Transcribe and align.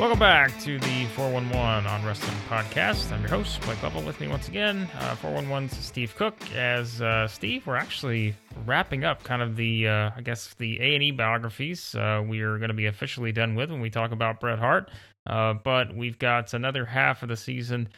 Welcome 0.00 0.18
back 0.18 0.58
to 0.60 0.78
the 0.78 1.04
411 1.14 1.86
on 1.86 2.06
Wrestling 2.06 2.34
Podcast. 2.48 3.12
I'm 3.12 3.20
your 3.20 3.28
host, 3.28 3.60
Blake 3.60 3.82
Lovell. 3.82 4.00
With 4.00 4.18
me 4.18 4.28
once 4.28 4.48
again, 4.48 4.88
uh, 4.98 5.14
411's 5.16 5.76
Steve 5.76 6.16
Cook. 6.16 6.36
As 6.54 7.02
uh, 7.02 7.28
Steve, 7.28 7.66
we're 7.66 7.76
actually 7.76 8.34
wrapping 8.64 9.04
up 9.04 9.22
kind 9.24 9.42
of 9.42 9.56
the, 9.56 9.88
uh, 9.88 10.10
I 10.16 10.22
guess, 10.22 10.54
the 10.54 10.80
A&E 10.80 11.10
biographies 11.10 11.94
uh, 11.94 12.24
we 12.26 12.40
are 12.40 12.56
going 12.56 12.70
to 12.70 12.74
be 12.74 12.86
officially 12.86 13.30
done 13.30 13.54
with 13.54 13.70
when 13.70 13.82
we 13.82 13.90
talk 13.90 14.10
about 14.10 14.40
Bret 14.40 14.58
Hart. 14.58 14.90
Uh, 15.26 15.52
but 15.52 15.94
we've 15.94 16.18
got 16.18 16.54
another 16.54 16.86
half 16.86 17.22
of 17.22 17.28
the 17.28 17.36
season 17.36 17.90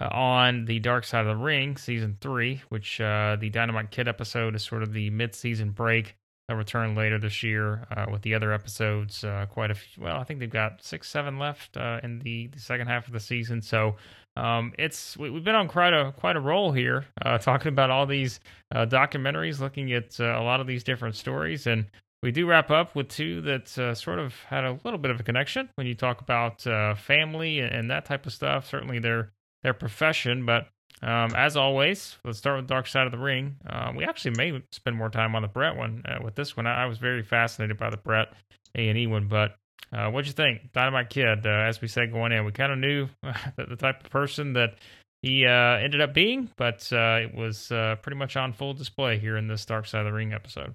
uh, 0.00 0.08
on 0.10 0.64
the 0.64 0.78
Dark 0.78 1.04
Side 1.04 1.26
of 1.26 1.36
the 1.36 1.44
Ring, 1.44 1.76
season 1.76 2.16
three, 2.22 2.62
which 2.70 3.02
uh, 3.02 3.36
the 3.38 3.50
Dynamite 3.50 3.90
Kid 3.90 4.08
episode 4.08 4.54
is 4.54 4.62
sort 4.62 4.82
of 4.82 4.94
the 4.94 5.10
mid-season 5.10 5.72
break. 5.72 6.16
They'll 6.50 6.56
return 6.56 6.96
later 6.96 7.16
this 7.16 7.44
year 7.44 7.86
uh, 7.96 8.06
with 8.10 8.22
the 8.22 8.34
other 8.34 8.52
episodes. 8.52 9.22
Uh, 9.22 9.46
quite 9.48 9.70
a 9.70 9.74
few. 9.76 10.02
Well, 10.02 10.16
I 10.16 10.24
think 10.24 10.40
they've 10.40 10.50
got 10.50 10.82
six, 10.82 11.08
seven 11.08 11.38
left 11.38 11.76
uh, 11.76 12.00
in 12.02 12.18
the, 12.18 12.48
the, 12.48 12.58
second 12.58 12.88
half 12.88 13.06
of 13.06 13.12
the 13.12 13.20
season. 13.20 13.62
So 13.62 13.94
um, 14.34 14.72
it's 14.76 15.16
we, 15.16 15.32
have 15.32 15.44
been 15.44 15.54
on 15.54 15.68
quite 15.68 15.92
a 15.92 16.10
quite 16.10 16.34
a 16.34 16.40
roll 16.40 16.72
here, 16.72 17.06
uh, 17.24 17.38
talking 17.38 17.68
about 17.68 17.90
all 17.90 18.04
these 18.04 18.40
uh, 18.74 18.84
documentaries, 18.84 19.60
looking 19.60 19.92
at 19.92 20.18
uh, 20.18 20.40
a 20.40 20.42
lot 20.42 20.58
of 20.58 20.66
these 20.66 20.82
different 20.82 21.14
stories, 21.14 21.68
and 21.68 21.86
we 22.20 22.32
do 22.32 22.48
wrap 22.48 22.72
up 22.72 22.96
with 22.96 23.06
two 23.06 23.40
that 23.42 23.68
sort 23.96 24.18
of 24.18 24.34
had 24.48 24.64
a 24.64 24.76
little 24.82 24.98
bit 24.98 25.12
of 25.12 25.20
a 25.20 25.22
connection 25.22 25.70
when 25.76 25.86
you 25.86 25.94
talk 25.94 26.20
about 26.20 26.62
family 26.98 27.60
and, 27.60 27.72
and, 27.72 27.90
that 27.92 28.06
type 28.06 28.26
of 28.26 28.32
stuff. 28.32 28.66
Certainly 28.68 28.98
their 28.98 29.30
their 29.62 29.72
profession, 29.72 30.44
but 30.44 30.66
um, 31.02 31.34
as 31.34 31.56
always, 31.56 32.18
let's 32.24 32.38
start 32.38 32.58
with 32.58 32.66
Dark 32.66 32.86
Side 32.86 33.06
of 33.06 33.12
the 33.12 33.18
Ring. 33.18 33.56
Uh, 33.66 33.92
we 33.96 34.04
actually 34.04 34.32
may 34.36 34.62
spend 34.70 34.96
more 34.96 35.08
time 35.08 35.34
on 35.34 35.42
the 35.42 35.48
Bret 35.48 35.76
one 35.76 36.02
uh, 36.04 36.18
with 36.22 36.34
this 36.34 36.56
one. 36.56 36.66
I, 36.66 36.82
I, 36.82 36.86
was 36.86 36.98
very 36.98 37.22
fascinated 37.22 37.78
by 37.78 37.88
the 37.88 37.96
Bret 37.96 38.32
A 38.74 38.88
and 38.88 38.98
E 38.98 39.06
one, 39.06 39.26
but 39.26 39.56
uh, 39.92 40.10
what'd 40.10 40.26
you 40.26 40.34
think, 40.34 40.72
Dynamite 40.72 41.08
Kid? 41.08 41.46
Uh, 41.46 41.50
as 41.50 41.80
we 41.80 41.88
said 41.88 42.12
going 42.12 42.32
in, 42.32 42.44
we 42.44 42.52
kind 42.52 42.70
of 42.70 42.78
knew 42.78 43.08
the 43.56 43.76
type 43.76 44.04
of 44.04 44.10
person 44.10 44.52
that 44.52 44.74
he 45.22 45.46
uh, 45.46 45.78
ended 45.78 46.02
up 46.02 46.12
being, 46.12 46.50
but 46.56 46.86
uh, 46.92 47.20
it 47.22 47.34
was 47.34 47.68
pretty 47.68 48.16
much 48.16 48.36
on 48.36 48.52
full 48.52 48.74
display 48.74 49.18
here 49.18 49.38
in 49.38 49.48
this 49.48 49.64
Dark 49.64 49.86
Side 49.86 50.00
of 50.00 50.06
the 50.06 50.12
Ring 50.12 50.34
episode. 50.34 50.74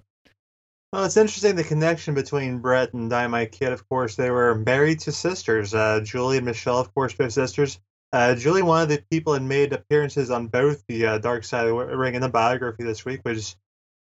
Well, 0.92 1.03
it's 1.03 1.18
interesting 1.18 1.56
the 1.56 1.64
connection 1.64 2.16
between 2.16 2.59
Bret 2.59 2.94
and 2.94 3.09
Dynamite 3.09 3.52
Kid. 3.52 3.73
Of 3.73 3.88
course, 3.90 4.16
they 4.16 4.31
were 4.31 4.56
married 4.56 5.02
to 5.02 5.12
sisters. 5.12 5.72
Julie 6.03 6.38
and 6.38 6.46
Michelle, 6.46 6.80
of 6.80 6.94
course, 6.96 7.14
both 7.14 7.34
sisters. 7.34 7.80
Uh, 8.16 8.34
Julie, 8.34 8.62
one 8.62 8.82
of 8.82 8.88
the 8.88 9.04
people, 9.12 9.34
had 9.34 9.42
made 9.42 9.74
appearances 9.74 10.32
on 10.32 10.48
both 10.48 10.82
the 10.88 11.06
uh, 11.06 11.18
Dark 11.18 11.44
Side 11.44 11.68
of 11.68 11.90
the 11.90 11.98
Ring 11.98 12.16
and 12.16 12.24
the 12.24 12.30
biography 12.30 12.86
this 12.86 13.04
week, 13.04 13.20
which 13.24 13.58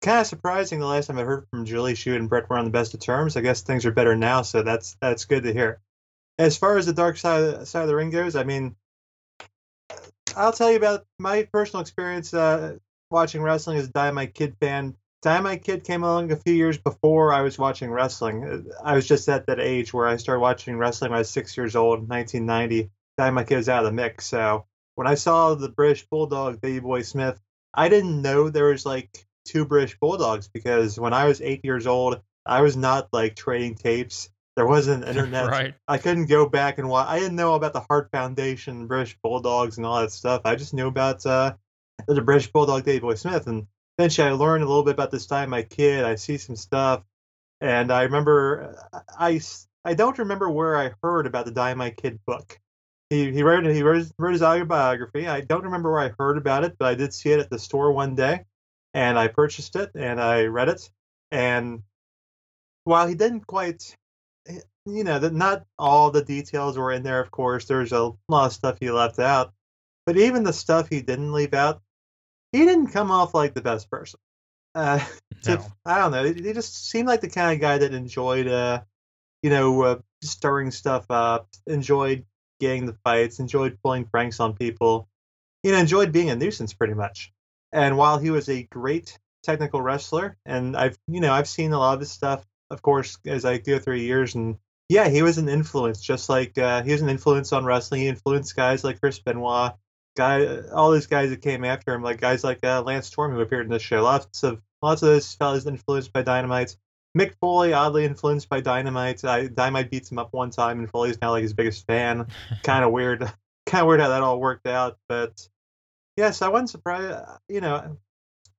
kind 0.01 0.21
of 0.21 0.27
surprising. 0.27 0.81
The 0.81 0.87
last 0.87 1.09
time 1.09 1.19
I 1.19 1.23
heard 1.23 1.47
from 1.51 1.67
Julie, 1.67 1.95
she 1.95 2.17
and 2.17 2.27
Bret 2.27 2.49
were 2.49 2.57
on 2.57 2.65
the 2.65 2.71
best 2.71 2.95
of 2.95 3.01
terms. 3.01 3.37
I 3.37 3.43
guess 3.43 3.61
things 3.61 3.85
are 3.85 3.93
better 3.93 4.17
now, 4.17 4.41
so 4.41 4.63
that's 4.63 4.97
that's 5.03 5.27
good 5.27 5.43
to 5.43 5.53
hear. 5.53 5.83
As 6.39 6.57
far 6.57 6.79
as 6.79 6.87
the 6.87 6.95
Dark 6.95 7.19
Side 7.19 7.69
side 7.69 7.83
of 7.83 7.89
the 7.89 7.95
Ring 7.95 8.09
goes, 8.09 8.37
I 8.37 8.45
mean, 8.45 8.75
I'll 10.35 10.55
tell 10.55 10.71
you 10.71 10.79
about 10.79 11.05
my 11.19 11.47
personal 11.53 11.83
experience 11.83 12.33
uh, 12.33 12.79
watching 13.11 13.43
wrestling 13.43 13.77
as 13.77 13.89
a 13.89 13.93
Dynamite 13.93 14.33
Kid 14.33 14.57
fan. 14.63 14.97
Dynamite 15.21 15.63
Kid 15.63 15.85
came 15.85 16.05
along 16.05 16.33
a 16.33 16.37
few 16.37 16.55
years 16.55 16.79
before 16.79 17.35
I 17.35 17.43
was 17.43 17.59
watching 17.59 17.91
wrestling. 17.91 18.67
I 18.83 18.95
was 18.95 19.07
just 19.07 19.29
at 19.29 19.45
that 19.49 19.61
age 19.61 19.93
where 19.93 20.07
I 20.07 20.17
started 20.17 20.41
watching 20.41 20.79
wrestling 20.79 21.11
when 21.11 21.19
I 21.19 21.21
was 21.21 21.29
six 21.29 21.55
years 21.55 21.77
old, 21.77 21.99
in 21.99 22.07
1990 22.07 22.91
my 23.29 23.45
kid 23.45 23.57
was 23.57 23.69
out 23.69 23.85
of 23.85 23.91
the 23.91 23.93
mix. 23.93 24.27
So 24.27 24.65
when 24.95 25.07
I 25.07 25.15
saw 25.15 25.55
the 25.55 25.69
British 25.69 26.07
Bulldog, 26.07 26.61
Davey 26.61 26.81
Boy 26.81 27.03
Smith, 27.03 27.39
I 27.75 27.89
didn't 27.89 28.23
know 28.23 28.49
there 28.49 28.67
was 28.67 28.87
like 28.87 29.27
two 29.45 29.65
British 29.65 29.99
Bulldogs 29.99 30.49
because 30.49 30.99
when 30.99 31.13
I 31.13 31.27
was 31.27 31.41
eight 31.41 31.65
years 31.65 31.87
old, 31.87 32.21
I 32.47 32.63
was 32.63 32.77
not 32.77 33.09
like 33.13 33.37
trading 33.37 33.75
tapes. 33.75 34.31
There 34.57 34.67
wasn't 34.67 35.05
internet. 35.09 35.49
right. 35.49 35.75
I 35.87 35.99
couldn't 35.99 36.27
go 36.27 36.49
back 36.49 36.79
and 36.79 36.89
watch. 36.89 37.09
I 37.09 37.19
didn't 37.19 37.37
know 37.37 37.55
about 37.55 37.73
the 37.73 37.81
Hart 37.81 38.11
Foundation, 38.11 38.87
British 38.87 39.17
Bulldogs, 39.23 39.77
and 39.77 39.87
all 39.87 40.01
that 40.01 40.13
stuff. 40.13 40.43
I 40.45 40.57
just 40.57 40.75
knew 40.75 40.89
about 40.89 41.25
uh, 41.27 41.55
the 42.07 42.23
British 42.23 42.51
Bulldog, 42.51 42.85
Davey 42.85 43.01
Boy 43.01 43.15
Smith, 43.15 43.47
and 43.47 43.67
eventually 43.99 44.29
I 44.29 44.33
learned 44.33 44.65
a 44.65 44.69
little 44.69 44.85
bit 44.85 44.95
about 44.95 45.13
Dynamite 45.13 45.71
Kid. 45.71 46.05
I 46.05 46.15
see 46.15 46.39
some 46.39 46.57
stuff, 46.57 47.03
and 47.61 47.93
I 47.93 48.03
remember 48.03 48.77
I 49.19 49.41
I 49.85 49.95
don't 49.95 50.19
remember 50.19 50.51
where 50.51 50.77
I 50.77 50.93
heard 51.03 51.27
about 51.27 51.45
the 51.45 51.53
Dynamite 51.53 51.97
Kid 51.97 52.21
book 52.27 52.59
he 53.11 53.33
he 53.33 53.43
wrote 53.43 53.67
he 53.67 53.83
wrote, 53.83 54.07
wrote 54.19 54.33
his 54.33 54.43
autobiography. 54.43 55.27
I 55.27 55.41
don't 55.41 55.65
remember 55.65 55.91
where 55.91 56.01
I 56.01 56.13
heard 56.17 56.39
about 56.39 56.65
it, 56.65 56.77
but 56.79 56.87
I 56.87 56.95
did 56.95 57.13
see 57.13 57.33
it 57.33 57.41
at 57.41 57.51
the 57.51 57.59
store 57.59 57.93
one 57.93 58.15
day, 58.15 58.45
and 58.95 59.19
I 59.19 59.27
purchased 59.29 59.77
it 59.77 59.91
and 59.95 60.21
I 60.21 60.45
read 60.45 60.69
it. 60.69 60.89
And 61.33 61.83
while 62.85 63.09
he 63.09 63.15
didn't 63.17 63.47
quite, 63.47 63.95
eh, 64.49 64.61
you 64.87 65.05
know, 65.05 65.19
that 65.19 65.35
not 65.35 65.65
all 65.79 66.11
the 66.11 66.23
details 66.23 66.79
were 66.79 66.93
in 66.93 67.03
there. 67.03 67.21
Of 67.21 67.33
course, 67.33 67.67
there's 67.67 67.93
a 67.93 68.13
lot 68.29 68.47
of 68.47 68.53
stuff 68.53 68.79
he 68.81 68.91
left 68.91 69.19
out, 69.19 69.53
but 70.07 70.17
even 70.17 70.45
the 70.45 70.53
stuff 70.53 70.89
he 70.89 71.03
didn't 71.03 71.33
leave 71.33 71.53
out, 71.53 71.83
he 72.53 72.65
didn't 72.65 72.93
come 72.93 73.11
off 73.11 73.35
like 73.35 73.55
the 73.55 73.61
best 73.61 73.91
person. 73.91 74.21
Uh, 74.77 75.05
no. 75.47 75.57
to, 75.57 75.73
I 75.85 75.99
don't 75.99 76.13
know. 76.13 76.25
He 76.25 76.53
just 76.53 76.89
seemed 76.89 77.09
like 77.09 77.23
the 77.23 77.29
kind 77.29 77.53
of 77.55 77.61
guy 77.61 77.79
that 77.79 77.93
enjoyed, 77.93 78.47
uh, 78.47 78.83
you 79.43 79.51
know, 79.51 79.83
uh, 79.83 79.99
stirring 80.23 80.71
stuff 80.71 81.07
up, 81.11 81.49
enjoyed 81.67 82.25
getting 82.61 82.87
the 82.87 82.97
fights, 83.05 83.41
enjoyed 83.41 83.79
pulling 83.83 84.05
pranks 84.05 84.39
on 84.39 84.55
people, 84.55 85.09
you 85.63 85.73
know, 85.73 85.79
enjoyed 85.79 86.13
being 86.13 86.31
a 86.31 86.37
nuisance 86.37 86.73
pretty 86.73 86.95
much. 86.95 87.33
And 87.73 87.97
while 87.97 88.19
he 88.19 88.31
was 88.31 88.49
a 88.49 88.63
great 88.65 89.19
technical 89.43 89.81
wrestler, 89.81 90.37
and 90.47 90.77
I've 90.77 90.99
you 91.09 91.21
know 91.21 91.33
I've 91.33 91.49
seen 91.49 91.73
a 91.73 91.79
lot 91.79 91.95
of 91.95 92.01
his 92.01 92.11
stuff, 92.11 92.47
of 92.71 92.83
course, 92.83 93.19
as 93.27 93.45
I 93.45 93.59
go 93.59 93.79
through 93.79 93.97
years, 93.97 94.35
and 94.35 94.59
yeah, 94.89 95.09
he 95.09 95.23
was 95.23 95.39
an 95.39 95.49
influence, 95.49 96.01
just 96.01 96.29
like 96.29 96.59
uh, 96.59 96.83
he 96.83 96.93
was 96.93 97.03
an 97.03 97.09
influence 97.09 97.53
on 97.53 97.65
wrestling. 97.65 98.03
He 98.03 98.09
influenced 98.09 98.57
guys 98.57 98.85
like 98.85 99.01
Chris 99.01 99.19
Benoit, 99.19 99.73
guy, 100.17 100.61
all 100.73 100.91
these 100.91 101.07
guys 101.07 101.31
that 101.31 101.43
came 101.43 101.65
after 101.65 101.95
him, 101.95 102.03
like 102.03 102.21
guys 102.21 102.45
like 102.45 102.65
uh, 102.65 102.83
Lance 102.83 103.07
Storm 103.07 103.33
who 103.33 103.41
appeared 103.41 103.67
in 103.67 103.73
this 103.73 103.83
show. 103.83 104.03
Lots 104.03 104.43
of 104.43 104.61
lots 104.83 105.03
of 105.03 105.09
those 105.09 105.35
fellas 105.35 105.67
influenced 105.67 106.13
by 106.13 106.23
Dynamite. 106.23 106.77
Mick 107.17 107.35
Foley, 107.41 107.73
oddly 107.73 108.05
influenced 108.05 108.49
by 108.49 108.61
Dynamite. 108.61 109.25
I, 109.25 109.47
Dynamite 109.49 109.91
beats 109.91 110.11
him 110.11 110.19
up 110.19 110.33
one 110.33 110.51
time, 110.51 110.79
and 110.79 110.91
Foley's 110.91 111.21
now 111.21 111.31
like 111.31 111.43
his 111.43 111.55
biggest 111.55 111.87
fan. 111.87 112.27
kind 112.63 112.85
of 112.85 112.93
weird. 112.93 113.21
Kind 113.67 113.83
of 113.83 113.89
weird 113.89 114.01
how 114.01 114.09
that 114.09 114.23
all 114.23 114.41
worked 114.41 114.67
out. 114.67 114.99
But 115.09 115.49
yes, 116.17 116.43
I 116.43 116.49
wasn't 116.49 116.71
surprised. 116.71 117.19
You 117.49 117.61
know, 117.61 117.99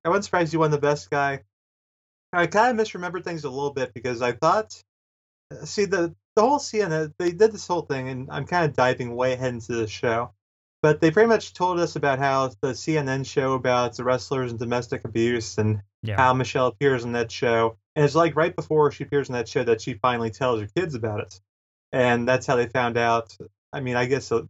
I 0.03 0.09
wasn't 0.09 0.25
surprised 0.25 0.51
he 0.51 0.57
won 0.57 0.71
the 0.71 0.77
best 0.77 1.09
guy. 1.09 1.43
I 2.33 2.47
kind 2.47 2.79
of 2.79 2.85
misremembered 2.85 3.23
things 3.23 3.43
a 3.43 3.49
little 3.49 3.73
bit 3.73 3.93
because 3.93 4.21
I 4.21 4.31
thought, 4.31 4.81
see 5.65 5.85
the 5.85 6.15
the 6.35 6.41
whole 6.41 6.59
CNN 6.59 7.13
they 7.17 7.31
did 7.31 7.51
this 7.51 7.67
whole 7.67 7.81
thing, 7.81 8.09
and 8.09 8.29
I'm 8.31 8.45
kind 8.45 8.65
of 8.65 8.75
diving 8.75 9.15
way 9.15 9.33
ahead 9.33 9.53
into 9.53 9.73
the 9.73 9.87
show. 9.87 10.33
But 10.81 10.99
they 10.99 11.11
pretty 11.11 11.27
much 11.27 11.53
told 11.53 11.79
us 11.79 11.95
about 11.95 12.19
how 12.19 12.47
the 12.61 12.73
CNN 12.73 13.25
show 13.25 13.53
about 13.53 13.95
the 13.97 14.03
wrestlers 14.03 14.51
and 14.51 14.59
domestic 14.59 15.05
abuse 15.05 15.57
and 15.57 15.81
yeah. 16.01 16.17
how 16.17 16.33
Michelle 16.33 16.67
appears 16.67 17.03
in 17.03 17.11
that 17.11 17.31
show 17.31 17.77
and 17.95 18.05
it's 18.05 18.15
like 18.15 18.35
right 18.35 18.55
before 18.55 18.91
she 18.91 19.03
appears 19.03 19.29
in 19.29 19.33
that 19.33 19.47
show 19.47 19.63
that 19.63 19.81
she 19.81 19.95
finally 19.95 20.29
tells 20.29 20.61
her 20.61 20.67
kids 20.67 20.95
about 20.95 21.19
it. 21.19 21.39
And 21.91 22.27
that's 22.27 22.45
how 22.45 22.55
they 22.55 22.67
found 22.67 22.97
out. 22.97 23.35
I 23.73 23.81
mean, 23.81 23.95
I 23.95 24.05
guess 24.05 24.31
uh, 24.31 24.43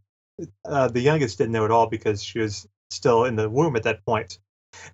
uh, 0.64 0.88
the 0.88 1.00
youngest 1.00 1.38
didn't 1.38 1.52
know 1.52 1.64
at 1.64 1.70
all 1.70 1.88
because 1.88 2.22
she 2.22 2.38
was 2.38 2.68
still 2.90 3.24
in 3.24 3.36
the 3.36 3.50
womb 3.50 3.74
at 3.74 3.82
that 3.82 4.04
point. 4.04 4.38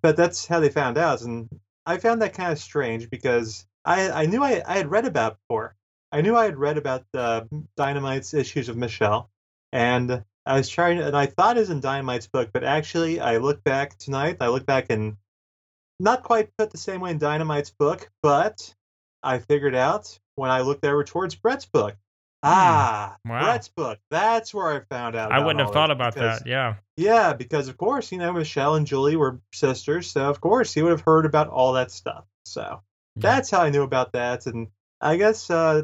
But 0.00 0.16
that's 0.16 0.46
how 0.46 0.60
they 0.60 0.70
found 0.70 0.96
out. 0.96 1.20
And 1.22 1.48
I 1.84 1.98
found 1.98 2.22
that 2.22 2.34
kind 2.34 2.52
of 2.52 2.58
strange 2.58 3.10
because 3.10 3.66
I, 3.84 4.10
I 4.10 4.26
knew 4.26 4.42
I, 4.42 4.62
I 4.66 4.78
had 4.78 4.90
read 4.90 5.04
about 5.04 5.38
before. 5.40 5.76
I 6.10 6.22
knew 6.22 6.34
I 6.34 6.46
had 6.46 6.56
read 6.56 6.78
about 6.78 7.04
the 7.12 7.46
Dynamite's 7.76 8.32
issues 8.32 8.70
of 8.70 8.78
Michelle. 8.78 9.30
And 9.72 10.24
I 10.48 10.56
was 10.56 10.68
trying, 10.68 10.98
and 10.98 11.16
I 11.16 11.26
thought 11.26 11.56
it 11.56 11.60
was 11.60 11.70
in 11.70 11.80
Dynamite's 11.80 12.26
book, 12.26 12.50
but 12.52 12.64
actually, 12.64 13.20
I 13.20 13.36
look 13.36 13.62
back 13.62 13.98
tonight. 13.98 14.38
I 14.40 14.48
look 14.48 14.64
back 14.64 14.86
and 14.88 15.16
not 16.00 16.22
quite 16.22 16.56
put 16.56 16.70
the 16.70 16.78
same 16.78 17.00
way 17.00 17.10
in 17.10 17.18
Dynamite's 17.18 17.70
book, 17.70 18.10
but 18.22 18.74
I 19.22 19.38
figured 19.40 19.74
out 19.74 20.18
when 20.36 20.50
I 20.50 20.60
looked 20.62 20.84
over 20.84 21.04
towards 21.04 21.34
Bret's 21.34 21.66
book. 21.66 21.94
Hmm. 22.42 22.50
Ah, 22.50 23.16
wow. 23.24 23.42
Bret's 23.42 23.68
book. 23.68 23.98
That's 24.10 24.54
where 24.54 24.72
I 24.72 24.80
found 24.80 25.16
out. 25.16 25.32
I 25.32 25.44
wouldn't 25.44 25.60
have 25.60 25.72
thought 25.72 25.90
about 25.90 26.14
because, 26.14 26.38
that. 26.38 26.48
Yeah. 26.48 26.76
Yeah, 26.96 27.32
because 27.32 27.68
of 27.68 27.76
course, 27.76 28.10
you 28.12 28.18
know, 28.18 28.32
Michelle 28.32 28.76
and 28.76 28.86
Julie 28.86 29.16
were 29.16 29.40
sisters, 29.52 30.10
so 30.10 30.30
of 30.30 30.40
course 30.40 30.72
he 30.72 30.82
would 30.82 30.92
have 30.92 31.02
heard 31.02 31.26
about 31.26 31.48
all 31.48 31.74
that 31.74 31.90
stuff. 31.90 32.24
So 32.44 32.62
yeah. 32.62 32.78
that's 33.16 33.50
how 33.50 33.60
I 33.60 33.70
knew 33.70 33.82
about 33.82 34.12
that. 34.12 34.46
And 34.46 34.68
I 35.00 35.16
guess 35.16 35.50
uh, 35.50 35.82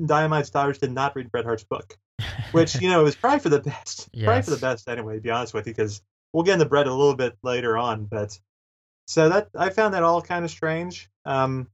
Dynamite's 0.00 0.50
daughters 0.50 0.78
did 0.78 0.92
not 0.92 1.14
read 1.16 1.30
Bret 1.30 1.44
Hart's 1.44 1.64
book, 1.64 1.96
which 2.52 2.80
you 2.80 2.88
know 2.88 3.00
it 3.00 3.04
was 3.04 3.16
probably 3.16 3.40
for 3.40 3.48
the 3.48 3.60
best. 3.60 4.08
Yes. 4.12 4.24
Probably 4.24 4.42
for 4.42 4.50
the 4.50 4.56
best 4.56 4.88
anyway. 4.88 5.16
To 5.16 5.20
be 5.20 5.30
honest 5.30 5.54
with 5.54 5.66
you, 5.66 5.72
because 5.72 6.02
we'll 6.32 6.44
get 6.44 6.54
into 6.54 6.66
Bret 6.66 6.86
a 6.86 6.94
little 6.94 7.16
bit 7.16 7.36
later 7.42 7.76
on, 7.76 8.06
but 8.06 8.38
so 9.06 9.28
that 9.28 9.48
I 9.56 9.70
found 9.70 9.94
that 9.94 10.02
all 10.02 10.22
kind 10.22 10.44
of 10.44 10.50
strange. 10.50 11.10
Um, 11.24 11.68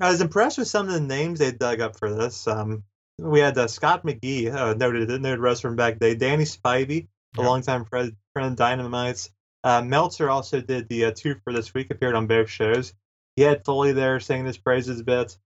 I 0.00 0.10
was 0.10 0.20
impressed 0.20 0.58
with 0.58 0.68
some 0.68 0.86
of 0.86 0.92
the 0.92 1.00
names 1.00 1.38
they 1.38 1.52
dug 1.52 1.80
up 1.80 1.98
for 1.98 2.12
this. 2.12 2.46
Um, 2.46 2.84
we 3.18 3.40
had 3.40 3.56
uh, 3.56 3.66
Scott 3.66 4.04
McGhee, 4.04 4.52
uh, 4.52 4.74
noted 4.74 5.08
noted 5.08 5.40
wrestler 5.40 5.70
from 5.70 5.76
back 5.76 5.98
day. 5.98 6.14
Danny 6.14 6.44
Spivey, 6.44 7.08
a 7.38 7.42
longtime 7.42 7.86
friend, 7.86 8.14
friend 8.32 8.52
of 8.52 8.56
Dynamite's. 8.58 9.30
Uh, 9.64 9.82
Meltzer 9.82 10.28
also 10.28 10.60
did 10.60 10.88
the 10.88 11.06
uh, 11.06 11.12
two 11.14 11.36
for 11.42 11.52
this 11.52 11.72
week, 11.72 11.90
appeared 11.90 12.14
on 12.14 12.26
both 12.26 12.50
shows. 12.50 12.92
He 13.36 13.42
had 13.42 13.64
Foley 13.64 13.92
there 13.92 14.20
singing 14.20 14.46
his 14.46 14.58
praises 14.58 15.00
a 15.00 15.04
bit. 15.04 15.36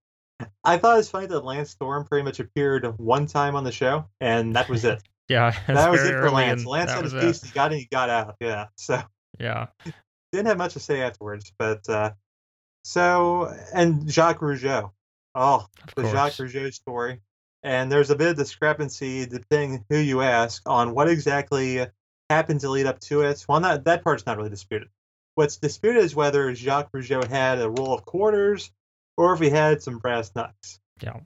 I 0.64 0.76
thought 0.78 0.94
it 0.94 0.98
was 0.98 1.10
funny 1.10 1.26
that 1.26 1.44
Lance 1.44 1.70
Storm 1.70 2.04
pretty 2.04 2.24
much 2.24 2.40
appeared 2.40 2.86
one 2.98 3.26
time 3.26 3.56
on 3.56 3.64
the 3.64 3.72
show, 3.72 4.06
and 4.20 4.56
that 4.56 4.68
was 4.68 4.84
it. 4.84 5.02
yeah, 5.28 5.54
that 5.66 5.90
was 5.90 6.04
it 6.04 6.12
for 6.12 6.30
Lance. 6.30 6.64
Lance 6.66 6.90
had 6.90 7.04
his 7.04 7.14
piece. 7.14 7.42
He 7.42 7.50
got 7.50 7.72
in, 7.72 7.78
he 7.78 7.88
got 7.90 8.10
out. 8.10 8.36
Yeah. 8.40 8.66
So 8.76 9.02
yeah, 9.38 9.66
didn't 10.32 10.46
have 10.46 10.58
much 10.58 10.74
to 10.74 10.80
say 10.80 11.02
afterwards. 11.02 11.52
But 11.58 11.88
uh, 11.88 12.12
so 12.84 13.54
and 13.74 14.10
Jacques 14.10 14.40
Rougeau. 14.40 14.90
Oh, 15.34 15.66
of 15.82 15.94
the 15.94 16.02
course. 16.02 16.12
Jacques 16.12 16.32
Rougeau 16.34 16.72
story. 16.72 17.20
And 17.62 17.92
there's 17.92 18.10
a 18.10 18.16
bit 18.16 18.30
of 18.30 18.36
discrepancy 18.36 19.26
depending 19.26 19.84
who 19.90 19.98
you 19.98 20.22
ask 20.22 20.62
on 20.66 20.94
what 20.94 21.10
exactly 21.10 21.86
happened 22.30 22.60
to 22.60 22.70
lead 22.70 22.86
up 22.86 23.00
to 23.00 23.22
it. 23.22 23.44
Well, 23.48 23.60
not 23.60 23.84
that 23.84 24.02
part's 24.02 24.24
not 24.24 24.38
really 24.38 24.50
disputed. 24.50 24.88
What's 25.34 25.56
disputed 25.58 26.02
is 26.02 26.14
whether 26.14 26.54
Jacques 26.54 26.90
Rougeau 26.92 27.26
had 27.26 27.60
a 27.60 27.70
roll 27.70 27.94
of 27.94 28.04
quarters 28.04 28.70
or 29.20 29.34
if 29.34 29.40
he 29.40 29.50
had 29.50 29.82
some 29.82 29.98
brass 29.98 30.34
knucks. 30.34 30.80
Yeah. 31.02 31.20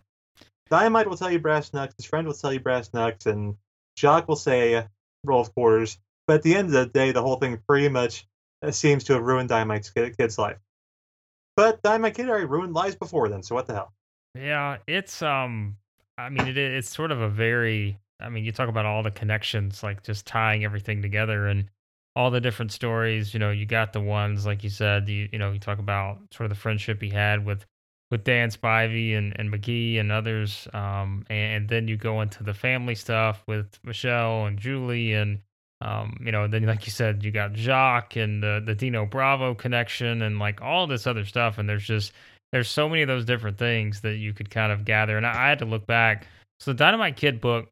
Dynamite 0.69 1.09
will 1.09 1.17
tell 1.17 1.31
you 1.31 1.39
brass 1.39 1.73
knucks, 1.73 1.95
his 1.97 2.07
friend 2.07 2.27
will 2.27 2.35
tell 2.35 2.53
you 2.53 2.59
brass 2.59 2.93
knucks, 2.93 3.27
and 3.27 3.55
Jacques 3.97 4.27
will 4.27 4.35
say 4.35 4.85
roll 5.23 5.43
of 5.43 5.55
quarters. 5.55 5.97
But 6.27 6.37
at 6.37 6.43
the 6.43 6.57
end 6.57 6.67
of 6.69 6.73
the 6.73 6.87
day, 6.87 7.13
the 7.13 7.23
whole 7.23 7.37
thing 7.37 7.61
pretty 7.69 7.89
much 7.89 8.27
uh, 8.63 8.73
seems 8.73 9.05
to 9.05 9.13
have 9.13 9.23
ruined 9.23 9.49
Dynamite's 9.49 9.91
kid's 9.91 10.39
life. 10.39 10.57
But 11.55 11.83
Dynamite 11.83 12.17
Kid 12.17 12.29
already 12.29 12.47
ruined 12.47 12.75
lives 12.75 12.97
before 12.97 13.29
then, 13.29 13.45
so 13.45 13.55
what 13.55 13.67
the 13.67 13.75
hell? 13.75 13.93
Yeah, 14.35 14.79
it's 14.89 15.23
um 15.23 15.77
I 16.19 16.31
mean 16.31 16.49
it 16.49 16.59
it's 16.59 16.89
sort 16.89 17.13
of 17.13 17.21
a 17.21 17.29
very 17.29 18.01
I 18.19 18.29
mean 18.29 18.45
you 18.45 18.51
talk 18.51 18.69
about 18.69 18.87
all 18.87 19.05
the 19.05 19.13
connections 19.13 19.85
like 19.85 20.03
just 20.03 20.27
tying 20.27 20.65
everything 20.65 21.01
together 21.01 21.47
and 21.47 21.71
all 22.17 22.33
the 22.33 22.41
different 22.41 22.73
stories, 22.73 23.35
you 23.35 23.39
know, 23.39 23.51
you 23.51 23.67
got 23.67 23.93
the 23.93 24.01
ones 24.01 24.45
like 24.47 24.65
you 24.65 24.71
said, 24.71 25.09
you 25.09 25.29
you 25.31 25.39
know, 25.39 25.53
you 25.53 25.61
talk 25.61 25.79
about 25.79 26.19
sort 26.33 26.47
of 26.47 26.51
the 26.51 26.61
friendship 26.61 27.01
he 27.01 27.11
had 27.11 27.47
with 27.47 27.65
with 28.11 28.25
Dan 28.25 28.51
Spivey 28.51 29.17
and, 29.17 29.39
and 29.39 29.53
McGhee 29.53 29.99
and 29.99 30.13
others. 30.13 30.69
Um 30.73 31.25
and, 31.31 31.69
then 31.69 31.89
you 31.89 31.97
go 31.97 32.21
into 32.21 32.43
the 32.43 32.55
family 32.55 32.95
stuff 32.95 33.43
with 33.47 33.79
Michelle 33.83 34.47
and 34.47 34.59
Julie 34.59 35.15
and 35.15 35.41
um, 35.81 36.17
you 36.25 36.33
know, 36.33 36.47
then 36.47 36.65
like 36.65 36.87
you 36.87 36.93
said, 36.93 37.23
you 37.23 37.31
got 37.31 37.53
Jacques 37.53 38.17
and 38.17 38.43
the 38.43 38.63
the 38.65 38.75
Dino 38.75 39.05
Bravo 39.05 39.55
connection 39.55 40.23
and 40.23 40.39
like 40.39 40.63
all 40.63 40.87
this 40.87 41.07
other 41.07 41.27
stuff, 41.27 41.59
and 41.59 41.69
there's 41.69 41.85
just 41.85 42.13
there's 42.53 42.71
so 42.71 42.89
many 42.89 43.03
of 43.03 43.09
those 43.09 43.25
different 43.25 43.59
things 43.59 44.01
that 44.03 44.17
you 44.17 44.33
could 44.33 44.49
kind 44.49 44.73
of 44.73 44.85
gather. 44.85 45.17
And 45.17 45.27
I, 45.27 45.47
I 45.47 45.49
had 45.49 45.59
to 45.59 45.65
look 45.65 45.87
back. 45.87 46.27
So 46.61 46.71
the 46.73 46.79
Dynamite 46.79 47.17
Kid 47.17 47.41
book 47.41 47.69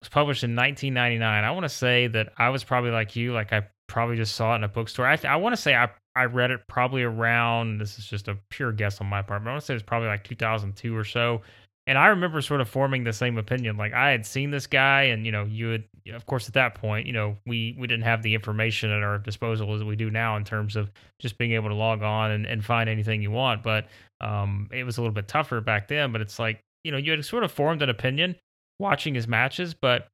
was 0.00 0.08
published 0.08 0.44
in 0.44 0.56
1999. 0.56 1.44
I 1.44 1.50
want 1.52 1.64
to 1.64 1.68
say 1.68 2.08
that 2.08 2.32
I 2.36 2.50
was 2.50 2.64
probably 2.64 2.90
like 2.90 3.16
you, 3.16 3.32
like 3.32 3.52
I 3.52 3.68
probably 3.86 4.16
just 4.16 4.34
saw 4.34 4.52
it 4.52 4.56
in 4.56 4.64
a 4.64 4.68
bookstore. 4.68 5.06
I, 5.06 5.18
I 5.26 5.36
want 5.36 5.54
to 5.54 5.62
say 5.62 5.74
I 5.74 5.90
I 6.16 6.24
read 6.24 6.50
it 6.50 6.60
probably 6.66 7.02
around. 7.02 7.78
This 7.78 7.98
is 7.98 8.06
just 8.06 8.26
a 8.28 8.38
pure 8.50 8.72
guess 8.72 9.00
on 9.00 9.06
my 9.06 9.22
part, 9.22 9.44
but 9.44 9.50
I 9.50 9.52
want 9.52 9.62
to 9.62 9.66
say 9.66 9.74
it 9.74 9.76
was 9.76 9.82
probably 9.82 10.08
like 10.08 10.24
2002 10.24 10.96
or 10.96 11.04
so. 11.04 11.42
And 11.86 11.96
I 11.96 12.08
remember 12.08 12.40
sort 12.40 12.60
of 12.60 12.68
forming 12.68 13.04
the 13.04 13.12
same 13.12 13.38
opinion. 13.38 13.76
Like 13.76 13.92
I 13.92 14.10
had 14.10 14.26
seen 14.26 14.50
this 14.50 14.66
guy, 14.66 15.02
and 15.02 15.24
you 15.24 15.30
know, 15.30 15.44
you 15.44 15.68
had, 15.68 15.84
of 16.14 16.26
course, 16.26 16.48
at 16.48 16.54
that 16.54 16.74
point, 16.74 17.06
you 17.06 17.12
know, 17.12 17.36
we 17.46 17.76
we 17.78 17.86
didn't 17.86 18.04
have 18.04 18.22
the 18.22 18.34
information 18.34 18.90
at 18.90 19.02
our 19.02 19.18
disposal 19.18 19.72
as 19.74 19.84
we 19.84 19.94
do 19.94 20.10
now 20.10 20.36
in 20.36 20.44
terms 20.44 20.74
of 20.74 20.90
just 21.20 21.38
being 21.38 21.52
able 21.52 21.68
to 21.68 21.76
log 21.76 22.02
on 22.02 22.32
and, 22.32 22.46
and 22.46 22.64
find 22.64 22.88
anything 22.88 23.22
you 23.22 23.30
want. 23.30 23.62
But 23.62 23.86
um, 24.20 24.68
it 24.72 24.82
was 24.82 24.98
a 24.98 25.00
little 25.00 25.14
bit 25.14 25.28
tougher 25.28 25.60
back 25.60 25.86
then. 25.86 26.10
But 26.10 26.22
it's 26.22 26.40
like 26.40 26.60
you 26.82 26.90
know, 26.90 26.98
you 26.98 27.12
had 27.12 27.24
sort 27.24 27.44
of 27.44 27.52
formed 27.52 27.82
an 27.82 27.90
opinion 27.90 28.36
watching 28.78 29.14
his 29.14 29.28
matches, 29.28 29.74
but 29.74 30.08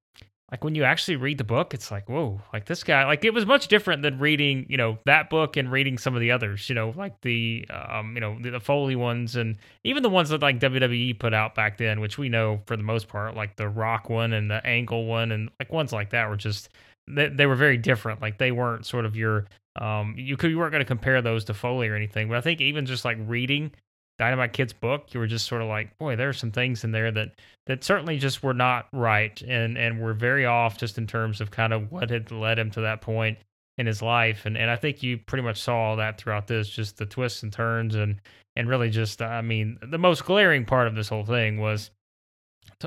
like 0.52 0.62
when 0.62 0.74
you 0.74 0.84
actually 0.84 1.16
read 1.16 1.38
the 1.38 1.44
book, 1.44 1.72
it's 1.72 1.90
like, 1.90 2.10
whoa, 2.10 2.38
like 2.52 2.66
this 2.66 2.84
guy, 2.84 3.06
like 3.06 3.24
it 3.24 3.32
was 3.32 3.46
much 3.46 3.68
different 3.68 4.02
than 4.02 4.18
reading, 4.18 4.66
you 4.68 4.76
know, 4.76 4.98
that 5.06 5.30
book 5.30 5.56
and 5.56 5.72
reading 5.72 5.96
some 5.96 6.14
of 6.14 6.20
the 6.20 6.30
others, 6.30 6.68
you 6.68 6.74
know, 6.74 6.92
like 6.94 7.18
the, 7.22 7.66
um, 7.70 8.14
you 8.14 8.20
know, 8.20 8.36
the, 8.38 8.50
the 8.50 8.60
Foley 8.60 8.94
ones 8.94 9.34
and 9.34 9.56
even 9.82 10.02
the 10.02 10.10
ones 10.10 10.28
that 10.28 10.42
like 10.42 10.60
WWE 10.60 11.18
put 11.18 11.32
out 11.32 11.54
back 11.54 11.78
then, 11.78 12.00
which 12.00 12.18
we 12.18 12.28
know 12.28 12.60
for 12.66 12.76
the 12.76 12.82
most 12.82 13.08
part, 13.08 13.34
like 13.34 13.56
the 13.56 13.66
Rock 13.66 14.10
one 14.10 14.34
and 14.34 14.50
the 14.50 14.64
Angle 14.66 15.06
one 15.06 15.32
and 15.32 15.48
like 15.58 15.72
ones 15.72 15.90
like 15.90 16.10
that 16.10 16.28
were 16.28 16.36
just, 16.36 16.68
they, 17.08 17.28
they 17.28 17.46
were 17.46 17.56
very 17.56 17.78
different. 17.78 18.20
Like 18.20 18.36
they 18.36 18.52
weren't 18.52 18.84
sort 18.84 19.06
of 19.06 19.16
your, 19.16 19.46
um, 19.76 20.14
you 20.18 20.36
could, 20.36 20.50
you 20.50 20.58
weren't 20.58 20.72
going 20.72 20.84
to 20.84 20.86
compare 20.86 21.22
those 21.22 21.46
to 21.46 21.54
Foley 21.54 21.88
or 21.88 21.96
anything, 21.96 22.28
but 22.28 22.36
I 22.36 22.42
think 22.42 22.60
even 22.60 22.84
just 22.84 23.06
like 23.06 23.16
reading 23.22 23.72
Dynamite 24.18 24.52
Kid's 24.52 24.72
book, 24.72 25.12
you 25.12 25.20
were 25.20 25.26
just 25.26 25.46
sort 25.46 25.62
of 25.62 25.68
like, 25.68 25.96
boy, 25.98 26.16
there 26.16 26.28
are 26.28 26.34
some 26.34 26.50
things 26.50 26.84
in 26.84 26.92
there 26.92 27.10
that 27.12 27.32
that 27.66 27.84
certainly 27.84 28.18
just 28.18 28.42
were 28.42 28.54
not 28.54 28.86
right 28.92 29.40
and 29.42 29.76
and 29.76 30.00
were 30.00 30.14
very 30.14 30.46
off 30.46 30.78
just 30.78 30.98
in 30.98 31.06
terms 31.06 31.40
of 31.40 31.50
kind 31.50 31.72
of 31.72 31.90
what 31.90 32.10
had 32.10 32.30
led 32.30 32.58
him 32.58 32.70
to 32.72 32.80
that 32.82 33.00
point 33.00 33.38
in 33.78 33.86
his 33.86 34.02
life. 34.02 34.46
And 34.46 34.56
and 34.56 34.70
I 34.70 34.76
think 34.76 35.02
you 35.02 35.18
pretty 35.18 35.42
much 35.42 35.60
saw 35.60 35.76
all 35.76 35.96
that 35.96 36.18
throughout 36.18 36.46
this, 36.46 36.68
just 36.68 36.98
the 36.98 37.06
twists 37.06 37.42
and 37.42 37.52
turns 37.52 37.94
and 37.94 38.20
and 38.54 38.68
really 38.68 38.90
just 38.90 39.22
I 39.22 39.40
mean, 39.40 39.78
the 39.82 39.98
most 39.98 40.24
glaring 40.24 40.64
part 40.64 40.86
of 40.86 40.94
this 40.94 41.08
whole 41.08 41.24
thing 41.24 41.58
was 41.58 41.90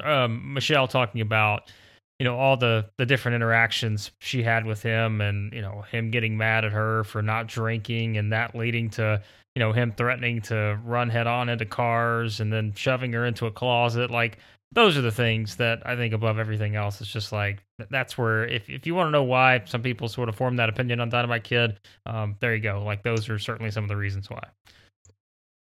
um, 0.03 0.53
Michelle 0.53 0.87
talking 0.87 1.21
about 1.21 1.71
you 2.19 2.23
know 2.23 2.37
all 2.37 2.55
the 2.55 2.85
the 2.97 3.05
different 3.05 3.35
interactions 3.35 4.11
she 4.19 4.41
had 4.41 4.65
with 4.65 4.81
him 4.81 5.21
and 5.21 5.51
you 5.53 5.61
know 5.61 5.81
him 5.91 6.11
getting 6.11 6.37
mad 6.37 6.63
at 6.63 6.71
her 6.71 7.03
for 7.03 7.21
not 7.21 7.47
drinking 7.47 8.17
and 8.17 8.31
that 8.31 8.55
leading 8.55 8.89
to 8.89 9.21
you 9.55 9.59
know 9.61 9.71
him 9.73 9.91
threatening 9.91 10.41
to 10.41 10.79
run 10.85 11.09
head 11.09 11.27
on 11.27 11.49
into 11.49 11.65
cars 11.65 12.39
and 12.39 12.51
then 12.53 12.73
shoving 12.75 13.13
her 13.13 13.25
into 13.25 13.45
a 13.47 13.51
closet 13.51 14.11
like 14.11 14.37
those 14.71 14.97
are 14.97 15.01
the 15.01 15.11
things 15.11 15.55
that 15.57 15.81
I 15.85 15.95
think 15.95 16.13
above 16.13 16.39
everything 16.39 16.75
else 16.75 17.01
it's 17.01 17.11
just 17.11 17.31
like 17.31 17.63
that's 17.89 18.17
where 18.17 18.45
if 18.47 18.69
if 18.69 18.85
you 18.87 18.95
want 18.95 19.07
to 19.07 19.11
know 19.11 19.23
why 19.23 19.63
some 19.65 19.81
people 19.81 20.09
sort 20.09 20.29
of 20.29 20.35
form 20.35 20.57
that 20.57 20.69
opinion 20.69 20.99
on 20.99 21.09
Dynamite 21.09 21.43
Kid 21.45 21.79
um 22.05 22.35
there 22.41 22.55
you 22.55 22.61
go 22.61 22.83
like 22.83 23.03
those 23.03 23.29
are 23.29 23.39
certainly 23.39 23.71
some 23.71 23.83
of 23.85 23.89
the 23.89 23.97
reasons 23.97 24.29
why 24.29 24.41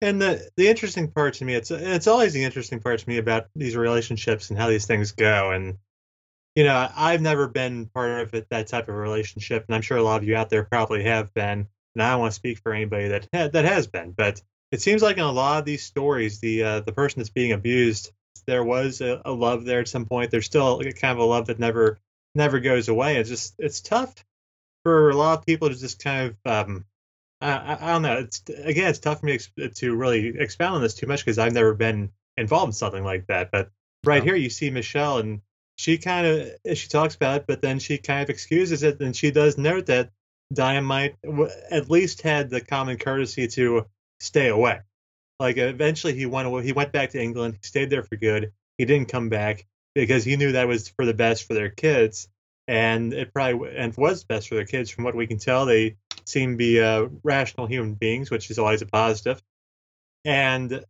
And 0.01 0.22
the 0.22 0.50
the 0.57 0.68
interesting 0.68 1.10
part 1.12 1.36
to 1.36 1.45
me, 1.45 1.56
it's 1.56 1.72
it's 1.72 2.07
always 2.07 2.34
the 2.34 2.44
interesting 2.44 2.80
part 2.80 3.00
to 3.00 3.10
me 3.10 3.18
about 3.18 3.48
these 3.56 3.75
relationships 3.78 4.50
and 4.50 4.60
how 4.60 4.68
these 4.69 4.86
things 4.86 5.12
go. 5.13 5.51
And 5.51 5.78
you 6.56 6.63
know, 6.63 6.90
I've 6.95 7.22
never 7.22 7.48
been 7.48 7.88
part 7.88 8.22
of 8.22 8.34
it, 8.34 8.48
that 8.50 8.68
type 8.68 8.90
of 8.90 8.95
relationship, 8.95 9.66
and 9.68 9.75
I'm 9.75 9.81
sure 9.81 9.98
a 9.98 10.04
lot 10.04 10.22
of 10.22 10.28
you 10.28 10.36
out 10.36 10.50
there 10.50 10.63
probably 10.66 11.04
have 11.04 11.34
been. 11.34 11.68
And 11.95 12.04
I 12.04 12.12
don't 12.12 12.19
want 12.22 12.31
to 12.31 12.36
speak 12.36 12.57
for 12.60 12.74
anybody 12.74 13.07
that 13.10 13.28
ha- 13.34 13.50
that 13.50 13.66
has 13.66 13.88
been, 13.88 14.12
but 14.12 14.42
it 14.72 14.81
seems 14.81 15.01
like 15.04 15.18
in 15.18 15.24
a 15.24 15.31
lot 15.31 15.60
of 15.60 15.66
these 15.66 15.84
stories, 15.84 16.40
the 16.40 16.63
uh, 16.63 16.80
the 16.81 16.92
person 16.92 17.19
that's 17.19 17.30
being 17.30 17.51
abused, 17.51 18.12
there 18.48 18.63
was 18.63 19.01
a, 19.01 19.22
a 19.25 19.31
love 19.31 19.66
there 19.66 19.80
at 19.80 19.88
some 19.88 20.06
point. 20.06 20.31
There's 20.31 20.45
still 20.45 20.80
a 20.80 20.92
kind 20.92 21.12
of 21.12 21.19
a 21.19 21.25
love 21.25 21.48
that 21.48 21.60
never 21.60 22.00
never 22.36 22.60
goes 22.60 22.90
away. 22.90 23.18
It's 23.18 23.30
just 23.30 23.54
it's 23.60 23.81
tough 23.81 24.25
for 24.84 25.12
a 25.12 25.16
lot 25.16 25.40
of 25.40 25.45
people 25.45 25.69
to 25.69 25.75
just 25.75 26.04
kind 26.04 26.36
of 26.45 26.51
um, 26.69 26.86
I, 27.42 27.78
I 27.80 27.92
don't 27.92 28.01
know. 28.01 28.18
It's 28.19 28.42
again, 28.63 28.90
it's 28.90 29.00
tough 29.00 29.19
for 29.19 29.25
me 29.28 29.38
to 29.76 29.95
really 29.95 30.28
expound 30.40 30.76
on 30.76 30.81
this 30.81 30.95
too 30.95 31.07
much 31.07 31.23
because 31.23 31.38
I've 31.38 31.54
never 31.54 31.73
been 31.76 32.12
involved 32.38 32.69
in 32.69 32.73
something 32.73 33.04
like 33.04 33.28
that. 33.28 33.52
But 33.52 33.69
right 34.04 34.21
Oh. 34.21 34.26
here, 34.26 34.35
you 34.35 34.50
see 34.50 34.71
Michelle, 34.71 35.19
and 35.19 35.42
she 35.76 36.00
kind 36.00 36.26
of 36.26 36.78
she 36.78 36.88
talks 36.88 37.14
about 37.16 37.42
it, 37.42 37.47
but 37.47 37.62
then 37.62 37.78
she 37.80 38.00
kind 38.00 38.23
of 38.23 38.30
excuses 38.31 38.81
it, 38.81 39.00
and 39.02 39.16
she 39.16 39.30
does 39.30 39.57
note 39.59 39.85
that 39.85 40.09
Dynamite 40.54 41.16
w- 41.24 41.50
at 41.72 41.90
least 41.90 42.22
had 42.22 42.50
the 42.50 42.62
common 42.62 42.98
courtesy 42.98 43.48
to 43.50 43.86
stay 44.19 44.50
away. 44.50 44.81
Like 45.40 45.57
eventually, 45.57 46.14
he 46.14 46.26
went 46.26 46.48
away. 46.48 46.64
He 46.64 46.74
went 46.74 46.92
back 46.92 47.12
to 47.12 47.22
England. 47.22 47.56
He 47.62 47.68
stayed 47.68 47.90
there 47.90 48.04
for 48.04 48.16
good. 48.16 48.54
He 48.78 48.86
didn't 48.86 49.10
come 49.10 49.30
back 49.30 49.66
because 49.95 50.24
he 50.24 50.36
knew 50.36 50.54
that 50.54 50.68
was 50.68 50.90
for 50.90 51.06
the 51.06 51.14
best 51.14 51.45
for 51.48 51.54
their 51.54 51.69
kids, 51.69 52.28
and 52.68 53.14
it 53.14 53.33
probably 53.33 53.76
and 53.76 53.95
was 53.98 54.24
best 54.24 54.48
for 54.48 54.56
their 54.56 54.66
kids. 54.66 54.90
From 54.90 55.04
what 55.04 55.16
we 55.16 55.28
can 55.28 55.38
tell, 55.38 55.66
they 55.66 55.98
seem 56.26 56.52
to 56.52 56.57
be 56.57 56.81
uh, 56.81 57.07
rational 57.24 57.68
human 57.68 57.95
beings, 57.95 58.31
which 58.31 58.50
is 58.50 58.60
always 58.60 58.81
a 58.81 58.86
positive. 58.86 59.42
And 60.24 60.83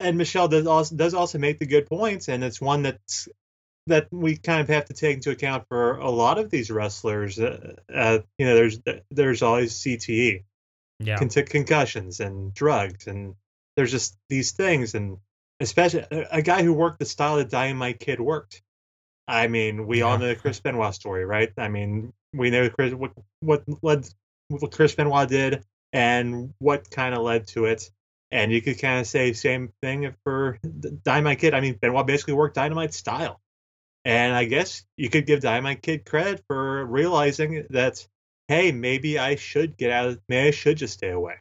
and 0.00 0.18
Michelle 0.18 0.48
does 0.48 0.66
also 0.66 0.96
does 0.96 1.14
also 1.14 1.38
make 1.38 1.58
the 1.58 1.66
good 1.66 1.86
points, 1.86 2.28
and 2.28 2.42
it's 2.42 2.60
one 2.60 2.82
that's 2.82 3.28
that 3.86 4.08
we 4.10 4.36
kind 4.36 4.60
of 4.60 4.68
have 4.68 4.86
to 4.86 4.94
take 4.94 5.16
into 5.16 5.30
account 5.30 5.66
for 5.68 5.96
a 5.96 6.10
lot 6.10 6.38
of 6.38 6.50
these 6.50 6.70
wrestlers. 6.70 7.38
Uh, 7.38 7.74
uh, 7.92 8.18
you 8.38 8.46
know, 8.46 8.54
there's 8.54 8.78
there's 9.10 9.42
always 9.42 9.74
CTE, 9.74 10.44
yeah 11.00 11.16
con- 11.16 11.28
concussions, 11.28 12.20
and 12.20 12.54
drugs, 12.54 13.06
and 13.06 13.34
there's 13.76 13.90
just 13.90 14.16
these 14.28 14.52
things, 14.52 14.94
and 14.94 15.18
especially 15.60 16.04
a, 16.10 16.38
a 16.38 16.42
guy 16.42 16.62
who 16.62 16.72
worked 16.72 16.98
the 16.98 17.04
style 17.04 17.36
that 17.36 17.50
Dynamite 17.50 18.00
Kid 18.00 18.20
worked. 18.20 18.62
I 19.26 19.48
mean, 19.48 19.86
we 19.86 20.02
all 20.02 20.18
know 20.18 20.28
the 20.28 20.36
Chris 20.36 20.60
Benoit 20.60 20.94
story, 20.94 21.24
right? 21.24 21.50
I 21.56 21.68
mean, 21.68 22.12
we 22.32 22.50
know 22.50 22.68
Chris 22.68 22.94
what 22.94 23.12
what 23.40 23.64
led 23.82 24.06
what 24.48 24.72
Chris 24.72 24.94
Benoit 24.94 25.28
did 25.28 25.64
and 25.92 26.52
what 26.58 26.90
kind 26.90 27.14
of 27.14 27.22
led 27.22 27.46
to 27.48 27.66
it. 27.66 27.90
And 28.30 28.50
you 28.50 28.60
could 28.60 28.80
kind 28.80 29.00
of 29.00 29.06
say 29.06 29.32
same 29.32 29.72
thing 29.80 30.12
for 30.24 30.58
Dynamite 31.04 31.38
Kid. 31.38 31.54
I 31.54 31.60
mean, 31.60 31.78
Benoit 31.80 32.06
basically 32.06 32.34
worked 32.34 32.56
Dynamite 32.56 32.92
style. 32.92 33.40
And 34.04 34.34
I 34.34 34.44
guess 34.44 34.84
you 34.96 35.08
could 35.08 35.26
give 35.26 35.40
Dynamite 35.40 35.82
Kid 35.82 36.04
credit 36.04 36.44
for 36.46 36.84
realizing 36.84 37.66
that, 37.70 38.06
hey, 38.48 38.70
maybe 38.70 39.18
I 39.18 39.36
should 39.36 39.76
get 39.76 39.90
out 39.90 40.08
of, 40.08 40.20
maybe 40.28 40.48
I 40.48 40.50
should 40.50 40.76
just 40.76 40.94
stay 40.94 41.10
away. 41.10 41.36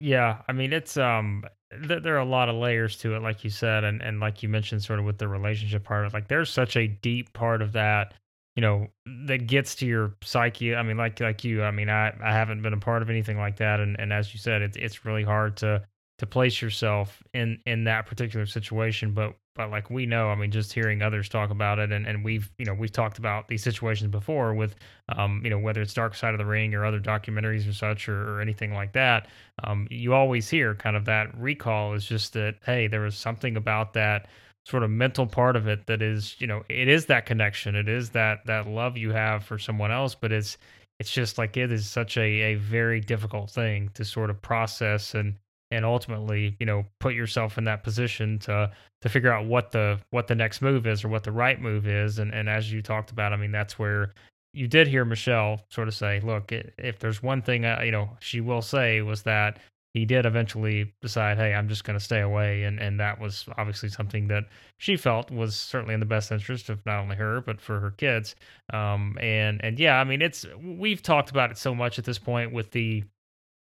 Yeah, 0.00 0.42
I 0.48 0.52
mean 0.52 0.72
it's 0.72 0.96
um 0.96 1.44
th- 1.70 2.02
there 2.02 2.14
are 2.14 2.20
a 2.20 2.24
lot 2.24 2.48
of 2.48 2.56
layers 2.56 2.96
to 2.98 3.14
it, 3.16 3.22
like 3.22 3.44
you 3.44 3.50
said, 3.50 3.84
and 3.84 4.00
and 4.02 4.20
like 4.20 4.42
you 4.42 4.48
mentioned, 4.48 4.82
sort 4.82 4.98
of 4.98 5.04
with 5.04 5.18
the 5.18 5.28
relationship 5.28 5.84
part. 5.84 6.12
Like 6.12 6.28
there's 6.28 6.50
such 6.50 6.76
a 6.76 6.86
deep 6.86 7.32
part 7.32 7.62
of 7.62 7.72
that, 7.72 8.14
you 8.56 8.60
know, 8.62 8.88
that 9.26 9.46
gets 9.46 9.74
to 9.76 9.86
your 9.86 10.14
psyche. 10.22 10.74
I 10.74 10.82
mean, 10.82 10.96
like 10.96 11.18
like 11.20 11.44
you, 11.44 11.62
I 11.64 11.70
mean, 11.72 11.88
I 11.88 12.12
I 12.22 12.32
haven't 12.32 12.62
been 12.62 12.72
a 12.74 12.78
part 12.78 13.02
of 13.02 13.10
anything 13.10 13.38
like 13.38 13.56
that, 13.56 13.80
and 13.80 13.98
and 13.98 14.12
as 14.12 14.32
you 14.32 14.38
said, 14.38 14.62
it's 14.62 14.76
it's 14.76 15.04
really 15.04 15.24
hard 15.24 15.56
to 15.58 15.82
to 16.18 16.26
place 16.26 16.60
yourself 16.60 17.22
in 17.32 17.60
in 17.64 17.84
that 17.84 18.06
particular 18.06 18.44
situation 18.46 19.12
but 19.12 19.34
but 19.58 19.70
like 19.70 19.90
we 19.90 20.06
know 20.06 20.30
i 20.30 20.34
mean 20.34 20.50
just 20.50 20.72
hearing 20.72 21.02
others 21.02 21.28
talk 21.28 21.50
about 21.50 21.78
it 21.78 21.92
and, 21.92 22.06
and 22.06 22.24
we've 22.24 22.50
you 22.58 22.64
know 22.64 22.72
we've 22.72 22.92
talked 22.92 23.18
about 23.18 23.48
these 23.48 23.62
situations 23.62 24.10
before 24.10 24.54
with 24.54 24.76
um 25.10 25.42
you 25.44 25.50
know 25.50 25.58
whether 25.58 25.82
it's 25.82 25.92
dark 25.92 26.14
side 26.14 26.32
of 26.32 26.38
the 26.38 26.46
ring 26.46 26.74
or 26.74 26.84
other 26.84 27.00
documentaries 27.00 27.68
or 27.68 27.72
such 27.74 28.08
or, 28.08 28.36
or 28.36 28.40
anything 28.40 28.72
like 28.72 28.92
that 28.92 29.26
um 29.64 29.86
you 29.90 30.14
always 30.14 30.48
hear 30.48 30.74
kind 30.74 30.96
of 30.96 31.04
that 31.04 31.36
recall 31.36 31.92
is 31.92 32.06
just 32.06 32.32
that 32.32 32.54
hey 32.64 32.86
there 32.86 33.00
was 33.00 33.16
something 33.16 33.56
about 33.56 33.92
that 33.92 34.28
sort 34.64 34.82
of 34.82 34.90
mental 34.90 35.26
part 35.26 35.56
of 35.56 35.66
it 35.66 35.86
that 35.86 36.00
is 36.00 36.36
you 36.38 36.46
know 36.46 36.62
it 36.68 36.88
is 36.88 37.06
that 37.06 37.26
connection 37.26 37.74
it 37.74 37.88
is 37.88 38.10
that 38.10 38.46
that 38.46 38.66
love 38.68 38.96
you 38.96 39.10
have 39.10 39.44
for 39.44 39.58
someone 39.58 39.90
else 39.90 40.14
but 40.14 40.30
it's 40.30 40.56
it's 41.00 41.10
just 41.10 41.38
like 41.38 41.56
it 41.56 41.70
is 41.70 41.88
such 41.88 42.16
a, 42.16 42.20
a 42.20 42.54
very 42.56 43.00
difficult 43.00 43.50
thing 43.50 43.88
to 43.94 44.04
sort 44.04 44.30
of 44.30 44.40
process 44.40 45.14
and 45.14 45.34
and 45.70 45.84
ultimately 45.84 46.56
you 46.58 46.66
know 46.66 46.84
put 47.00 47.14
yourself 47.14 47.58
in 47.58 47.64
that 47.64 47.82
position 47.82 48.38
to 48.40 48.70
to 49.00 49.08
figure 49.08 49.32
out 49.32 49.46
what 49.46 49.70
the 49.70 49.98
what 50.10 50.26
the 50.26 50.34
next 50.34 50.62
move 50.62 50.86
is 50.86 51.04
or 51.04 51.08
what 51.08 51.24
the 51.24 51.32
right 51.32 51.60
move 51.60 51.86
is. 51.86 52.18
And 52.18 52.32
and 52.34 52.48
as 52.48 52.72
you 52.72 52.82
talked 52.82 53.10
about 53.10 53.32
i 53.32 53.36
mean 53.36 53.52
that's 53.52 53.78
where 53.78 54.12
you 54.52 54.66
did 54.66 54.88
hear 54.88 55.04
michelle 55.04 55.60
sort 55.68 55.88
of 55.88 55.94
say 55.94 56.20
look 56.20 56.52
if 56.52 56.98
there's 56.98 57.22
one 57.22 57.42
thing 57.42 57.64
uh, 57.64 57.80
you 57.84 57.90
know 57.90 58.16
she 58.20 58.40
will 58.40 58.62
say 58.62 59.02
was 59.02 59.22
that 59.22 59.58
he 59.94 60.04
did 60.04 60.26
eventually 60.26 60.92
decide 61.02 61.36
hey 61.38 61.54
i'm 61.54 61.68
just 61.68 61.84
going 61.84 61.98
to 61.98 62.04
stay 62.04 62.20
away. 62.20 62.64
And 62.64 62.78
and 62.80 62.98
that 63.00 63.20
was 63.20 63.46
obviously 63.58 63.88
something 63.90 64.28
that 64.28 64.44
she 64.78 64.96
felt 64.96 65.30
was 65.30 65.54
certainly 65.56 65.94
in 65.94 66.00
the 66.00 66.06
best 66.06 66.32
interest 66.32 66.70
of 66.70 66.84
not 66.86 67.00
only 67.00 67.16
her 67.16 67.40
but 67.42 67.60
for 67.60 67.80
her 67.80 67.90
kids. 67.92 68.34
Um 68.72 69.16
and 69.20 69.62
and 69.64 69.78
yeah 69.78 70.00
i 70.00 70.04
mean 70.04 70.22
it's 70.22 70.46
we've 70.62 71.02
talked 71.02 71.30
about 71.30 71.50
it 71.50 71.58
so 71.58 71.74
much 71.74 71.98
at 71.98 72.04
this 72.04 72.18
point 72.18 72.52
with 72.52 72.70
the 72.70 73.04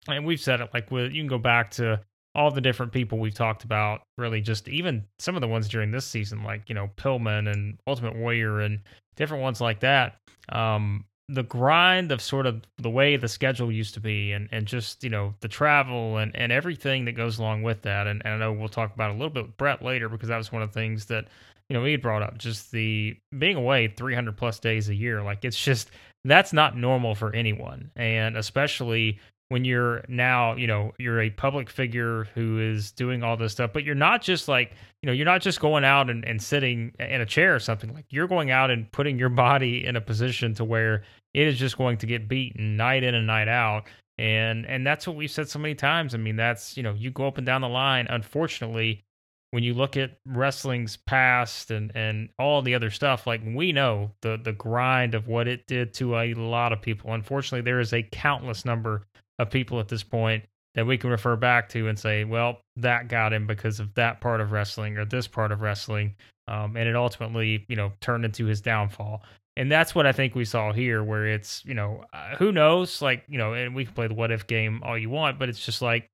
and 0.08 0.26
we've 0.26 0.40
said 0.40 0.62
it 0.62 0.70
like 0.74 0.90
with 0.92 1.12
you 1.12 1.22
can 1.22 1.28
go 1.28 1.38
back 1.38 1.72
to 1.72 2.00
all 2.36 2.52
the 2.52 2.62
different 2.62 2.92
people 2.92 3.18
we've 3.18 3.34
talked 3.34 3.64
about 3.64 4.02
really 4.18 4.40
just 4.42 4.68
even 4.68 5.04
some 5.18 5.36
of 5.36 5.42
the 5.42 5.48
ones 5.48 5.68
during 5.68 5.92
this 5.92 6.06
season 6.06 6.44
like 6.44 6.70
you 6.70 6.76
know 6.76 6.90
pillman 6.96 7.52
and 7.52 7.78
ultimate 7.88 8.16
warrior 8.16 8.62
and 8.62 8.80
different 9.16 9.44
ones 9.44 9.62
like 9.62 9.80
that. 9.82 10.18
Um 10.50 11.06
the 11.32 11.44
grind 11.44 12.12
of 12.12 12.24
sort 12.24 12.48
of 12.48 12.64
the 12.78 12.90
way 12.90 13.16
the 13.16 13.28
schedule 13.28 13.72
used 13.72 13.94
to 13.94 14.00
be 14.00 14.32
and 14.32 14.50
and 14.52 14.66
just 14.66 15.04
you 15.04 15.10
know 15.10 15.36
the 15.42 15.48
travel 15.48 16.18
and 16.18 16.36
and 16.36 16.52
everything 16.52 17.06
that 17.06 17.12
goes 17.12 17.40
along 17.40 17.64
with 17.64 17.82
that. 17.84 18.08
And, 18.08 18.22
and 18.26 18.36
i 18.36 18.38
know 18.38 18.54
we'll 18.54 18.70
talk 18.70 18.94
about 18.94 19.12
a 19.12 19.14
little 19.14 19.30
bit 19.30 19.46
with 19.46 19.58
bret 19.58 19.84
later 19.84 20.10
because 20.10 20.30
that 20.30 20.38
was 20.38 20.52
one 20.52 20.62
of 20.62 20.72
the 20.72 20.80
things 20.80 21.06
that 21.06 21.28
you 21.68 21.78
know 21.78 21.84
he 21.84 21.92
had 21.92 22.02
brought 22.02 22.24
up 22.24 22.38
just 22.38 22.72
the 22.72 23.16
being 23.38 23.58
away 23.58 23.88
300 23.88 24.38
plus 24.38 24.60
days 24.60 24.90
a 24.90 24.96
year. 24.96 25.22
Like 25.22 25.44
it's 25.46 25.62
just 25.62 25.92
that's 26.26 26.54
not 26.54 26.78
normal 26.78 27.16
for 27.16 27.34
anyone. 27.36 27.92
And 27.96 28.38
especially 28.38 29.20
when 29.50 29.66
you're 29.66 30.04
now, 30.08 30.56
you 30.56 30.68
know, 30.68 30.94
you're 31.00 31.22
a 31.22 31.32
public 31.32 31.70
figure 31.72 32.26
who 32.36 32.60
is 32.60 32.92
doing 32.92 33.24
all 33.24 33.36
this 33.36 33.52
stuff, 33.52 33.72
but 33.74 33.84
you're 33.84 33.96
not 33.96 34.22
just 34.22 34.48
like, 34.48 34.74
you 35.02 35.08
know, 35.08 35.12
you're 35.12 35.26
not 35.26 35.42
just 35.42 35.60
going 35.60 35.84
out 35.84 36.10
and, 36.10 36.24
and 36.24 36.42
sitting 36.42 36.94
in 37.00 37.20
a 37.20 37.26
chair 37.26 37.56
or 37.56 37.60
something. 37.60 37.92
Like 37.92 38.06
you're 38.12 38.28
going 38.28 38.52
out 38.52 38.70
and 38.70 38.90
putting 38.92 39.18
your 39.18 39.30
body 39.30 39.86
in 39.86 39.96
a 39.96 40.02
position 40.02 40.54
to 40.56 40.64
where 40.64 41.04
it 41.34 41.48
is 41.48 41.58
just 41.58 41.78
going 41.78 41.98
to 41.98 42.06
get 42.06 42.28
beaten 42.28 42.78
night 42.78 43.04
in 43.04 43.16
and 43.16 43.26
night 43.26 43.48
out. 43.48 43.88
And 44.20 44.66
and 44.66 44.86
that's 44.86 45.08
what 45.08 45.16
we've 45.16 45.32
said 45.32 45.50
so 45.50 45.60
many 45.60 45.76
times. 45.76 46.14
I 46.14 46.18
mean, 46.18 46.36
that's, 46.36 46.78
you 46.78 46.84
know, 46.84 46.94
you 46.94 47.10
go 47.10 47.26
up 47.28 47.38
and 47.38 47.46
down 47.46 47.62
the 47.62 47.70
line. 47.70 48.06
Unfortunately, 48.10 49.04
when 49.52 49.64
you 49.64 49.74
look 49.74 49.98
at 49.98 50.18
wrestling's 50.28 50.96
past 50.96 51.72
and 51.72 51.92
and 51.96 52.30
all 52.38 52.62
the 52.62 52.76
other 52.76 52.92
stuff, 52.92 53.26
like 53.26 53.42
we 53.44 53.72
know 53.72 54.12
the 54.22 54.40
the 54.44 54.54
grind 54.54 55.16
of 55.16 55.28
what 55.28 55.48
it 55.48 55.66
did 55.66 55.94
to 55.96 56.18
a 56.18 56.36
lot 56.36 56.72
of 56.72 56.82
people. 56.82 57.14
Unfortunately, 57.14 57.62
there 57.62 57.80
is 57.80 57.94
a 57.94 58.04
countless 58.04 58.64
number 58.64 59.08
of 59.40 59.50
people 59.50 59.80
at 59.80 59.88
this 59.88 60.04
point 60.04 60.44
that 60.76 60.86
we 60.86 60.98
can 60.98 61.10
refer 61.10 61.36
back 61.36 61.68
to 61.70 61.88
and 61.88 61.98
say, 61.98 62.24
well, 62.24 62.62
that 62.76 63.08
got 63.08 63.34
him 63.34 63.48
because 63.48 63.80
of 63.80 63.94
that 63.96 64.22
part 64.22 64.40
of 64.40 64.52
wrestling 64.52 64.98
or 64.98 65.06
this 65.06 65.28
part 65.28 65.52
of 65.52 65.62
wrestling. 65.62 66.14
Um, 66.48 66.78
and 66.78 66.88
it 66.88 66.96
ultimately, 66.96 67.66
you 67.68 67.76
know, 67.76 67.92
turned 68.02 68.26
into 68.26 68.46
his 68.46 68.62
downfall. 68.62 69.24
And 69.58 69.72
that's 69.72 69.94
what 69.94 70.06
I 70.06 70.12
think 70.12 70.36
we 70.36 70.46
saw 70.46 70.72
here, 70.72 71.04
where 71.04 71.28
it's, 71.28 71.66
you 71.66 71.74
know, 71.74 72.06
uh, 72.14 72.36
who 72.38 72.52
knows? 72.52 73.02
Like, 73.02 73.24
you 73.28 73.38
know, 73.38 73.54
and 73.54 73.76
we 73.76 73.86
can 73.86 73.94
play 73.94 74.08
the 74.08 74.14
what 74.14 74.32
if 74.32 74.48
game 74.48 74.82
all 74.84 74.98
you 74.98 75.10
want, 75.10 75.40
but 75.40 75.50
it's 75.50 75.66
just 75.66 75.82
like, 75.82 76.08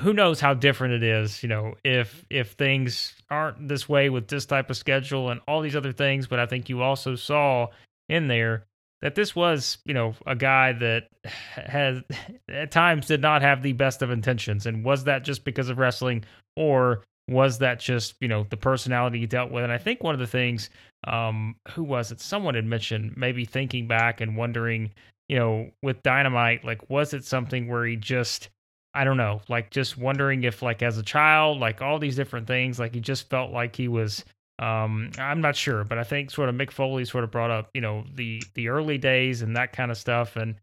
who 0.00 0.12
knows 0.12 0.40
how 0.40 0.54
different 0.54 0.94
it 0.94 1.02
is, 1.04 1.42
you 1.42 1.48
know, 1.48 1.74
if 1.84 2.24
if 2.28 2.52
things 2.52 3.14
aren't 3.30 3.68
this 3.68 3.88
way 3.88 4.10
with 4.10 4.26
this 4.26 4.44
type 4.44 4.68
of 4.68 4.76
schedule 4.76 5.30
and 5.30 5.40
all 5.46 5.60
these 5.60 5.76
other 5.76 5.92
things. 5.92 6.26
But 6.26 6.40
I 6.40 6.46
think 6.46 6.68
you 6.68 6.82
also 6.82 7.14
saw 7.14 7.68
in 8.08 8.26
there 8.26 8.66
that 9.04 9.14
this 9.14 9.36
was, 9.36 9.76
you 9.84 9.92
know, 9.92 10.14
a 10.26 10.34
guy 10.34 10.72
that 10.72 11.08
has 11.56 12.02
at 12.48 12.70
times 12.70 13.06
did 13.06 13.20
not 13.20 13.42
have 13.42 13.62
the 13.62 13.74
best 13.74 14.00
of 14.00 14.10
intentions. 14.10 14.64
And 14.64 14.82
was 14.82 15.04
that 15.04 15.24
just 15.24 15.44
because 15.44 15.68
of 15.68 15.76
wrestling, 15.76 16.24
or 16.56 17.04
was 17.28 17.58
that 17.58 17.78
just, 17.78 18.14
you 18.20 18.28
know, 18.28 18.46
the 18.48 18.56
personality 18.56 19.18
he 19.18 19.26
dealt 19.26 19.52
with? 19.52 19.62
And 19.62 19.72
I 19.72 19.76
think 19.76 20.02
one 20.02 20.14
of 20.14 20.20
the 20.20 20.26
things, 20.26 20.70
um, 21.06 21.54
who 21.72 21.82
was 21.82 22.12
it? 22.12 22.20
Someone 22.20 22.54
had 22.54 22.64
mentioned 22.64 23.12
maybe 23.14 23.44
thinking 23.44 23.86
back 23.86 24.22
and 24.22 24.38
wondering, 24.38 24.90
you 25.28 25.36
know, 25.36 25.70
with 25.82 26.02
Dynamite, 26.02 26.64
like, 26.64 26.88
was 26.88 27.12
it 27.12 27.26
something 27.26 27.68
where 27.68 27.84
he 27.84 27.96
just, 27.96 28.48
I 28.94 29.04
don't 29.04 29.18
know, 29.18 29.42
like 29.50 29.70
just 29.70 29.98
wondering 29.98 30.44
if, 30.44 30.62
like, 30.62 30.82
as 30.82 30.96
a 30.96 31.02
child, 31.02 31.60
like 31.60 31.82
all 31.82 31.98
these 31.98 32.16
different 32.16 32.46
things, 32.46 32.78
like 32.78 32.94
he 32.94 33.00
just 33.00 33.28
felt 33.28 33.50
like 33.50 33.76
he 33.76 33.88
was 33.88 34.24
um, 34.58 35.10
I'm 35.18 35.40
not 35.40 35.56
sure, 35.56 35.84
but 35.84 35.98
I 35.98 36.04
think 36.04 36.30
sort 36.30 36.48
of 36.48 36.54
Mick 36.54 36.70
Foley 36.70 37.04
sort 37.04 37.24
of 37.24 37.30
brought 37.30 37.50
up, 37.50 37.70
you 37.74 37.80
know, 37.80 38.04
the 38.14 38.42
the 38.54 38.68
early 38.68 38.98
days 38.98 39.42
and 39.42 39.56
that 39.56 39.72
kind 39.72 39.90
of 39.90 39.98
stuff, 39.98 40.36
and 40.36 40.54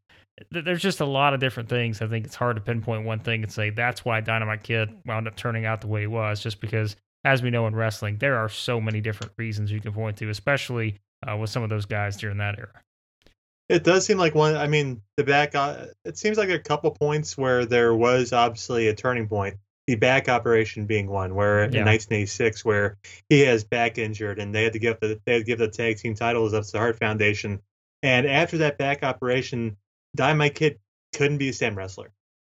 th- 0.53 0.63
there's 0.63 0.81
just 0.81 1.01
a 1.01 1.05
lot 1.05 1.33
of 1.33 1.39
different 1.41 1.67
things. 1.67 2.01
I 2.01 2.07
think 2.07 2.25
it's 2.25 2.35
hard 2.35 2.55
to 2.55 2.61
pinpoint 2.61 3.05
one 3.05 3.19
thing 3.19 3.43
and 3.43 3.51
say 3.51 3.69
that's 3.69 4.05
why 4.05 4.21
Dynamite 4.21 4.63
Kid 4.63 4.89
wound 5.05 5.27
up 5.27 5.35
turning 5.35 5.65
out 5.65 5.81
the 5.81 5.87
way 5.87 6.01
he 6.01 6.07
was, 6.07 6.41
just 6.41 6.61
because, 6.61 6.95
as 7.25 7.41
we 7.41 7.49
know 7.49 7.67
in 7.67 7.75
wrestling, 7.75 8.17
there 8.17 8.37
are 8.37 8.47
so 8.47 8.79
many 8.79 9.01
different 9.01 9.33
reasons 9.37 9.71
you 9.71 9.81
can 9.81 9.91
point 9.91 10.17
to, 10.17 10.29
especially 10.29 10.97
uh, 11.29 11.35
with 11.35 11.49
some 11.49 11.63
of 11.63 11.69
those 11.69 11.85
guys 11.85 12.15
during 12.15 12.37
that 12.37 12.57
era. 12.57 12.81
It 13.67 13.83
does 13.83 14.05
seem 14.05 14.17
like 14.17 14.35
one. 14.35 14.55
I 14.55 14.67
mean, 14.67 15.01
the 15.17 15.23
back. 15.25 15.53
Uh, 15.53 15.87
it 16.05 16.17
seems 16.17 16.37
like 16.37 16.49
a 16.49 16.59
couple 16.59 16.91
points 16.91 17.37
where 17.37 17.65
there 17.65 17.93
was 17.93 18.31
obviously 18.31 18.87
a 18.87 18.95
turning 18.95 19.27
point 19.27 19.57
the 19.91 19.97
back 19.97 20.29
operation 20.29 20.85
being 20.85 21.07
one, 21.07 21.35
where 21.35 21.59
yeah. 21.59 21.81
in 21.81 21.85
1986, 21.85 22.63
where 22.63 22.97
he 23.27 23.41
has 23.41 23.65
back 23.65 23.97
injured 23.97 24.39
and 24.39 24.55
they 24.55 24.63
had 24.63 24.73
to 24.73 24.79
give 24.79 24.99
the 25.01 25.19
they 25.25 25.33
had 25.33 25.39
to 25.39 25.43
give 25.43 25.59
the 25.59 25.67
tag 25.67 25.97
team 25.97 26.15
titles 26.15 26.53
up 26.53 26.63
to 26.63 26.71
the 26.71 26.79
Hart 26.79 26.97
Foundation, 26.97 27.61
and 28.01 28.25
after 28.25 28.59
that 28.59 28.77
back 28.77 29.03
operation, 29.03 29.75
Dynamite 30.15 30.55
Kid 30.55 30.79
couldn't 31.13 31.39
be 31.39 31.47
the 31.47 31.53
same 31.53 31.77
wrestler. 31.77 32.11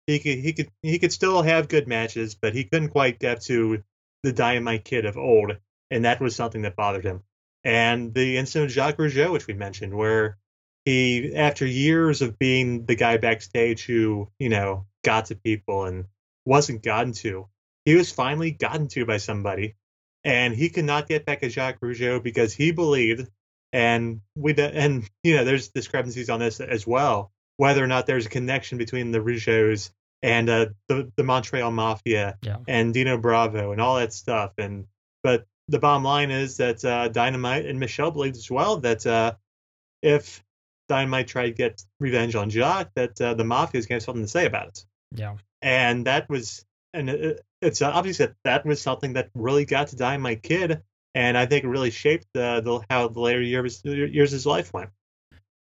He 0.06 0.20
could 0.20 0.38
he 0.38 0.54
could 0.54 0.70
he 0.84 1.00
could 1.00 1.12
still 1.12 1.42
have 1.42 1.68
good 1.70 1.88
matches, 1.88 2.36
but 2.36 2.54
he 2.54 2.66
couldn't 2.66 2.90
quite 2.90 3.18
get 3.18 3.42
to 3.44 3.84
the 4.22 4.32
Dynamite 4.32 4.86
Kid 4.86 5.06
of 5.06 5.18
old, 5.18 5.58
and 5.90 6.06
that 6.06 6.22
was 6.22 6.36
something 6.36 6.62
that 6.62 6.76
bothered 6.76 7.04
him. 7.04 7.24
And 7.64 8.14
the 8.14 8.38
incident 8.38 8.70
of 8.70 8.76
Jacques 8.76 8.98
Rougeau, 8.98 9.32
which 9.32 9.48
we 9.48 9.56
mentioned, 9.56 9.96
where 9.96 10.38
he, 10.86 11.34
after 11.36 11.66
years 11.66 12.22
of 12.22 12.38
being 12.38 12.86
the 12.86 12.96
guy 12.96 13.18
backstage 13.18 13.86
who, 13.86 14.30
you 14.38 14.50
know, 14.50 14.86
got 15.04 15.26
to 15.26 15.36
people 15.36 15.86
and 15.86 16.06
wasn't 16.46 16.84
gotten 16.84 17.14
to. 17.14 17.48
He 17.86 17.96
was 17.96 18.12
finally 18.12 18.52
gotten 18.52 18.88
to 18.90 19.06
by 19.06 19.18
somebody, 19.18 19.76
and 20.24 20.54
he 20.54 20.70
could 20.70 20.86
not 20.86 21.08
get 21.08 21.26
back 21.26 21.44
at 21.44 21.52
Jacques 21.52 21.82
Rougeau 21.82 22.24
because 22.24 22.54
he 22.54 22.72
believed, 22.72 23.30
and 23.72 24.22
we 24.36 24.54
and 24.56 25.10
you 25.24 25.36
know 25.36 25.44
there's 25.44 25.70
discrepancies 25.70 26.30
on 26.30 26.40
this 26.40 26.60
as 26.60 26.88
well, 26.88 27.32
whether 27.58 27.84
or 27.84 27.88
not 27.88 28.06
there's 28.06 28.26
a 28.26 28.30
connection 28.30 28.78
between 28.78 29.12
the 29.12 29.20
Rougeaus 29.20 29.92
and 30.22 30.50
uh, 30.50 30.68
the 30.88 31.12
the 31.18 31.24
Montreal 31.24 31.72
Mafia 31.72 32.38
yeah. 32.42 32.58
and 32.68 32.94
Dino 32.94 33.18
Bravo 33.18 33.72
and 33.74 33.82
all 33.82 33.98
that 33.98 34.14
stuff. 34.14 34.54
And 34.58 34.88
but 35.24 35.46
the 35.68 35.80
bottom 35.80 36.04
line 36.04 36.32
is 36.32 36.58
that 36.58 36.84
uh, 36.86 37.10
Dynamite 37.10 37.66
and 37.66 37.80
Michelle 37.80 38.12
believed 38.12 38.38
as 38.38 38.50
well 38.50 38.78
that 38.78 39.06
uh, 39.06 39.34
if 40.02 40.42
Dynamite 40.88 41.28
tried 41.28 41.48
to 41.48 41.52
get 41.52 41.84
revenge 42.00 42.36
on 42.36 42.50
Jacques, 42.50 42.92
that 42.96 43.20
uh, 43.20 43.34
the 43.34 43.44
Mafia 43.44 43.80
is 43.80 43.88
going 43.88 44.00
to 44.00 44.04
have 44.04 44.06
something 44.06 44.24
to 44.24 44.30
say 44.30 44.46
about 44.46 44.70
it. 44.70 44.86
Yeah 45.16 45.36
and 45.64 46.06
that 46.06 46.30
was 46.30 46.66
and 46.94 47.10
it's 47.62 47.82
obvious 47.82 48.20
that 48.20 48.36
that 48.44 48.66
was 48.66 48.80
something 48.80 49.14
that 49.14 49.30
really 49.34 49.66
got 49.66 49.88
to 49.88 49.96
Dynamite 49.96 50.44
Kid, 50.44 50.84
and 51.16 51.36
I 51.36 51.48
think 51.48 51.64
it 51.64 51.70
really 51.70 51.90
shaped 51.90 52.28
the, 52.34 52.62
the 52.62 52.82
how 52.90 53.08
the 53.08 53.20
later 53.20 53.42
years 53.42 53.82
years 53.84 54.32
his 54.32 54.46
life 54.46 54.72
went. 54.74 54.92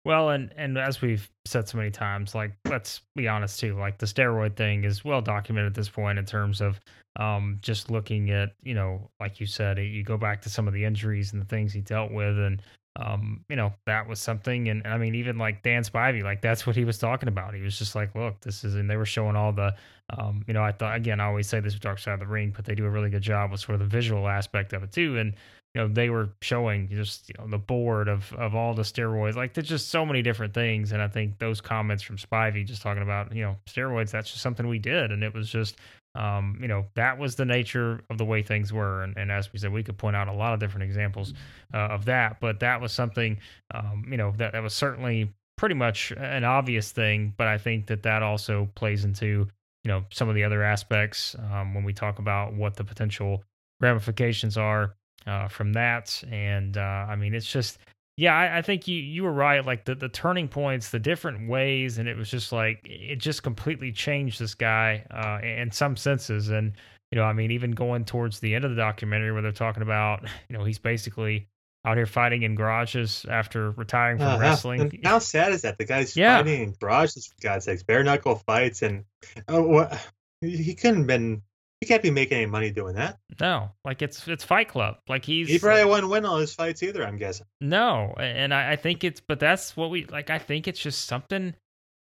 Well, 0.05 0.31
and 0.31 0.53
and 0.57 0.77
as 0.79 1.01
we've 1.01 1.31
said 1.45 1.69
so 1.69 1.79
many 1.79 1.93
times, 1.93 2.35
like 2.35 2.53
let's 2.69 3.03
be 3.15 3.29
honest 3.29 3.61
too, 3.61 3.79
like 3.79 3.99
the 3.99 4.07
steroid 4.07 4.57
thing 4.57 4.83
is 4.83 5.05
well 5.05 5.21
documented 5.21 5.71
at 5.71 5.75
this 5.77 5.89
point 5.89 6.19
in 6.19 6.25
terms 6.25 6.61
of 6.61 6.81
um, 7.21 7.59
just 7.61 7.91
looking 7.91 8.31
at 8.31 8.51
you 8.63 8.75
know, 8.75 9.11
like 9.21 9.39
you 9.39 9.47
said, 9.47 9.79
you 9.79 10.03
go 10.03 10.17
back 10.17 10.43
to 10.43 10.51
some 10.51 10.67
of 10.67 10.75
the 10.75 10.85
injuries 10.85 11.33
and 11.33 11.41
the 11.41 11.47
things 11.47 11.73
he 11.73 11.83
dealt 11.83 12.11
with, 12.11 12.37
and 12.37 12.63
um, 12.97 13.45
you 13.49 13.57
know, 13.57 13.73
that 13.87 14.07
was 14.07 14.21
something. 14.21 14.69
And 14.69 14.87
I 14.87 14.99
mean, 14.99 15.15
even 15.15 15.39
like 15.39 15.63
Dan 15.63 15.83
Spivey, 15.83 16.23
like 16.23 16.43
that's 16.43 16.67
what 16.67 16.77
he 16.77 16.85
was 16.85 16.99
talking 16.99 17.29
about. 17.29 17.55
He 17.55 17.63
was 17.63 17.79
just 17.79 17.95
like, 17.95 18.15
look, 18.15 18.41
this 18.41 18.65
is, 18.65 18.75
and 18.75 18.89
they 18.89 18.97
were 18.97 19.07
showing 19.07 19.35
all 19.35 19.53
the, 19.53 19.75
um, 20.11 20.45
you 20.47 20.53
know, 20.53 20.63
I 20.63 20.73
thought, 20.73 20.97
again, 20.97 21.19
I 21.19 21.25
always 21.25 21.49
say 21.49 21.61
this 21.61 21.73
with 21.73 21.83
Dark 21.83 21.99
Side 21.99 22.15
of 22.15 22.21
the 22.21 22.27
Ring, 22.27 22.53
but 22.55 22.65
they 22.65 22.75
do 22.75 22.85
a 22.85 22.91
really 22.91 23.09
good 23.09 23.23
job 23.23 23.51
with 23.51 23.61
sort 23.61 23.75
of 23.75 23.81
the 23.81 23.87
visual 23.87 24.29
aspect 24.29 24.73
of 24.75 24.83
it 24.83 24.93
too. 24.93 25.19
And 25.19 25.35
you 25.75 25.81
know 25.81 25.88
they 25.88 26.11
were 26.11 26.29
showing 26.43 26.88
just 26.88 27.29
you 27.29 27.35
know 27.38 27.49
the 27.49 27.59
board 27.59 28.09
of 28.09 28.33
of 28.35 28.55
all 28.55 28.75
the 28.75 28.83
steroids. 28.83 29.37
Like 29.37 29.55
there's 29.55 29.69
just 29.69 29.88
so 29.88 30.05
many 30.05 30.23
different 30.23 30.55
things 30.55 30.93
and 30.93 31.02
i 31.02 31.09
think 31.09 31.38
those 31.38 31.61
comments 31.61 32.02
from 32.02 32.17
spivey 32.17 32.64
just 32.64 32.83
talking 32.83 33.02
about 33.02 33.35
you 33.35 33.43
know 33.43 33.57
steroids 33.69 34.11
that's 34.11 34.31
just 34.31 34.43
something 34.43 34.67
we 34.67 34.79
did 34.79 35.11
and 35.12 35.23
it 35.23 35.35
was 35.35 35.49
just 35.49 35.76
um 36.14 36.59
you 36.61 36.69
know 36.69 36.85
that 36.95 37.19
was 37.19 37.37
the 37.37 37.45
nature 37.45 38.00
of 38.11 38.19
the 38.19 38.25
way 38.25 38.43
things 38.43 38.73
were 38.73 39.02
and, 39.02 39.17
and 39.17 39.33
as 39.33 39.52
we 39.52 39.59
said 39.59 39.73
we 39.73 39.83
could 39.83 39.97
point 39.97 40.17
out 40.17 40.29
a 40.29 40.33
lot 40.33 40.52
of 40.52 40.61
different 40.61 40.85
examples 40.85 41.33
uh, 41.73 41.79
of 41.79 42.05
that 42.05 42.38
but 42.41 42.61
that 42.61 42.81
was 42.81 42.93
something 42.93 43.38
um 43.75 44.05
you 44.11 44.17
know 44.17 44.33
that, 44.37 44.52
that 44.52 44.62
was 44.62 44.75
certainly 44.75 45.31
pretty 45.57 45.75
much 45.75 46.12
an 46.12 46.45
obvious 46.45 46.93
thing 46.93 47.33
but 47.37 47.47
i 47.47 47.57
think 47.57 47.87
that 47.87 48.02
that 48.02 48.23
also 48.23 48.69
plays 48.75 49.05
into 49.05 49.49
you 49.85 49.88
know 49.88 50.05
some 50.11 50.29
of 50.29 50.35
the 50.35 50.45
other 50.45 50.62
aspects 50.62 51.35
um, 51.50 51.75
when 51.75 51.85
we 51.85 51.93
talk 51.93 52.19
about 52.19 52.52
what 52.52 52.76
the 52.76 52.85
potential 52.85 53.43
ramifications 53.81 54.57
are 54.59 54.95
uh, 55.26 55.49
from 55.49 55.73
that. 55.75 56.23
And 56.31 56.76
uh, 56.76 57.07
I 57.09 57.17
mean, 57.17 57.35
it's 57.35 57.50
just, 57.50 57.79
yeah, 58.17 58.35
I, 58.37 58.59
I, 58.59 58.62
think 58.62 58.87
you 58.87 58.97
you 58.97 59.23
were 59.23 59.33
right. 59.33 59.64
Like 59.64 59.85
the 59.85 59.95
the 59.95 60.09
turning 60.09 60.49
points, 60.49 60.91
the 60.91 60.99
different 60.99 61.49
ways, 61.49 61.99
and 61.99 62.09
it 62.09 62.17
was 62.17 62.31
just 62.31 62.52
like 62.52 62.81
it 62.85 63.17
just 63.17 63.43
completely 63.43 63.91
changed 63.91 64.38
this 64.38 64.55
guy 64.55 65.05
uh, 65.11 65.45
in 65.45 65.71
some 65.71 65.97
senses. 65.97 66.50
And 66.50 66.73
you 67.11 67.17
know, 67.17 67.25
I 67.25 67.33
mean, 67.33 67.50
even 67.50 67.73
going 67.73 68.05
towards 68.05 68.41
the 68.41 68.55
end 68.55 68.64
of 68.64 68.71
the 68.71 68.76
documentary 68.76 69.33
where 69.33 69.43
they're 69.43 69.52
talking 69.52 69.83
about, 69.83 70.23
you 70.49 70.57
know, 70.57 70.64
he's 70.64 70.79
basically 70.79 71.49
out 71.85 71.97
here 71.97 72.07
fighting 72.07 72.43
in 72.43 72.55
garages 72.55 73.26
after 73.29 73.73
retiring 73.73 74.19
from 74.19 74.29
uh, 74.29 74.38
wrestling. 74.38 75.00
How, 75.02 75.12
how, 75.12 75.19
sad 75.19 75.52
is 75.52 75.62
that? 75.62 75.79
The 75.79 75.85
guy's 75.85 76.17
yeah. 76.17 76.38
fighting 76.38 76.62
in 76.62 76.75
garages 76.81 77.26
for 77.26 77.35
God's 77.43 77.64
sakes, 77.64 77.83
bare 77.83 78.05
knuckle 78.05 78.37
fights, 78.37 78.83
and 78.83 79.05
oh, 79.49 79.62
what, 79.62 80.07
he 80.41 80.75
couldn't 80.75 80.99
have 80.99 81.07
been 81.07 81.43
he 81.83 81.87
can't 81.87 82.01
be 82.01 82.12
making 82.12 82.37
any 82.37 82.47
money 82.47 82.71
doing 82.71 82.95
that. 82.95 83.19
No, 83.41 83.69
like 83.85 84.03
it's 84.03 84.29
it's 84.29 84.45
Fight 84.45 84.69
Club. 84.69 84.99
Like 85.09 85.25
he's 85.25 85.49
he 85.49 85.59
probably 85.59 85.85
wouldn't 85.85 86.12
win 86.12 86.25
all 86.25 86.39
his 86.39 86.55
fights 86.55 86.81
either. 86.81 87.05
I'm 87.05 87.17
guessing. 87.17 87.45
No, 87.61 88.15
and 88.21 88.55
I, 88.55 88.75
I 88.75 88.77
think 88.77 89.03
it's 89.03 89.19
but 89.19 89.41
that's 89.41 89.77
what 89.77 89.91
we 89.91 90.05
like. 90.05 90.31
I 90.31 90.39
think 90.39 90.69
it's 90.69 90.79
just 90.79 91.07
something 91.07 91.57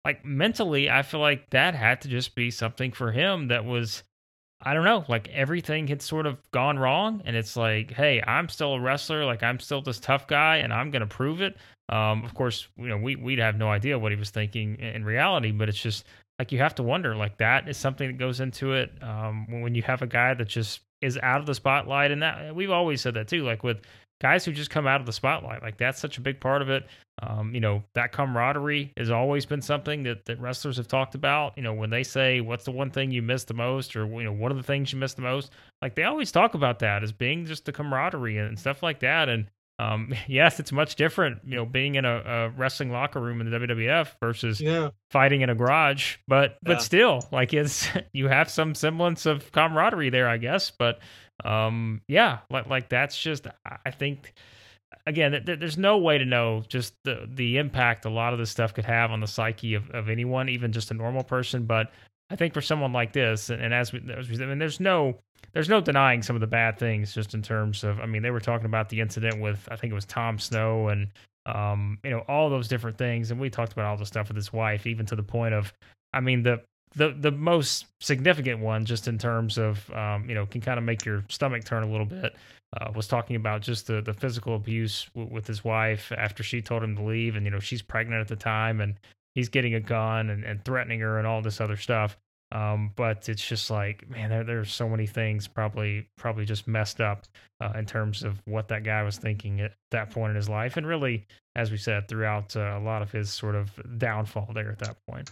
like 0.06 0.24
mentally. 0.24 0.90
I 0.90 1.02
feel 1.02 1.20
like 1.20 1.50
that 1.50 1.76
had 1.76 2.00
to 2.04 2.08
just 2.08 2.36
be 2.36 2.52
something 2.52 2.94
for 2.94 3.12
him 3.12 3.50
that 3.50 3.66
was. 3.66 4.04
I 4.62 4.74
don't 4.74 4.86
know, 4.86 5.04
like 5.10 5.28
everything 5.28 5.88
had 5.88 6.02
sort 6.02 6.26
of 6.26 6.38
gone 6.52 6.80
wrong, 6.80 7.22
and 7.26 7.36
it's 7.36 7.58
like, 7.58 7.92
hey, 7.92 8.24
I'm 8.26 8.48
still 8.48 8.76
a 8.76 8.80
wrestler, 8.80 9.26
like 9.26 9.44
I'm 9.44 9.60
still 9.60 9.82
this 9.82 10.00
tough 10.00 10.26
guy, 10.26 10.58
and 10.58 10.72
I'm 10.72 10.90
gonna 10.90 11.06
prove 11.06 11.42
it. 11.42 11.58
Um, 11.90 12.24
of 12.24 12.34
course, 12.34 12.70
you 12.78 12.88
know, 12.88 12.98
we 12.98 13.18
we'd 13.18 13.40
have 13.40 13.58
no 13.58 13.68
idea 13.68 14.00
what 14.00 14.14
he 14.14 14.18
was 14.18 14.30
thinking 14.30 14.76
in 14.80 15.04
reality, 15.04 15.52
but 15.52 15.68
it's 15.68 15.82
just 15.82 16.06
like 16.40 16.52
you 16.52 16.60
have 16.60 16.76
to 16.76 16.84
wonder 16.84 17.16
like 17.16 17.38
that 17.38 17.68
is 17.68 17.78
something 17.78 18.08
that 18.08 18.18
goes 18.18 18.40
into 18.40 18.74
it 18.74 18.92
um, 19.02 19.62
when 19.62 19.76
you 19.76 19.82
have 19.82 20.02
a 20.02 20.08
guy 20.08 20.34
that 20.34 20.48
just 20.48 20.82
is 21.02 21.18
out 21.22 21.40
of 21.40 21.46
the 21.46 21.54
spotlight 21.54 22.12
and 22.12 22.22
that 22.22 22.56
we've 22.56 22.72
always 22.72 23.02
said 23.02 23.14
that 23.14 23.28
too 23.28 23.44
like 23.44 23.64
with 23.64 23.82
guys 24.22 24.46
who 24.46 24.52
just 24.52 24.70
come 24.70 24.88
out 24.88 25.00
of 25.00 25.06
the 25.06 25.14
spotlight 25.14 25.62
like 25.62 25.78
that's 25.78 26.00
such 26.00 26.18
a 26.18 26.22
big 26.22 26.40
part 26.40 26.62
of 26.62 26.70
it. 26.70 26.86
Um, 27.22 27.54
you 27.54 27.62
know 27.62 27.82
that 27.94 28.12
camaraderie 28.12 28.92
has 28.98 29.10
always 29.10 29.46
been 29.46 29.62
something 29.62 30.04
that, 30.04 30.26
that 30.26 30.40
wrestlers 30.40 30.76
have 30.78 30.88
talked 30.88 31.16
about 31.16 31.54
you 31.56 31.64
know 31.64 31.74
when 31.74 31.90
they 31.90 32.04
say 32.04 32.42
what's 32.42 32.66
the 32.66 32.72
one 32.72 32.92
thing 32.92 33.12
you 33.12 33.22
miss 33.22 33.46
the 33.46 33.54
most? 33.54 33.96
or 33.96 34.06
you 34.06 34.24
know 34.24 34.34
what 34.34 34.52
are 34.52 34.56
the 34.56 34.64
things 34.64 34.92
you 34.92 35.00
miss 35.00 35.14
the 35.14 35.22
most? 35.22 35.52
Like 35.82 35.96
they 35.96 36.04
always 36.04 36.32
talk 36.32 36.56
about 36.56 36.80
that 36.80 37.04
as 37.04 37.12
being 37.12 37.46
just 37.46 37.66
the 37.66 37.72
camaraderie 37.72 38.38
and 38.38 38.60
stuff 38.60 38.84
like 38.84 39.00
that 39.00 39.30
and 39.30 39.48
um, 39.80 40.14
yes, 40.28 40.60
it's 40.60 40.72
much 40.72 40.96
different, 40.96 41.40
you 41.46 41.56
know, 41.56 41.66
being 41.66 41.96
in 41.96 42.06
a, 42.06 42.18
a, 42.18 42.50
wrestling 42.50 42.92
locker 42.92 43.20
room 43.20 43.42
in 43.42 43.50
the 43.50 43.58
WWF 43.58 44.14
versus 44.20 44.62
yeah. 44.62 44.90
fighting 45.10 45.42
in 45.42 45.50
a 45.50 45.56
garage. 45.56 46.18
But 46.28 46.58
but 46.64 46.82
still, 46.82 47.28
like 47.32 47.54
it's 47.54 47.88
you 48.14 48.28
have 48.28 48.50
some 48.50 48.76
semblance 48.76 49.26
of 49.26 49.52
camaraderie 49.52 50.10
there, 50.10 50.28
I 50.28 50.38
guess. 50.38 50.72
But 50.72 51.00
um, 51.44 52.02
yeah, 52.08 52.40
like 52.50 52.68
like 52.68 52.90
that's 52.90 53.20
just 53.20 53.48
I 53.86 53.92
think 53.92 54.34
again, 55.06 55.32
th- 55.46 55.60
there's 55.60 55.78
no 55.78 55.98
way 55.98 56.18
to 56.18 56.26
know 56.26 56.64
just 56.68 56.94
the 57.04 57.28
the 57.32 57.58
impact 57.58 58.06
a 58.06 58.10
lot 58.10 58.34
of 58.34 58.40
this 58.40 58.50
stuff 58.50 58.74
could 58.74 58.86
have 58.86 59.12
on 59.12 59.20
the 59.20 59.28
psyche 59.28 59.74
of, 59.74 59.90
of 59.92 60.10
anyone, 60.10 60.50
even 60.50 60.72
just 60.72 60.92
a 60.92 60.94
normal 60.94 61.24
person. 61.24 61.66
But 61.66 61.92
I 62.30 62.36
think 62.36 62.54
for 62.54 62.62
someone 62.62 62.92
like 62.92 63.14
this, 63.14 63.50
and, 63.50 63.74
as, 63.74 63.94
we, 63.94 64.02
as 64.18 64.30
we, 64.30 64.42
I 64.42 64.48
mean, 64.48 64.58
there's 64.58 64.80
no 64.80 65.20
there's 65.54 65.70
no 65.70 65.80
denying 65.80 66.22
some 66.22 66.36
of 66.36 66.40
the 66.40 66.48
bad 66.48 66.78
things 66.78 67.14
just 67.14 67.34
in 67.34 67.42
terms 67.42 67.84
of 67.84 68.00
I 68.00 68.06
mean 68.06 68.22
they 68.22 68.32
were 68.32 68.40
talking 68.40 68.66
about 68.66 68.90
the 68.90 69.00
incident 69.00 69.40
with 69.40 69.68
I 69.72 69.76
think 69.76 69.92
it 69.92 69.96
was 69.96 70.06
Tom 70.06 70.38
Snow 70.38 70.90
and 70.90 71.08
um 71.46 71.98
you 72.04 72.10
know 72.10 72.20
all 72.28 72.50
those 72.50 72.68
different 72.68 72.98
things. 72.98 73.32
And 73.32 73.40
we 73.40 73.50
talked 73.50 73.72
about 73.72 73.86
all 73.86 73.98
the 73.98 74.06
stuff 74.06 74.28
with 74.28 74.36
his 74.36 74.52
wife 74.52 74.86
even 74.86 75.06
to 75.08 75.16
the 75.16 75.24
point 75.24 75.54
of 75.54 75.72
I 76.14 76.20
mean 76.20 76.44
the 76.44 76.62
the 76.96 77.16
the 77.18 77.32
most 77.32 77.86
significant 78.02 78.60
one 78.60 78.86
just 78.86 79.08
in 79.08 79.18
terms 79.18 79.58
of 79.58 79.90
um 79.92 80.28
you 80.28 80.36
know 80.36 80.46
can 80.46 80.62
kind 80.62 80.78
of 80.78 80.84
make 80.84 81.06
your 81.06 81.24
stomach 81.30 81.64
turn 81.64 81.84
a 81.84 81.90
little 81.90 82.06
bit 82.06 82.36
uh, 82.78 82.92
was 82.94 83.08
talking 83.08 83.36
about 83.36 83.62
just 83.62 83.88
the 83.88 84.02
the 84.02 84.14
physical 84.14 84.56
abuse 84.56 85.08
w- 85.16 85.34
with 85.34 85.48
his 85.48 85.64
wife 85.64 86.12
after 86.18 86.44
she 86.44 86.62
told 86.62 86.84
him 86.84 86.96
to 86.96 87.04
leave. 87.04 87.36
And 87.36 87.46
you 87.46 87.52
know 87.52 87.60
she's 87.60 87.82
pregnant 87.82 88.22
at 88.22 88.28
the 88.28 88.36
time 88.36 88.82
and 88.82 88.96
he's 89.36 89.50
getting 89.50 89.76
a 89.76 89.80
gun 89.80 90.30
and, 90.30 90.44
and 90.44 90.64
threatening 90.66 91.00
her 91.00 91.18
and 91.18 91.28
all 91.28 91.42
this 91.42 91.62
other 91.62 91.78
stuff 91.78 92.18
um, 92.52 92.92
but 92.96 93.28
it's 93.28 93.46
just 93.46 93.70
like, 93.70 94.10
man, 94.10 94.30
there, 94.30 94.44
there's 94.44 94.74
so 94.74 94.88
many 94.88 95.08
things 95.08 95.48
probably 95.48 96.08
probably 96.18 96.46
just 96.46 96.68
messed 96.68 97.02
up 97.02 97.26
uh, 97.62 97.74
in 97.76 97.86
terms 97.86 98.24
of 98.24 98.42
what 98.46 98.68
that 98.68 98.84
guy 98.84 99.04
was 99.04 99.18
thinking 99.18 99.62
at 99.62 99.74
that 99.92 100.12
point 100.12 100.32
in 100.32 100.36
his 100.36 100.50
life, 100.50 100.78
and 100.78 100.86
really, 100.86 101.26
as 101.56 101.72
we 101.72 101.78
said, 101.78 102.08
throughout 102.08 102.56
uh, 102.56 102.78
a 102.78 102.80
lot 102.80 103.02
of 103.02 103.12
his 103.12 103.32
sort 103.32 103.56
of 103.56 103.72
downfall 103.98 104.52
there 104.54 104.72
at 104.72 104.80
that 104.80 104.98
point. 105.10 105.30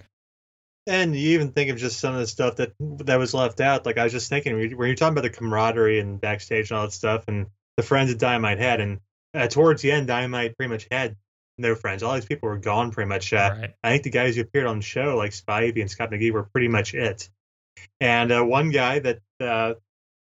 And 0.86 1.16
you 1.16 1.32
even 1.36 1.52
think 1.52 1.70
of 1.70 1.78
just 1.78 2.00
some 2.00 2.14
of 2.14 2.20
the 2.20 2.28
stuff 2.28 2.58
that 2.58 2.74
that 2.80 3.20
was 3.20 3.34
left 3.34 3.62
out. 3.62 3.86
Like 3.86 3.98
I 3.98 4.04
was 4.04 4.12
just 4.12 4.30
thinking, 4.30 4.58
when 4.58 4.88
you're 4.88 4.96
talking 4.96 5.14
about 5.14 5.22
the 5.22 5.30
camaraderie 5.30 6.00
and 6.00 6.20
backstage 6.20 6.72
and 6.72 6.78
all 6.78 6.86
that 6.86 6.92
stuff, 6.92 7.26
and 7.28 7.46
the 7.78 7.84
friends 7.84 8.10
that 8.10 8.20
Dynamite 8.20 8.60
had, 8.60 8.82
and 8.82 9.00
uh, 9.34 9.48
towards 9.48 9.82
the 9.82 9.92
end, 9.92 10.08
Dynamite 10.08 10.58
pretty 10.58 10.72
much 10.72 10.88
had 10.92 11.16
no 11.58 11.76
friends. 11.76 12.04
All 12.04 12.14
these 12.16 12.26
people 12.26 12.50
were 12.50 12.58
gone 12.58 12.92
pretty 12.92 13.10
much. 13.10 13.34
Uh, 13.34 13.56
right. 13.60 13.74
I 13.84 13.92
think 13.92 14.04
the 14.04 14.10
guys 14.10 14.36
who 14.36 14.42
appeared 14.42 14.66
on 14.66 14.78
the 14.78 14.84
show, 14.84 15.18
like 15.18 15.32
Spivey 15.32 15.82
and 15.82 15.90
Scott 15.90 16.12
McGhee, 16.12 16.32
were 16.32 16.44
pretty 16.44 16.68
much 16.68 16.94
it. 16.94 17.30
And 18.00 18.32
uh, 18.32 18.44
one 18.44 18.72
guy 18.72 19.00
that 19.00 19.20
uh, 19.40 19.74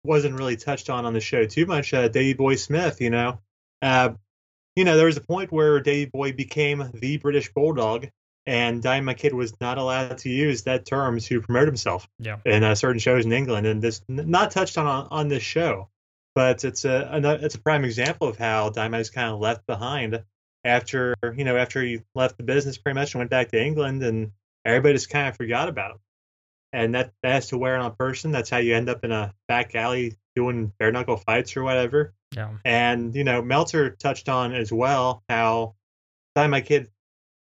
wasn't 0.04 0.36
really 0.36 0.58
touched 0.58 0.89
on 0.89 1.06
on 1.06 1.13
the 1.13 1.19
show 1.19 1.46
too 1.46 1.65
much, 1.65 1.93
uh, 1.93 2.08
Davey 2.08 2.34
Boy 2.34 2.56
Smith. 2.56 3.02
You 3.02 3.10
know, 3.10 3.39
uh, 3.82 4.12
you 4.76 4.86
know, 4.86 4.98
there 4.98 5.06
was 5.06 5.17
a 5.17 5.22
point 5.22 5.52
where 5.52 5.80
Davey 5.80 6.10
Boy 6.12 6.34
became 6.34 6.91
the 6.93 7.17
British 7.17 7.52
Bulldog, 7.54 8.08
and 8.46 8.82
Dynamite 8.82 9.17
Kid 9.17 9.34
was 9.34 9.54
not 9.62 9.78
allowed 9.78 10.19
to 10.19 10.30
use 10.30 10.63
that 10.63 10.86
term 10.86 11.19
to 11.19 11.41
promote 11.41 11.67
himself. 11.67 12.08
Yeah. 12.19 12.38
In 12.46 12.63
uh, 12.63 12.76
certain 12.76 13.00
shows 13.00 13.26
in 13.26 13.32
England, 13.32 13.67
and 13.67 13.82
this 13.82 14.02
not 14.08 14.52
touched 14.52 14.78
on 14.78 14.88
on, 14.88 15.08
on 15.10 15.28
this 15.28 15.43
show. 15.43 15.89
But 16.36 16.63
it's 16.63 16.84
a, 16.84 17.10
a 17.12 17.46
it's 17.46 17.56
a 17.56 17.60
prime 17.60 17.86
example 17.86 18.28
of 18.28 18.38
how 18.38 18.69
Dynamite 18.69 19.02
is 19.02 19.10
kind 19.12 19.32
of 19.32 19.39
left 19.39 19.67
behind 19.67 20.24
after 20.65 21.15
you 21.36 21.43
know 21.43 21.58
after 21.58 21.82
he 21.82 22.02
left 22.15 22.38
the 22.38 22.43
business 22.43 22.78
pretty 22.78 22.99
much 22.99 23.13
and 23.13 23.19
went 23.19 23.32
back 23.32 23.49
to 23.49 23.63
England, 23.63 24.04
and 24.04 24.32
everybody 24.65 24.93
just 24.93 25.10
kind 25.10 25.28
of 25.28 25.36
forgot 25.36 25.69
about 25.69 25.91
him. 25.91 25.97
And 26.71 26.95
that, 26.95 27.13
that 27.21 27.34
has 27.34 27.47
to 27.49 27.58
wear 27.58 27.78
on 27.78 27.86
a 27.86 27.91
person. 27.91 28.32
That's 28.32 28.49
how 28.49 28.58
you 28.58 28.76
end 28.76 28.89
up 28.89 29.04
in 29.04 29.12
a 29.12 29.34
back 29.47 29.76
alley 29.76 30.15
doing 30.36 30.73
bare 30.80 30.91
knuckle 30.91 31.17
fights 31.17 31.56
or 31.56 31.63
whatever. 31.63 32.13
Yeah. 32.36 32.49
And 32.65 33.15
you 33.15 33.23
know 33.23 33.41
Meltzer 33.41 33.91
touched 33.91 34.30
on 34.30 34.54
as 34.54 34.71
well 34.71 35.23
how 35.30 35.76
Dynamite 36.36 36.65
Kid 36.65 36.89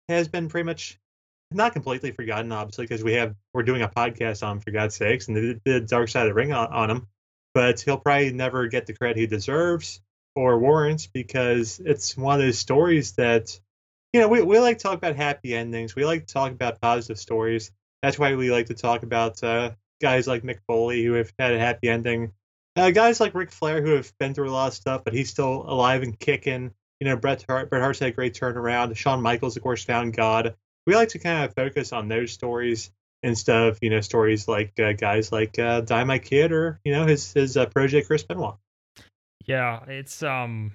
has 0.09 0.29
been 0.29 0.49
pretty 0.49 0.65
much 0.65 0.99
not 1.51 1.73
completely 1.73 2.13
forgotten, 2.13 2.53
obviously, 2.53 2.85
because 2.85 3.03
we 3.03 3.15
have 3.15 3.35
we're 3.55 3.63
doing 3.63 3.83
a 3.83 3.89
podcast 3.89 4.47
on 4.47 4.57
him 4.57 4.61
for 4.61 4.71
God's 4.71 4.97
sakes, 4.97 5.29
and 5.29 5.37
the, 5.37 5.61
the 5.65 5.81
Dark 5.81 6.09
Side 6.09 6.23
of 6.23 6.29
the 6.29 6.35
Ring 6.35 6.53
on, 6.53 6.69
on 6.73 6.91
him. 6.91 7.07
But 7.55 7.81
he'll 7.81 7.99
probably 7.99 8.33
never 8.33 8.69
get 8.69 8.87
the 8.87 8.93
credit 8.93 9.17
he 9.17 9.27
deserves 9.27 10.01
or 10.39 10.59
warrants 10.59 11.09
because 11.09 11.81
it's 11.85 12.17
one 12.17 12.37
of 12.37 12.47
those 12.47 12.59
stories 12.59 13.13
that 13.13 13.59
you 14.13 14.21
know 14.21 14.29
we, 14.29 14.41
we 14.41 14.59
like 14.61 14.79
to 14.79 14.83
talk 14.83 14.97
about 14.97 15.17
happy 15.17 15.55
endings. 15.55 15.97
We 15.97 16.05
like 16.05 16.27
to 16.27 16.33
talk 16.33 16.53
about 16.53 16.81
positive 16.81 17.19
stories. 17.19 17.73
That's 18.03 18.19
why 18.19 18.35
we 18.37 18.53
like 18.53 18.67
to 18.67 18.75
talk 18.75 19.03
about 19.03 19.43
uh, 19.43 19.73
guys 20.01 20.29
like 20.29 20.45
mick 20.45 20.61
foley 20.69 21.05
who 21.05 21.15
have 21.15 21.33
had 21.39 21.55
a 21.55 21.59
happy 21.59 21.89
ending. 21.89 22.33
Uh, 22.77 22.91
guys 22.93 23.19
like 23.19 23.35
Ric 23.35 23.51
Flair 23.51 23.83
who 23.83 23.97
have 23.97 24.13
been 24.19 24.35
through 24.35 24.49
a 24.49 24.53
lot 24.53 24.69
of 24.69 24.75
stuff 24.75 25.03
but 25.03 25.13
he's 25.13 25.31
still 25.31 25.65
alive 25.69 26.03
and 26.03 26.19
kicking. 26.19 26.73
You 27.01 27.09
know 27.09 27.17
bret 27.17 27.45
hart 27.49 27.69
bret 27.69 27.83
hart's 27.83 27.99
had 27.99 28.11
a 28.11 28.13
great 28.13 28.35
turnaround. 28.35 28.97
Shawn 28.97 29.21
michaels 29.21 29.57
of 29.57 29.63
course 29.65 29.85
found 29.85 30.15
god. 30.15 30.55
We 30.87 30.95
like 30.95 31.11
to 31.11 31.19
kind 31.19 31.45
of 31.45 31.55
focus 31.55 31.93
on 31.93 32.09
those 32.09 32.31
stories 32.31 32.93
instead 33.25 33.57
of 33.57 33.79
you 33.83 33.91
know 33.91 34.01
stories 34.01 34.47
like 34.47 34.79
uh, 34.79 34.93
guys 34.93 35.33
like 35.33 35.59
uh, 35.59 35.81
Dynamite 35.81 36.23
Kid 36.23 36.53
or 36.53 36.79
you 36.85 36.93
know 36.93 37.07
his 37.07 37.33
his 37.33 37.57
uh, 37.57 37.67
project 37.67 38.07
Chris 38.07 38.23
Benoit. 38.23 38.57
Yeah, 39.49 39.81
it's 39.89 40.23
um, 40.23 40.73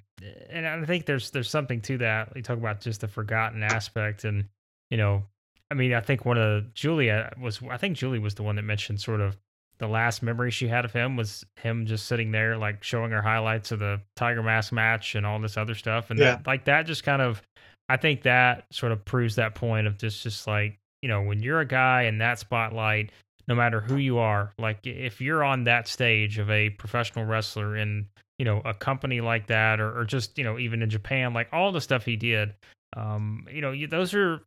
and 0.50 0.66
I 0.66 0.84
think 0.84 1.06
there's 1.06 1.30
there's 1.30 1.48
something 1.48 1.80
to 1.82 1.98
that. 1.98 2.34
We 2.34 2.42
talk 2.42 2.58
about 2.58 2.80
just 2.80 3.00
the 3.00 3.08
forgotten 3.08 3.62
aspect, 3.62 4.24
and 4.24 4.46
you 4.90 4.96
know, 4.96 5.22
I 5.70 5.74
mean, 5.74 5.94
I 5.94 6.00
think 6.00 6.24
one 6.24 6.36
of 6.38 6.74
Julia 6.74 7.32
was, 7.40 7.60
I 7.70 7.76
think 7.76 7.96
Julie 7.96 8.18
was 8.18 8.34
the 8.34 8.42
one 8.42 8.56
that 8.56 8.62
mentioned 8.62 9.00
sort 9.00 9.20
of 9.20 9.36
the 9.78 9.86
last 9.86 10.22
memory 10.22 10.50
she 10.50 10.66
had 10.66 10.84
of 10.84 10.92
him 10.92 11.16
was 11.16 11.44
him 11.56 11.86
just 11.86 12.06
sitting 12.06 12.32
there, 12.32 12.56
like 12.56 12.82
showing 12.82 13.12
her 13.12 13.22
highlights 13.22 13.70
of 13.70 13.78
the 13.78 14.00
Tiger 14.16 14.42
Mask 14.42 14.72
match 14.72 15.14
and 15.14 15.24
all 15.24 15.38
this 15.38 15.56
other 15.56 15.76
stuff, 15.76 16.10
and 16.10 16.18
yeah. 16.18 16.36
that, 16.36 16.46
like 16.46 16.64
that 16.64 16.84
just 16.86 17.04
kind 17.04 17.22
of, 17.22 17.40
I 17.88 17.96
think 17.96 18.22
that 18.22 18.66
sort 18.72 18.90
of 18.90 19.04
proves 19.04 19.36
that 19.36 19.54
point 19.54 19.86
of 19.86 19.98
just 19.98 20.20
just 20.24 20.48
like 20.48 20.80
you 21.00 21.08
know 21.08 21.22
when 21.22 21.40
you're 21.44 21.60
a 21.60 21.66
guy 21.66 22.02
in 22.02 22.18
that 22.18 22.40
spotlight 22.40 23.12
no 23.46 23.54
matter 23.54 23.80
who 23.80 23.96
you 23.96 24.18
are. 24.18 24.52
Like 24.58 24.86
if 24.86 25.20
you're 25.20 25.44
on 25.44 25.64
that 25.64 25.86
stage 25.88 26.38
of 26.38 26.50
a 26.50 26.70
professional 26.70 27.24
wrestler 27.24 27.76
in 27.76 28.06
you 28.38 28.44
know, 28.44 28.60
a 28.64 28.74
company 28.74 29.20
like 29.20 29.46
that, 29.46 29.80
or, 29.80 29.98
or 29.98 30.04
just 30.04 30.38
you 30.38 30.44
know, 30.44 30.58
even 30.58 30.82
in 30.82 30.90
Japan, 30.90 31.34
like 31.34 31.48
all 31.52 31.72
the 31.72 31.80
stuff 31.80 32.04
he 32.04 32.16
did. 32.16 32.54
Um, 32.96 33.46
you 33.52 33.60
know, 33.60 33.72
you, 33.72 33.88
those 33.88 34.14
are 34.14 34.40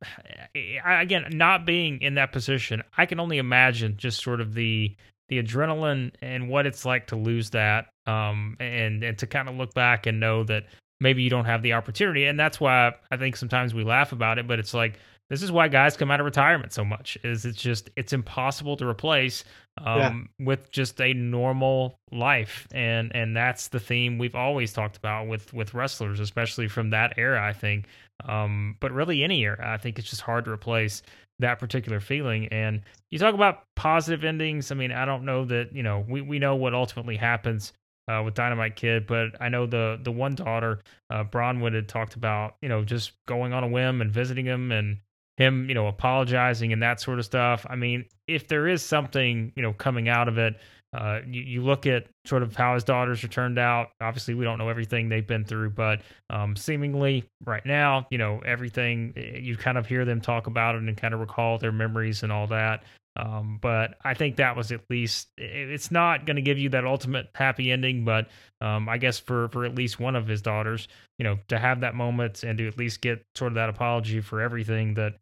again 0.86 1.26
not 1.32 1.66
being 1.66 2.02
in 2.02 2.16
that 2.16 2.32
position. 2.32 2.82
I 2.98 3.06
can 3.06 3.20
only 3.20 3.38
imagine 3.38 3.96
just 3.98 4.24
sort 4.24 4.42
of 4.42 4.54
the 4.54 4.96
the 5.30 5.44
adrenaline 5.44 6.12
and 6.22 6.48
what 6.48 6.66
it's 6.66 6.86
like 6.86 7.08
to 7.08 7.16
lose 7.18 7.50
that, 7.52 7.88
um, 8.06 8.56
and 8.60 9.04
and 9.04 9.18
to 9.18 9.28
kind 9.28 9.50
of 9.50 9.56
look 9.56 9.74
back 9.74 10.06
and 10.06 10.20
know 10.20 10.44
that 10.46 10.66
maybe 11.02 11.22
you 11.22 11.30
don't 11.30 11.46
have 11.46 11.62
the 11.62 11.74
opportunity, 11.74 12.26
and 12.26 12.40
that's 12.40 12.60
why 12.60 12.94
I 13.12 13.18
think 13.18 13.36
sometimes 13.36 13.74
we 13.74 13.84
laugh 13.84 14.12
about 14.12 14.40
it, 14.40 14.48
but 14.48 14.60
it's 14.60 14.74
like 14.74 15.00
this 15.30 15.42
is 15.42 15.52
why 15.52 15.68
guys 15.68 15.98
come 15.98 16.10
out 16.10 16.20
of 16.20 16.26
retirement 16.26 16.72
so 16.72 16.86
much 16.86 17.18
is 17.24 17.46
it's 17.46 17.62
just 17.62 17.90
it's 17.96 18.14
impossible 18.14 18.78
to 18.78 18.88
replace 18.88 19.44
um, 19.84 20.30
yeah. 20.40 20.46
with 20.46 20.72
just 20.72 21.00
a 21.02 21.14
normal 21.14 22.00
life. 22.12 22.68
And 22.72 23.16
and 23.16 23.36
that's 23.36 23.70
the 23.70 23.80
theme 23.80 24.18
we've 24.18 24.36
always 24.36 24.74
talked 24.74 24.98
about 24.98 25.28
with 25.28 25.54
with 25.54 25.74
wrestlers 25.74 26.20
especially 26.20 26.68
from 26.68 26.92
that 26.92 27.14
era 27.18 27.46
i 27.46 27.54
think. 27.54 27.86
Um, 28.26 28.76
but 28.80 28.92
really 28.92 29.24
any 29.24 29.44
era 29.44 29.74
i 29.74 29.78
think 29.78 30.00
it's 30.00 30.10
just 30.10 30.22
hard 30.22 30.46
to 30.46 30.52
replace 30.52 31.02
that 31.40 31.60
particular 31.60 32.00
feeling. 32.00 32.48
And 32.48 32.82
you 33.12 33.20
talk 33.20 33.36
about 33.36 33.64
positive 33.76 34.24
endings. 34.24 34.72
I 34.72 34.76
mean 34.76 34.92
i 34.92 35.06
don't 35.06 35.26
know 35.26 35.46
that 35.46 35.74
you 35.74 35.84
know 35.84 36.06
we, 36.08 36.22
we 36.22 36.40
know 36.40 36.56
what 36.56 36.74
ultimately 36.74 37.18
happens 37.18 37.74
uh, 38.08 38.22
with 38.24 38.34
Dynamite 38.34 38.76
Kid, 38.76 39.06
but 39.06 39.40
I 39.42 39.50
know 39.50 39.66
the 39.66 40.00
the 40.02 40.12
one 40.12 40.36
daughter, 40.36 40.80
uh, 41.10 41.24
Bronwyn, 41.26 41.74
had 41.74 41.88
talked 41.88 42.16
about 42.16 42.56
you 42.62 42.70
know 42.70 42.84
just 42.84 43.12
going 43.26 43.54
on 43.54 43.64
a 43.64 43.68
whim 43.68 44.02
and 44.02 44.12
visiting 44.12 44.46
him 44.46 44.72
and 44.72 44.98
him, 45.38 45.70
you 45.70 45.76
know, 45.76 45.88
apologizing 45.88 46.74
and 46.74 46.82
that 46.82 47.00
sort 47.00 47.20
of 47.20 47.26
stuff. 47.26 47.66
I 47.70 47.76
mean, 47.76 48.06
if 48.28 48.48
there 48.48 48.68
is 48.68 48.82
something, 48.82 49.52
you 49.56 49.62
know, 49.62 49.74
coming 49.74 50.10
out 50.10 50.28
of 50.28 50.38
it, 50.38 50.56
uh, 50.94 51.20
you, 51.28 51.42
you 51.42 51.62
look 51.62 51.86
at 51.86 52.08
sort 52.26 52.44
of 52.44 52.56
how 52.56 52.74
his 52.74 52.84
daughters 52.84 53.24
are 53.24 53.28
turned 53.28 53.60
out. 53.60 53.90
Obviously, 54.02 54.34
we 54.34 54.46
don't 54.46 54.58
know 54.58 54.70
everything 54.70 55.10
they've 55.10 55.28
been 55.28 55.44
through, 55.44 55.72
but 55.72 56.02
um, 56.30 56.56
seemingly 56.56 57.26
right 57.46 57.66
now, 57.66 58.08
you 58.10 58.18
know, 58.18 58.42
everything 58.46 59.14
eh, 59.18 59.38
you 59.38 59.58
kind 59.58 59.78
of 59.78 59.86
hear 59.86 60.06
them 60.06 60.22
talk 60.22 60.48
about 60.48 60.76
it 60.76 60.82
and 60.82 60.98
kind 60.98 61.14
of 61.14 61.20
recall 61.20 61.58
their 61.58 61.74
memories 61.74 62.24
and 62.24 62.32
all 62.32 62.48
that. 62.48 62.84
Um, 63.18 63.58
but 63.60 63.96
I 64.04 64.14
think 64.14 64.36
that 64.36 64.56
was 64.56 64.72
at 64.72 64.82
least 64.92 65.30
it's 65.38 65.90
not 65.90 66.28
going 66.28 66.36
to 66.36 66.42
give 66.42 66.60
you 66.60 66.70
that 66.70 66.86
ultimate 66.86 67.30
happy 67.34 67.72
ending, 67.72 68.06
but 68.06 68.28
um, 68.62 68.88
I 68.88 69.00
guess 69.00 69.18
for 69.18 69.50
for 69.50 69.66
at 69.66 69.74
least 69.74 70.00
one 70.00 70.16
of 70.16 70.28
his 70.28 70.44
daughters, 70.44 70.88
you 71.18 71.24
know, 71.24 71.40
to 71.48 71.58
have 71.58 71.82
that 71.82 71.96
moment 71.96 72.44
and 72.44 72.58
to 72.60 72.68
at 72.68 72.78
least 72.78 73.02
get 73.02 73.26
sort 73.36 73.54
of 73.54 73.56
that 73.56 73.70
apology 73.70 74.22
for 74.22 74.40
everything 74.40 74.94
that 74.96 75.16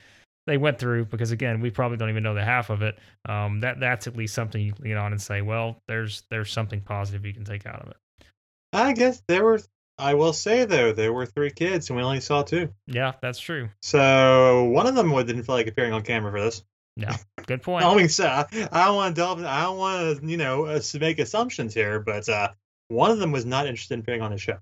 they 0.45 0.57
went 0.57 0.77
through, 0.77 1.05
because 1.05 1.31
again, 1.31 1.61
we 1.61 1.71
probably 1.71 1.97
don't 1.97 2.09
even 2.09 2.21
know 2.21 2.35
the 2.35 2.43
half 2.43 2.69
of 2.69 2.81
it. 2.81 2.99
Um, 3.27 3.61
that 3.61 3.79
that's 3.79 4.07
at 4.07 4.17
least 4.17 4.33
something 4.33 4.61
you 4.61 4.73
can 4.73 4.83
lean 4.83 4.97
on 4.97 5.13
and 5.13 5.21
say, 5.21 5.41
well, 5.41 5.81
there's 5.87 6.23
there's 6.29 6.51
something 6.51 6.81
positive 6.81 7.25
you 7.25 7.33
can 7.33 7.45
take 7.45 7.65
out 7.65 7.81
of 7.81 7.89
it. 7.89 7.97
I 8.73 8.93
guess 8.93 9.21
there 9.27 9.43
were. 9.43 9.61
I 9.97 10.15
will 10.15 10.33
say 10.33 10.65
though, 10.65 10.91
there 10.91 11.13
were 11.13 11.25
three 11.25 11.51
kids, 11.51 11.89
and 11.89 11.95
we 11.95 12.03
only 12.03 12.19
saw 12.19 12.43
two. 12.43 12.73
Yeah, 12.87 13.13
that's 13.21 13.39
true. 13.39 13.69
So 13.81 14.65
one 14.65 14.85
of 14.85 14.95
them 14.95 15.09
didn't 15.25 15.43
feel 15.43 15.55
like 15.55 15.67
appearing 15.67 15.93
on 15.93 16.03
camera 16.03 16.33
for 16.33 16.41
this. 16.41 16.61
Yeah, 16.95 17.17
good 17.47 17.61
point. 17.61 17.85
I 17.85 17.95
mean, 17.95 18.09
so 18.09 18.25
I 18.25 18.85
don't 18.85 18.95
want 18.95 19.15
to 19.15 19.21
delve. 19.21 19.43
I 19.43 19.63
don't 19.63 19.77
want 19.77 20.21
to, 20.21 20.27
you 20.27 20.37
know, 20.37 20.65
uh, 20.65 20.81
make 20.99 21.19
assumptions 21.19 21.73
here, 21.73 21.99
but 21.99 22.27
uh, 22.29 22.49
one 22.87 23.11
of 23.11 23.19
them 23.19 23.31
was 23.31 23.45
not 23.45 23.67
interested 23.67 23.95
in 23.95 24.01
being 24.01 24.21
on 24.21 24.31
the 24.31 24.37
show. 24.37 24.57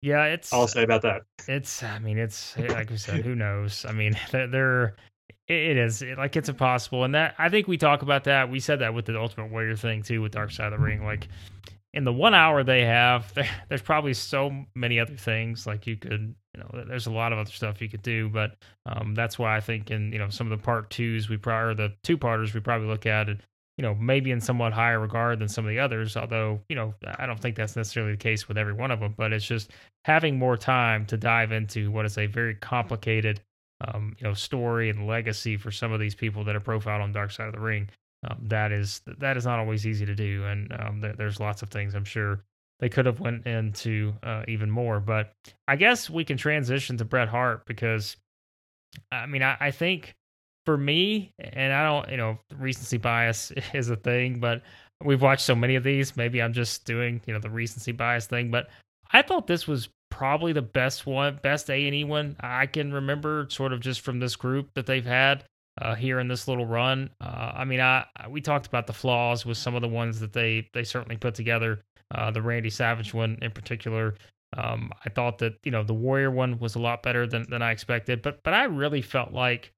Yeah, 0.00 0.24
it's. 0.24 0.52
I'll 0.52 0.66
say 0.66 0.82
about 0.82 1.02
that. 1.02 1.22
It's. 1.46 1.82
I 1.82 2.00
mean, 2.00 2.18
it's 2.18 2.56
like 2.58 2.90
we 2.90 2.96
said. 2.96 3.20
Who 3.24 3.34
knows? 3.34 3.84
I 3.88 3.92
mean, 3.92 4.16
they're. 4.30 4.96
It 5.48 5.76
is 5.76 6.02
it, 6.02 6.16
like 6.18 6.36
it's 6.36 6.48
impossible, 6.48 7.04
and 7.04 7.14
that 7.14 7.34
I 7.38 7.48
think 7.48 7.68
we 7.68 7.76
talk 7.76 8.02
about 8.02 8.24
that. 8.24 8.48
We 8.48 8.60
said 8.60 8.78
that 8.78 8.94
with 8.94 9.06
the 9.06 9.18
Ultimate 9.18 9.50
Warrior 9.50 9.76
thing 9.76 10.02
too, 10.02 10.22
with 10.22 10.32
Dark 10.32 10.50
Side 10.50 10.72
of 10.72 10.78
the 10.78 10.84
Ring. 10.84 11.04
Like 11.04 11.28
in 11.94 12.04
the 12.04 12.12
one 12.12 12.34
hour 12.34 12.64
they 12.64 12.84
have, 12.84 13.32
there, 13.34 13.48
there's 13.68 13.82
probably 13.82 14.14
so 14.14 14.64
many 14.74 14.98
other 14.98 15.16
things 15.16 15.66
like 15.66 15.86
you 15.86 15.96
could 15.96 16.34
you 16.54 16.60
know, 16.60 16.84
there's 16.86 17.06
a 17.06 17.10
lot 17.10 17.32
of 17.32 17.38
other 17.38 17.50
stuff 17.50 17.80
you 17.80 17.88
could 17.88 18.02
do, 18.02 18.28
but 18.28 18.56
um, 18.84 19.14
that's 19.14 19.38
why 19.38 19.56
I 19.56 19.60
think 19.60 19.90
in 19.90 20.12
you 20.12 20.18
know 20.18 20.28
some 20.28 20.50
of 20.50 20.58
the 20.58 20.62
part 20.62 20.90
twos 20.90 21.28
we 21.28 21.36
probably 21.36 21.74
the 21.74 21.94
two 22.02 22.18
parters 22.18 22.52
we 22.52 22.60
probably 22.60 22.88
look 22.88 23.06
at 23.06 23.30
it, 23.30 23.40
you 23.78 23.82
know, 23.82 23.94
maybe 23.94 24.30
in 24.30 24.40
somewhat 24.40 24.74
higher 24.74 25.00
regard 25.00 25.38
than 25.38 25.48
some 25.48 25.64
of 25.64 25.70
the 25.70 25.78
others. 25.78 26.16
Although 26.16 26.60
you 26.68 26.76
know, 26.76 26.94
I 27.18 27.24
don't 27.24 27.40
think 27.40 27.56
that's 27.56 27.76
necessarily 27.76 28.12
the 28.12 28.18
case 28.18 28.48
with 28.48 28.58
every 28.58 28.74
one 28.74 28.90
of 28.90 29.00
them. 29.00 29.14
But 29.16 29.32
it's 29.32 29.46
just 29.46 29.70
having 30.04 30.38
more 30.38 30.58
time 30.58 31.06
to 31.06 31.16
dive 31.16 31.52
into 31.52 31.90
what 31.90 32.04
is 32.04 32.18
a 32.18 32.26
very 32.26 32.54
complicated, 32.56 33.40
um, 33.80 34.14
you 34.18 34.24
know, 34.26 34.34
story 34.34 34.90
and 34.90 35.06
legacy 35.06 35.56
for 35.56 35.70
some 35.70 35.90
of 35.90 36.00
these 36.00 36.14
people 36.14 36.44
that 36.44 36.56
are 36.56 36.60
profiled 36.60 37.00
on 37.00 37.12
Dark 37.12 37.30
Side 37.30 37.46
of 37.46 37.54
the 37.54 37.60
Ring. 37.60 37.88
Um, 38.28 38.38
that 38.48 38.70
is 38.70 39.00
that 39.18 39.36
is 39.36 39.44
not 39.44 39.58
always 39.58 39.86
easy 39.86 40.06
to 40.06 40.14
do, 40.14 40.44
and 40.44 40.72
um, 40.78 41.00
th- 41.00 41.16
there's 41.16 41.40
lots 41.40 41.62
of 41.62 41.70
things 41.70 41.94
I'm 41.94 42.04
sure 42.04 42.44
they 42.78 42.88
could 42.88 43.06
have 43.06 43.20
went 43.20 43.46
into 43.46 44.12
uh, 44.22 44.42
even 44.48 44.70
more. 44.70 45.00
But 45.00 45.32
I 45.68 45.76
guess 45.76 46.08
we 46.08 46.24
can 46.24 46.36
transition 46.36 46.96
to 46.98 47.04
Bret 47.04 47.28
Hart 47.28 47.66
because, 47.66 48.16
I 49.10 49.26
mean, 49.26 49.42
I, 49.42 49.56
I 49.60 49.70
think 49.70 50.14
for 50.66 50.76
me, 50.76 51.32
and 51.38 51.72
I 51.72 51.84
don't, 51.84 52.10
you 52.10 52.16
know, 52.16 52.38
recency 52.56 52.96
bias 52.96 53.52
is 53.72 53.90
a 53.90 53.96
thing, 53.96 54.40
but 54.40 54.62
we've 55.04 55.22
watched 55.22 55.44
so 55.44 55.54
many 55.54 55.74
of 55.74 55.84
these. 55.84 56.16
Maybe 56.16 56.40
I'm 56.40 56.52
just 56.52 56.84
doing, 56.84 57.20
you 57.26 57.34
know, 57.34 57.40
the 57.40 57.50
recency 57.50 57.92
bias 57.92 58.26
thing. 58.26 58.50
But 58.50 58.68
I 59.12 59.22
thought 59.22 59.46
this 59.46 59.66
was 59.66 59.88
probably 60.10 60.52
the 60.52 60.62
best 60.62 61.06
one, 61.06 61.40
best 61.42 61.70
A 61.70 61.86
and 61.86 61.94
E 61.94 62.04
one 62.04 62.36
I 62.40 62.66
can 62.66 62.92
remember, 62.92 63.46
sort 63.48 63.72
of 63.72 63.80
just 63.80 64.00
from 64.00 64.20
this 64.20 64.36
group 64.36 64.70
that 64.74 64.86
they've 64.86 65.06
had 65.06 65.44
uh, 65.80 65.94
here 65.94 66.20
in 66.20 66.28
this 66.28 66.48
little 66.48 66.66
run. 66.66 67.10
Uh, 67.20 67.52
I 67.54 67.64
mean, 67.64 67.80
I 67.80 68.04
we 68.28 68.40
talked 68.40 68.66
about 68.66 68.86
the 68.86 68.92
flaws 68.92 69.46
with 69.46 69.56
some 69.56 69.74
of 69.74 69.82
the 69.82 69.88
ones 69.88 70.20
that 70.20 70.32
they 70.32 70.68
they 70.74 70.84
certainly 70.84 71.16
put 71.16 71.34
together. 71.34 71.80
Uh, 72.14 72.30
the 72.30 72.42
Randy 72.42 72.70
Savage 72.70 73.14
one 73.14 73.38
in 73.40 73.50
particular. 73.50 74.14
Um, 74.54 74.92
I 75.04 75.08
thought 75.08 75.38
that 75.38 75.54
you 75.64 75.70
know 75.70 75.82
the 75.82 75.94
Warrior 75.94 76.30
one 76.30 76.58
was 76.58 76.74
a 76.74 76.78
lot 76.78 77.02
better 77.02 77.26
than 77.26 77.48
than 77.48 77.62
I 77.62 77.70
expected, 77.70 78.20
but 78.22 78.42
but 78.42 78.52
I 78.54 78.64
really 78.64 79.02
felt 79.02 79.32
like 79.32 79.72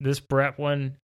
this 0.00 0.20
Bret 0.20 0.58
one 0.58 0.96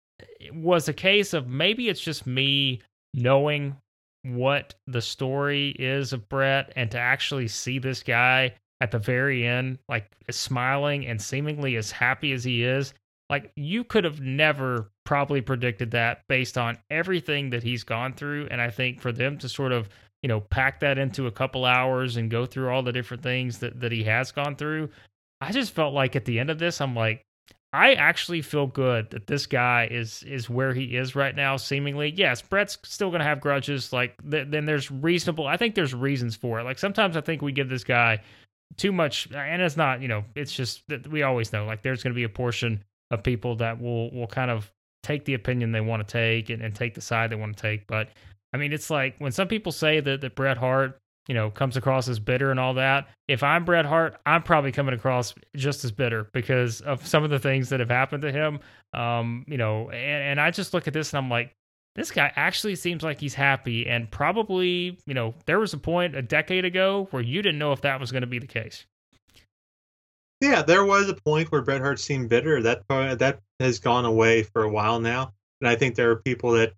was 0.54 0.88
a 0.88 0.94
case 0.94 1.34
of 1.34 1.48
maybe 1.48 1.90
it's 1.90 2.02
just 2.02 2.28
me 2.28 2.82
knowing 3.14 3.76
what 4.24 4.76
the 4.86 5.02
story 5.02 5.70
is 5.80 6.14
of 6.14 6.28
Bret 6.30 6.72
and 6.76 6.92
to 6.92 7.00
actually 7.00 7.48
see 7.48 7.80
this 7.80 8.04
guy 8.04 8.54
at 8.82 8.92
the 8.92 9.00
very 9.00 9.48
end 9.48 9.80
like 9.88 10.12
smiling 10.30 11.06
and 11.08 11.22
seemingly 11.22 11.78
as 11.78 11.92
happy 11.92 12.32
as 12.34 12.44
he 12.44 12.64
is 12.64 12.94
like 13.30 13.52
you 13.56 13.84
could 13.84 14.04
have 14.04 14.22
never 14.22 14.92
probably 15.06 15.42
predicted 15.42 15.92
that 15.92 16.28
based 16.28 16.58
on 16.58 16.78
everything 16.90 17.50
that 17.52 17.64
he's 17.64 17.84
gone 17.84 18.14
through 18.14 18.48
and 18.52 18.62
I 18.62 18.70
think 18.70 19.02
for 19.02 19.12
them 19.12 19.38
to 19.40 19.50
sort 19.50 19.72
of 19.72 19.90
you 20.22 20.28
know, 20.28 20.42
pack 20.42 20.82
that 20.82 20.98
into 20.98 21.28
a 21.28 21.32
couple 21.32 21.66
hours 21.66 22.18
and 22.18 22.30
go 22.30 22.46
through 22.46 22.70
all 22.70 22.84
the 22.84 22.92
different 22.92 23.24
things 23.24 23.60
that, 23.60 23.80
that 23.80 23.92
he 23.92 24.04
has 24.04 24.32
gone 24.32 24.56
through. 24.56 24.90
I 25.42 25.52
just 25.52 25.72
felt 25.72 25.94
like 25.94 26.16
at 26.16 26.26
the 26.26 26.40
end 26.40 26.50
of 26.50 26.60
this, 26.60 26.82
I'm 26.82 26.96
like, 26.96 27.24
I 27.72 27.94
actually 27.94 28.42
feel 28.42 28.68
good 28.68 29.12
that 29.12 29.28
this 29.28 29.46
guy 29.46 29.88
is 29.90 30.24
is 30.24 30.50
where 30.50 30.74
he 30.74 30.98
is 30.98 31.16
right 31.16 31.36
now. 31.36 31.56
Seemingly, 31.56 32.10
yes, 32.10 32.42
Bret's 32.42 32.80
still 32.84 33.10
going 33.10 33.20
to 33.20 33.26
have 33.26 33.40
grudges. 33.40 33.94
Like, 33.94 34.16
th- 34.30 34.48
then 34.50 34.66
there's 34.66 34.90
reasonable. 34.90 35.46
I 35.46 35.56
think 35.56 35.76
there's 35.76 35.94
reasons 35.94 36.36
for 36.36 36.60
it. 36.60 36.64
Like 36.64 36.80
sometimes 36.80 37.16
I 37.16 37.22
think 37.22 37.44
we 37.44 37.52
give 37.52 37.70
this 37.70 37.84
guy 37.84 38.22
too 38.76 38.92
much, 38.92 39.30
and 39.32 39.62
it's 39.62 39.78
not. 39.78 40.02
You 40.02 40.08
know, 40.08 40.26
it's 40.36 40.52
just 40.52 40.82
that 40.88 41.08
we 41.08 41.22
always 41.22 41.54
know. 41.54 41.66
Like, 41.66 41.84
there's 41.84 42.02
going 42.02 42.14
to 42.14 42.16
be 42.16 42.24
a 42.24 42.30
portion 42.30 42.84
of 43.12 43.24
people 43.24 43.56
that 43.58 43.82
will 43.82 44.12
will 44.12 44.28
kind 44.28 44.52
of 44.52 44.72
take 45.04 45.26
the 45.26 45.34
opinion 45.34 45.72
they 45.72 45.82
want 45.82 46.06
to 46.06 46.12
take 46.12 46.50
and, 46.50 46.62
and 46.62 46.76
take 46.76 46.94
the 46.94 47.02
side 47.02 47.30
they 47.30 47.36
want 47.36 47.56
to 47.56 47.62
take. 47.62 47.88
But 47.88 48.10
I 48.54 48.58
mean, 48.58 48.74
it's 48.74 48.90
like 48.90 49.16
when 49.20 49.32
some 49.32 49.48
people 49.48 49.72
say 49.72 50.00
that, 50.00 50.22
that 50.22 50.36
Bret 50.36 50.58
Hart, 50.58 51.00
you 51.28 51.36
know, 51.36 51.50
comes 51.50 51.78
across 51.78 52.08
as 52.08 52.20
bitter 52.20 52.52
and 52.52 52.60
all 52.60 52.74
that. 52.76 53.08
If 53.28 53.44
I'm 53.44 53.64
Bret 53.64 53.86
Hart, 53.86 54.18
I'm 54.26 54.44
probably 54.44 54.72
coming 54.72 54.96
across 54.96 55.34
just 55.56 55.86
as 55.86 55.92
bitter 55.92 56.28
because 56.34 56.82
of 56.82 57.06
some 57.06 57.24
of 57.24 57.30
the 57.30 57.40
things 57.40 57.70
that 57.70 57.80
have 57.80 57.90
happened 57.90 58.24
to 58.24 58.32
him. 58.32 58.60
Um, 58.94 59.46
you 59.48 59.58
know, 59.58 59.90
and, 59.92 60.24
and 60.24 60.42
I 60.42 60.52
just 60.52 60.74
look 60.74 60.88
at 60.88 60.94
this 60.94 61.14
and 61.14 61.20
I'm 61.20 61.30
like, 61.30 61.54
this 61.96 62.12
guy 62.12 62.32
actually 62.36 62.76
seems 62.76 63.04
like 63.04 63.20
he's 63.20 63.34
happy. 63.34 63.88
And 63.88 64.10
probably, 64.10 64.98
you 65.06 65.14
know, 65.14 65.36
there 65.46 65.60
was 65.60 65.74
a 65.74 65.78
point 65.78 66.16
a 66.16 66.22
decade 66.22 66.66
ago 66.66 67.08
where 67.12 67.22
you 67.22 67.42
didn't 67.42 67.60
know 67.60 67.74
if 67.74 67.82
that 67.82 68.00
was 68.00 68.12
going 68.12 68.22
to 68.22 68.28
be 68.28 68.40
the 68.40 68.48
case. 68.48 68.86
Yeah, 70.42 70.62
there 70.62 70.86
was 70.86 71.10
a 71.10 71.16
point 71.16 71.52
where 71.52 71.62
Bret 71.62 71.82
Hart 71.82 72.00
seemed 72.00 72.30
bitter. 72.30 72.62
That 72.62 72.84
that 72.88 73.40
has 73.60 73.80
gone 73.80 74.06
away 74.06 74.44
for 74.44 74.64
a 74.64 74.70
while 74.70 75.00
now. 75.00 75.34
And 75.62 75.68
I 75.68 75.76
think 75.76 75.96
there 75.96 76.12
are 76.12 76.16
people 76.16 76.52
that 76.52 76.74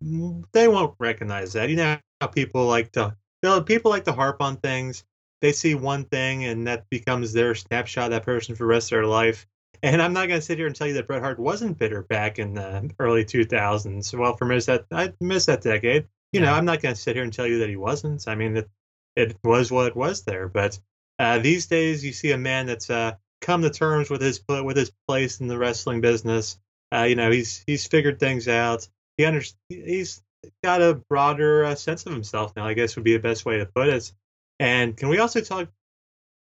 they 0.52 0.67
won't 0.67 0.95
recognize 1.00 1.54
that. 1.54 1.69
You 1.69 1.76
know 1.76 1.97
how 2.19 2.28
people 2.28 2.65
like 2.65 2.91
to 2.93 3.15
you 3.41 3.50
know, 3.50 3.62
people 3.62 3.91
like 3.91 4.06
to 4.06 4.13
harp 4.13 4.41
on 4.41 4.58
things. 4.58 5.04
They 5.41 5.52
see 5.52 5.74
one 5.74 6.06
thing 6.06 6.45
and 6.45 6.67
that 6.67 6.89
becomes 6.89 7.34
their 7.34 7.56
snapshot 7.56 8.06
of 8.06 8.12
that 8.12 8.26
person 8.26 8.56
for 8.56 8.63
the 8.63 8.67
rest 8.67 8.91
of 8.91 8.97
their 8.97 9.08
life. 9.08 9.47
And 9.84 10.00
I'm 10.00 10.13
not 10.13 10.28
going 10.28 10.39
to 10.39 10.45
sit 10.45 10.60
here 10.60 10.67
and 10.67 10.76
tell 10.76 10.86
you 10.86 10.93
that 10.93 11.08
Bret 11.08 11.24
Hart 11.24 11.39
wasn't 11.39 11.80
bitter 11.80 12.04
back 12.04 12.38
in 12.38 12.54
the 12.54 12.91
early 13.00 13.26
2000s. 13.26 14.17
Well, 14.17 14.38
for 14.38 14.45
me, 14.45 14.60
that 14.60 14.86
I 14.91 15.12
missed 15.19 15.47
that 15.47 15.62
decade. 15.62 16.04
You 16.32 16.39
yeah. 16.39 16.45
know, 16.45 16.54
I'm 16.54 16.65
not 16.65 16.82
going 16.82 16.93
to 16.93 17.02
sit 17.02 17.15
here 17.15 17.24
and 17.24 17.34
tell 17.34 17.47
you 17.47 17.58
that 17.60 17.69
he 17.69 17.78
wasn't. 17.78 18.28
I 18.28 18.36
mean, 18.36 18.58
it, 18.58 18.69
it 19.15 19.38
was 19.43 19.71
what 19.71 19.88
it 19.88 19.95
was 19.95 20.21
there. 20.21 20.47
But 20.47 20.80
uh, 21.17 21.39
these 21.39 21.65
days, 21.65 22.06
you 22.06 22.13
see 22.13 22.32
a 22.32 22.38
man 22.38 22.67
that's 22.67 22.91
uh, 22.91 23.13
come 23.41 23.63
to 23.63 23.69
terms 23.69 24.10
with 24.10 24.21
his 24.21 24.41
with 24.47 24.77
his 24.77 24.91
place 25.08 25.39
in 25.39 25.47
the 25.47 25.58
wrestling 25.58 26.01
business. 26.01 26.58
Uh, 26.93 27.04
you 27.04 27.15
know, 27.15 27.32
he's 27.32 27.63
he's 27.67 27.88
figured 27.88 28.19
things 28.19 28.47
out. 28.47 28.88
He 29.17 29.25
under, 29.25 29.41
he's 29.67 30.21
got 30.63 30.82
a 30.82 30.95
broader 31.10 31.65
uh, 31.65 31.75
sense 31.75 32.06
of 32.06 32.13
himself 32.13 32.56
now. 32.56 32.65
I 32.65 32.73
guess 32.73 32.95
would 32.95 33.04
be 33.04 33.13
the 33.13 33.19
best 33.19 33.45
way 33.45 33.58
to 33.58 33.65
put 33.65 33.89
it. 33.89 34.12
And 34.60 34.95
can 34.95 35.10
we 35.10 35.19
also 35.19 35.41
talk? 35.41 35.69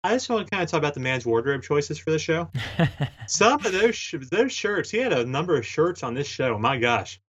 I 0.04 0.14
just 0.14 0.30
want 0.30 0.48
to 0.48 0.50
kind 0.50 0.64
of 0.64 0.70
talk 0.70 0.80
about 0.80 0.96
the 0.96 1.00
man's 1.00 1.26
wardrobe 1.26 1.62
choices 1.62 2.00
for 2.00 2.10
the 2.10 2.18
show. 2.18 2.50
Some 3.28 3.64
of 3.64 3.72
those 3.72 3.96
sh- 3.96 4.16
those 4.32 4.52
shirts, 4.52 4.90
he 4.90 4.98
had 4.98 5.14
a 5.14 5.26
number 5.26 5.56
of 5.56 5.66
shirts 5.66 6.02
on 6.02 6.16
this 6.16 6.28
show. 6.28 6.58
My 6.58 6.78
gosh, 6.78 7.22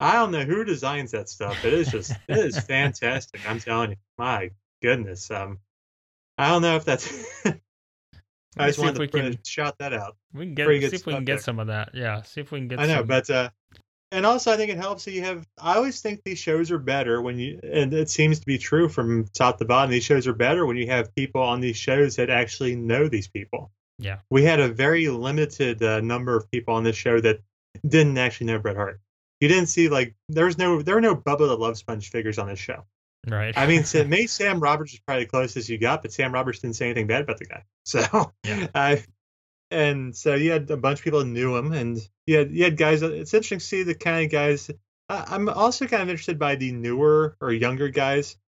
I 0.00 0.14
don't 0.14 0.30
know 0.30 0.44
who 0.44 0.64
designs 0.64 1.10
that 1.10 1.28
stuff. 1.28 1.64
It 1.64 1.74
is 1.74 1.88
just 1.88 2.12
it 2.28 2.38
is 2.38 2.58
fantastic. 2.58 3.48
I'm 3.48 3.58
telling 3.58 3.90
you, 3.90 3.96
my 4.16 4.50
goodness. 4.80 5.30
Um, 5.30 5.58
I 6.38 6.48
don't 6.48 6.62
know 6.62 6.76
if 6.76 6.84
that's. 6.84 7.12
I 8.56 8.68
just 8.68 8.78
wanted 8.78 8.98
to 8.98 9.08
can, 9.08 9.38
shout 9.44 9.78
that 9.78 9.92
out. 9.92 10.16
We 10.32 10.46
can 10.46 10.54
get 10.54 10.90
see 10.90 10.96
if 10.96 11.06
we 11.06 11.14
can 11.14 11.24
get 11.24 11.34
there. 11.34 11.42
some 11.42 11.58
of 11.58 11.68
that. 11.68 11.90
Yeah, 11.94 12.22
see 12.22 12.40
if 12.40 12.52
we 12.52 12.60
can 12.60 12.68
get. 12.68 12.80
I 12.80 12.86
know, 12.86 12.98
some. 12.98 13.06
but 13.06 13.30
uh, 13.30 13.50
and 14.12 14.24
also 14.24 14.52
I 14.52 14.56
think 14.56 14.70
it 14.70 14.76
helps 14.76 15.04
that 15.04 15.12
you 15.12 15.22
have. 15.22 15.46
I 15.60 15.76
always 15.76 16.00
think 16.00 16.22
these 16.24 16.38
shows 16.38 16.70
are 16.70 16.78
better 16.78 17.20
when 17.20 17.38
you, 17.38 17.58
and 17.62 17.92
it 17.92 18.08
seems 18.10 18.40
to 18.40 18.46
be 18.46 18.58
true 18.58 18.88
from 18.88 19.26
top 19.34 19.58
to 19.58 19.64
bottom. 19.64 19.90
These 19.90 20.04
shows 20.04 20.26
are 20.26 20.34
better 20.34 20.66
when 20.66 20.76
you 20.76 20.86
have 20.86 21.14
people 21.14 21.42
on 21.42 21.60
these 21.60 21.76
shows 21.76 22.16
that 22.16 22.30
actually 22.30 22.76
know 22.76 23.08
these 23.08 23.28
people. 23.28 23.72
Yeah, 23.98 24.18
we 24.30 24.44
had 24.44 24.60
a 24.60 24.68
very 24.68 25.08
limited 25.08 25.82
uh, 25.82 26.00
number 26.00 26.36
of 26.36 26.50
people 26.50 26.74
on 26.74 26.84
this 26.84 26.96
show 26.96 27.20
that 27.20 27.40
didn't 27.86 28.18
actually 28.18 28.48
know 28.48 28.58
Bret 28.58 28.76
Hart. 28.76 29.00
You 29.40 29.48
didn't 29.48 29.66
see 29.66 29.88
like 29.88 30.14
there's 30.28 30.58
no 30.58 30.80
there 30.80 30.94
were 30.94 31.00
no 31.00 31.16
Bubba 31.16 31.48
the 31.48 31.56
Love 31.56 31.76
Sponge 31.76 32.10
figures 32.10 32.38
on 32.38 32.48
this 32.48 32.58
show. 32.58 32.84
Right. 33.26 33.56
I 33.56 33.66
mean, 33.66 33.84
maybe 34.08 34.26
Sam 34.26 34.60
Roberts 34.60 34.94
is 34.94 35.00
probably 35.00 35.24
the 35.24 35.30
closest 35.30 35.68
you 35.68 35.78
got, 35.78 36.02
but 36.02 36.12
Sam 36.12 36.32
Roberts 36.32 36.60
didn't 36.60 36.76
say 36.76 36.86
anything 36.86 37.06
bad 37.06 37.22
about 37.22 37.38
the 37.38 37.46
guy. 37.46 37.64
So, 37.86 38.32
yeah. 38.44 38.68
uh, 38.74 38.96
and 39.70 40.16
so 40.16 40.34
you 40.34 40.52
had 40.52 40.70
a 40.70 40.76
bunch 40.78 41.00
of 41.00 41.04
people 41.04 41.22
who 41.22 41.28
knew 41.28 41.54
him, 41.54 41.72
and 41.72 41.98
you 42.26 42.38
had 42.38 42.50
you 42.50 42.64
had 42.64 42.78
guys. 42.78 43.02
It's 43.02 43.34
interesting 43.34 43.58
to 43.58 43.64
see 43.64 43.82
the 43.82 43.94
kind 43.94 44.24
of 44.24 44.32
guys. 44.32 44.70
I'm 45.10 45.50
also 45.50 45.86
kind 45.86 46.02
of 46.02 46.08
interested 46.08 46.38
by 46.38 46.54
the 46.54 46.72
newer 46.72 47.36
or 47.42 47.52
younger 47.52 47.90
guys. 47.90 48.38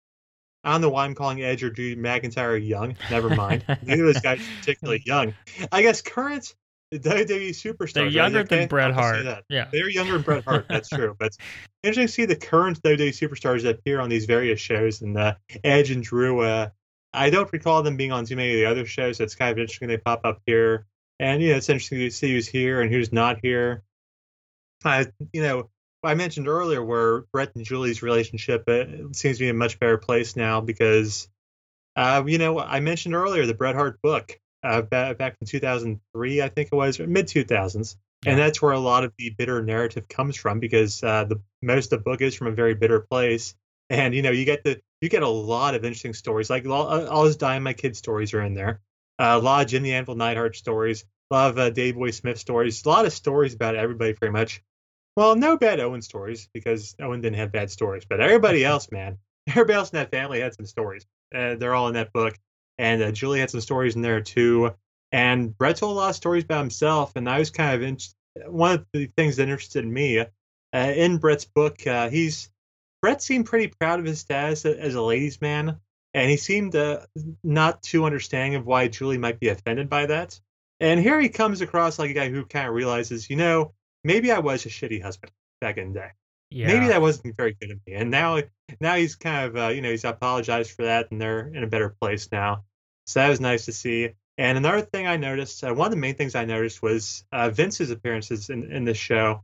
I 0.64 0.72
don't 0.72 0.80
know 0.80 0.88
why 0.88 1.04
I'm 1.04 1.14
calling 1.14 1.42
Edge 1.42 1.62
or 1.62 1.70
Drew 1.70 1.96
McIntyre 1.96 2.66
young. 2.66 2.96
Never 3.10 3.28
mind. 3.28 3.62
Neither 3.82 4.06
of 4.06 4.14
those 4.14 4.22
guys 4.22 4.40
particularly 4.60 5.02
young. 5.06 5.34
I 5.70 5.82
guess 5.82 6.00
current 6.00 6.54
the 6.90 6.98
WWE 6.98 7.50
superstars. 7.50 7.92
They're 7.94 8.06
younger 8.06 8.38
right? 8.38 8.48
than 8.48 8.68
Bret 8.68 8.92
Hart. 8.92 9.24
Yeah, 9.48 9.68
they're 9.72 9.90
younger 9.90 10.14
than 10.14 10.22
Bret 10.22 10.44
Hart. 10.44 10.66
That's 10.68 10.88
true. 10.88 11.16
But 11.18 11.36
interesting 11.82 12.06
to 12.06 12.12
see 12.12 12.24
the 12.26 12.36
current 12.36 12.80
WWE 12.82 13.08
superstars 13.08 13.62
that 13.62 13.78
appear 13.78 14.00
on 14.00 14.08
these 14.08 14.26
various 14.26 14.60
shows. 14.60 15.02
And 15.02 15.16
uh, 15.16 15.34
Edge 15.64 15.90
and 15.90 16.02
Drew, 16.02 16.40
uh, 16.40 16.68
I 17.12 17.30
don't 17.30 17.52
recall 17.52 17.82
them 17.82 17.96
being 17.96 18.12
on 18.12 18.24
too 18.24 18.36
many 18.36 18.52
of 18.52 18.56
the 18.56 18.66
other 18.66 18.86
shows. 18.86 19.18
So 19.18 19.24
it's 19.24 19.34
kind 19.34 19.50
of 19.50 19.58
interesting 19.58 19.88
they 19.88 19.98
pop 19.98 20.20
up 20.24 20.40
here. 20.46 20.86
And 21.18 21.42
you 21.42 21.50
know, 21.50 21.56
it's 21.56 21.68
interesting 21.68 21.98
to 21.98 22.10
see 22.10 22.32
who's 22.32 22.48
here 22.48 22.80
and 22.80 22.92
who's 22.92 23.12
not 23.12 23.38
here. 23.42 23.82
I, 24.84 25.06
you 25.32 25.42
know, 25.42 25.70
I 26.04 26.14
mentioned 26.14 26.46
earlier 26.46 26.84
where 26.84 27.22
Bret 27.32 27.56
and 27.56 27.64
Julie's 27.64 28.02
relationship 28.02 28.64
uh, 28.68 28.84
seems 29.12 29.38
to 29.38 29.44
be 29.44 29.48
in 29.48 29.56
a 29.56 29.58
much 29.58 29.80
better 29.80 29.98
place 29.98 30.36
now 30.36 30.60
because, 30.60 31.28
uh, 31.96 32.22
you 32.26 32.38
know, 32.38 32.60
I 32.60 32.80
mentioned 32.80 33.14
earlier 33.14 33.46
the 33.46 33.54
Bret 33.54 33.74
Hart 33.74 34.00
book 34.02 34.38
uh, 34.62 34.82
back, 34.82 35.18
back 35.18 35.36
in 35.40 35.46
2003, 35.46 36.42
I 36.42 36.48
think 36.48 36.68
it 36.72 36.74
was, 36.74 36.98
mid 36.98 37.26
2000s. 37.26 37.96
Yeah. 38.24 38.32
And 38.32 38.40
that's 38.40 38.60
where 38.60 38.72
a 38.72 38.78
lot 38.78 39.04
of 39.04 39.12
the 39.18 39.30
bitter 39.30 39.62
narrative 39.62 40.08
comes 40.08 40.36
from 40.36 40.58
because 40.58 41.02
uh, 41.02 41.24
the 41.24 41.40
most 41.62 41.92
of 41.92 41.98
the 42.00 42.02
book 42.02 42.20
is 42.20 42.34
from 42.34 42.48
a 42.48 42.52
very 42.52 42.74
bitter 42.74 43.00
place. 43.00 43.54
And 43.90 44.14
you 44.14 44.22
know, 44.22 44.30
you 44.30 44.44
get 44.44 44.64
the 44.64 44.80
you 45.00 45.08
get 45.08 45.22
a 45.22 45.28
lot 45.28 45.74
of 45.74 45.84
interesting 45.84 46.14
stories. 46.14 46.50
Like 46.50 46.66
all, 46.66 47.06
all 47.06 47.24
his 47.24 47.36
Dynamite 47.36 47.76
Kid 47.76 47.96
stories 47.96 48.34
are 48.34 48.42
in 48.42 48.54
there. 48.54 48.80
Uh, 49.18 49.38
a 49.40 49.44
lot 49.44 49.64
of 49.64 49.70
Jimmy 49.70 49.92
Anvil 49.92 50.16
Neidhart 50.16 50.56
stories. 50.56 51.04
A 51.30 51.34
lot 51.34 51.50
of 51.50 51.58
uh, 51.58 51.70
Dave 51.70 51.94
Boy 51.94 52.10
Smith 52.10 52.38
stories. 52.38 52.84
A 52.84 52.88
lot 52.88 53.06
of 53.06 53.12
stories 53.12 53.54
about 53.54 53.76
everybody, 53.76 54.14
pretty 54.14 54.32
much. 54.32 54.62
Well, 55.16 55.36
no 55.36 55.56
bad 55.56 55.80
Owen 55.80 56.02
stories 56.02 56.48
because 56.52 56.94
Owen 57.00 57.20
didn't 57.20 57.38
have 57.38 57.52
bad 57.52 57.70
stories, 57.70 58.04
but 58.08 58.20
everybody 58.20 58.64
else, 58.72 58.90
man, 58.90 59.18
everybody 59.48 59.74
else 59.74 59.90
in 59.90 59.96
that 59.96 60.10
family 60.10 60.40
had 60.40 60.54
some 60.54 60.66
stories. 60.66 61.06
Uh, 61.34 61.54
they're 61.56 61.74
all 61.74 61.88
in 61.88 61.94
that 61.94 62.12
book 62.12 62.36
and 62.78 63.02
uh, 63.02 63.12
Julie 63.12 63.40
had 63.40 63.50
some 63.50 63.60
stories 63.60 63.96
in 63.96 64.02
there 64.02 64.20
too. 64.20 64.74
And 65.12 65.56
Bret 65.56 65.76
told 65.76 65.96
a 65.96 66.00
lot 66.00 66.10
of 66.10 66.16
stories 66.16 66.44
about 66.44 66.60
himself, 66.60 67.12
and 67.16 67.28
I 67.28 67.38
was 67.38 67.50
kind 67.50 67.74
of 67.74 67.82
in, 67.82 67.98
one 68.50 68.72
of 68.72 68.86
the 68.92 69.06
things 69.16 69.36
that 69.36 69.48
interested 69.48 69.86
me 69.86 70.18
uh, 70.20 70.26
in 70.72 71.18
Bret's 71.18 71.44
book. 71.44 71.86
Uh, 71.86 72.08
he's 72.10 72.50
Bret 73.02 73.22
seemed 73.22 73.46
pretty 73.46 73.68
proud 73.68 74.00
of 74.00 74.04
his 74.04 74.20
status 74.20 74.64
as 74.64 74.94
a 74.94 75.02
ladies' 75.02 75.40
man, 75.40 75.80
and 76.14 76.30
he 76.30 76.36
seemed 76.36 76.74
uh, 76.74 77.06
not 77.44 77.82
too 77.82 78.04
understanding 78.04 78.56
of 78.56 78.66
why 78.66 78.88
Julie 78.88 79.18
might 79.18 79.38
be 79.38 79.48
offended 79.48 79.88
by 79.88 80.06
that. 80.06 80.40
And 80.80 81.00
here 81.00 81.20
he 81.20 81.28
comes 81.28 81.60
across 81.60 81.98
like 81.98 82.10
a 82.10 82.14
guy 82.14 82.28
who 82.28 82.44
kind 82.44 82.68
of 82.68 82.74
realizes, 82.74 83.30
you 83.30 83.36
know, 83.36 83.72
maybe 84.04 84.32
I 84.32 84.40
was 84.40 84.66
a 84.66 84.70
shitty 84.70 85.02
husband 85.02 85.32
back 85.60 85.78
in 85.78 85.92
the 85.92 86.00
day. 86.00 86.10
Yeah. 86.50 86.68
Maybe 86.68 86.88
that 86.88 87.00
wasn't 87.00 87.36
very 87.36 87.56
good 87.60 87.72
of 87.72 87.78
me. 87.86 87.94
And 87.94 88.10
now, 88.10 88.40
now 88.80 88.94
he's 88.94 89.16
kind 89.16 89.46
of, 89.46 89.56
uh, 89.56 89.68
you 89.68 89.80
know, 89.80 89.90
he's 89.90 90.04
apologized 90.04 90.72
for 90.72 90.84
that, 90.84 91.10
and 91.10 91.20
they're 91.20 91.48
in 91.48 91.64
a 91.64 91.66
better 91.66 91.94
place 92.00 92.28
now. 92.30 92.64
So 93.06 93.20
that 93.20 93.28
was 93.28 93.40
nice 93.40 93.64
to 93.66 93.72
see. 93.72 94.10
And 94.38 94.58
another 94.58 94.82
thing 94.82 95.06
I 95.06 95.16
noticed, 95.16 95.64
uh, 95.64 95.72
one 95.72 95.86
of 95.86 95.90
the 95.92 96.00
main 96.00 96.14
things 96.14 96.34
I 96.34 96.44
noticed 96.44 96.82
was 96.82 97.24
uh, 97.32 97.50
Vince's 97.50 97.90
appearances 97.90 98.50
in, 98.50 98.70
in 98.70 98.84
this 98.84 98.98
show. 98.98 99.42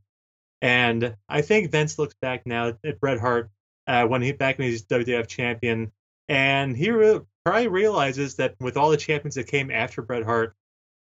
And 0.61 1.17
I 1.29 1.43
think 1.43 1.73
Vince 1.73 1.99
looks 1.99 2.15
back 2.21 2.47
now 2.47 2.75
at 2.85 3.01
Bret 3.01 3.19
Hart 3.19 3.51
uh, 3.87 4.07
when 4.07 4.23
he 4.23 4.33
back 4.33 4.59
when 4.59 4.69
he's 4.69 4.85
WWF 4.85 5.27
champion, 5.27 5.91
and 6.29 6.77
he 6.77 6.91
re- 6.91 7.21
probably 7.45 7.69
realizes 7.69 8.37
that 8.37 8.55
with 8.61 8.77
all 8.77 8.91
the 8.91 8.97
champions 8.97 9.35
that 9.35 9.49
came 9.49 9.71
after 9.71 10.03
Bret 10.03 10.23
Hart, 10.25 10.55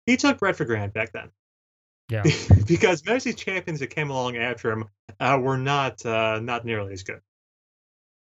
he 0.06 0.16
took 0.16 0.38
Bret 0.38 0.56
for 0.56 0.64
granted 0.64 0.92
back 0.92 1.12
then. 1.12 1.30
Yeah. 2.08 2.24
because 2.66 3.04
most 3.04 3.22
of 3.22 3.24
these 3.24 3.36
champions 3.36 3.80
that 3.80 3.88
came 3.88 4.10
along 4.10 4.36
after 4.36 4.72
him 4.72 4.86
uh, 5.20 5.38
were 5.40 5.58
not 5.58 6.04
uh, 6.04 6.40
not 6.40 6.64
nearly 6.64 6.92
as 6.92 7.02
good. 7.02 7.20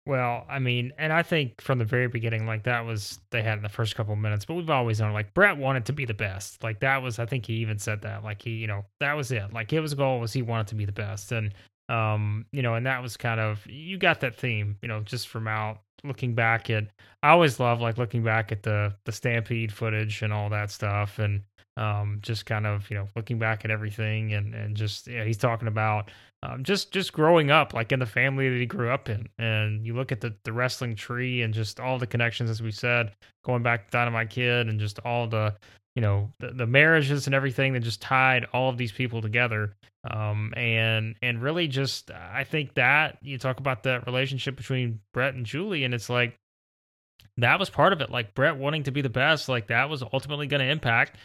Well, 0.05 0.45
I 0.49 0.57
mean, 0.57 0.91
and 0.97 1.13
I 1.13 1.21
think 1.21 1.61
from 1.61 1.77
the 1.77 1.85
very 1.85 2.07
beginning, 2.07 2.47
like 2.47 2.63
that 2.63 2.83
was 2.85 3.19
they 3.29 3.43
had 3.43 3.57
in 3.57 3.63
the 3.63 3.69
first 3.69 3.95
couple 3.95 4.13
of 4.13 4.19
minutes, 4.19 4.43
but 4.43 4.55
we've 4.55 4.69
always 4.69 4.99
known 4.99 5.13
like 5.13 5.35
Bret 5.35 5.57
wanted 5.57 5.85
to 5.85 5.93
be 5.93 6.05
the 6.05 6.15
best. 6.15 6.63
Like 6.63 6.79
that 6.79 7.03
was, 7.03 7.19
I 7.19 7.27
think 7.27 7.45
he 7.45 7.53
even 7.55 7.77
said 7.77 8.01
that. 8.01 8.23
Like 8.23 8.41
he, 8.41 8.51
you 8.51 8.65
know, 8.65 8.85
that 8.99 9.13
was 9.13 9.31
it. 9.31 9.53
Like 9.53 9.69
his 9.69 9.93
goal 9.93 10.19
was 10.19 10.33
he 10.33 10.41
wanted 10.41 10.67
to 10.67 10.75
be 10.75 10.85
the 10.85 10.91
best, 10.91 11.31
and 11.31 11.53
um, 11.89 12.45
you 12.51 12.63
know, 12.63 12.73
and 12.73 12.85
that 12.87 13.03
was 13.03 13.17
kind 13.17 13.39
of 13.39 13.65
you 13.67 13.97
got 13.99 14.21
that 14.21 14.35
theme, 14.35 14.77
you 14.81 14.87
know, 14.87 15.01
just 15.01 15.27
from 15.27 15.47
out 15.47 15.81
looking 16.03 16.33
back 16.33 16.69
at. 16.71 16.87
I 17.21 17.29
always 17.29 17.59
love 17.59 17.81
like 17.81 17.99
looking 17.99 18.23
back 18.23 18.51
at 18.51 18.63
the 18.63 18.95
the 19.05 19.11
Stampede 19.11 19.71
footage 19.71 20.23
and 20.23 20.33
all 20.33 20.49
that 20.49 20.71
stuff, 20.71 21.19
and 21.19 21.43
um, 21.79 22.19
just 22.21 22.45
kind 22.45 22.67
of 22.67 22.87
you 22.91 22.97
know 22.97 23.07
looking 23.15 23.39
back 23.39 23.63
at 23.63 23.71
everything 23.71 24.33
and 24.33 24.53
and 24.53 24.75
just 24.75 25.07
yeah, 25.07 25.23
he's 25.23 25.37
talking 25.37 25.67
about 25.67 26.11
um, 26.43 26.63
just 26.63 26.91
just 26.91 27.13
growing 27.13 27.51
up 27.51 27.73
like 27.73 27.91
in 27.91 27.99
the 27.99 28.05
family 28.05 28.49
that 28.49 28.59
he 28.59 28.65
grew 28.65 28.91
up 28.91 29.09
in. 29.09 29.27
And 29.39 29.85
you 29.85 29.95
look 29.95 30.11
at 30.11 30.19
the 30.19 30.35
the 30.43 30.51
wrestling 30.51 30.95
tree 30.95 31.41
and 31.41 31.53
just 31.53 31.79
all 31.79 31.97
the 31.97 32.05
connections 32.05 32.49
as 32.49 32.61
we 32.61 32.71
said 32.71 33.13
going 33.45 33.63
back 33.63 33.85
to 33.85 33.91
Dynamite 33.91 34.29
Kid 34.29 34.67
and 34.67 34.79
just 34.79 34.99
all 34.99 35.25
the 35.25 35.55
you 35.95 36.01
know 36.01 36.31
the, 36.39 36.51
the 36.51 36.67
marriages 36.67 37.27
and 37.27 37.33
everything 37.33 37.73
that 37.73 37.79
just 37.79 38.01
tied 38.01 38.45
all 38.53 38.69
of 38.69 38.77
these 38.77 38.91
people 38.91 39.21
together. 39.21 39.73
Um, 40.09 40.53
and 40.57 41.15
and 41.21 41.41
really 41.41 41.69
just 41.69 42.11
I 42.11 42.43
think 42.43 42.73
that 42.73 43.19
you 43.21 43.37
talk 43.37 43.59
about 43.59 43.83
that 43.83 44.05
relationship 44.05 44.57
between 44.57 44.99
Bret 45.13 45.33
and 45.33 45.45
Julie 45.45 45.85
and 45.85 45.93
it's 45.93 46.09
like 46.09 46.35
that 47.37 47.57
was 47.57 47.69
part 47.69 47.93
of 47.93 48.01
it 48.01 48.09
like 48.09 48.33
Bret 48.33 48.57
wanting 48.57 48.83
to 48.83 48.91
be 48.91 49.01
the 49.01 49.09
best 49.09 49.47
like 49.47 49.67
that 49.67 49.89
was 49.89 50.03
ultimately 50.13 50.47
going 50.47 50.59
to 50.59 50.69
impact 50.69 51.15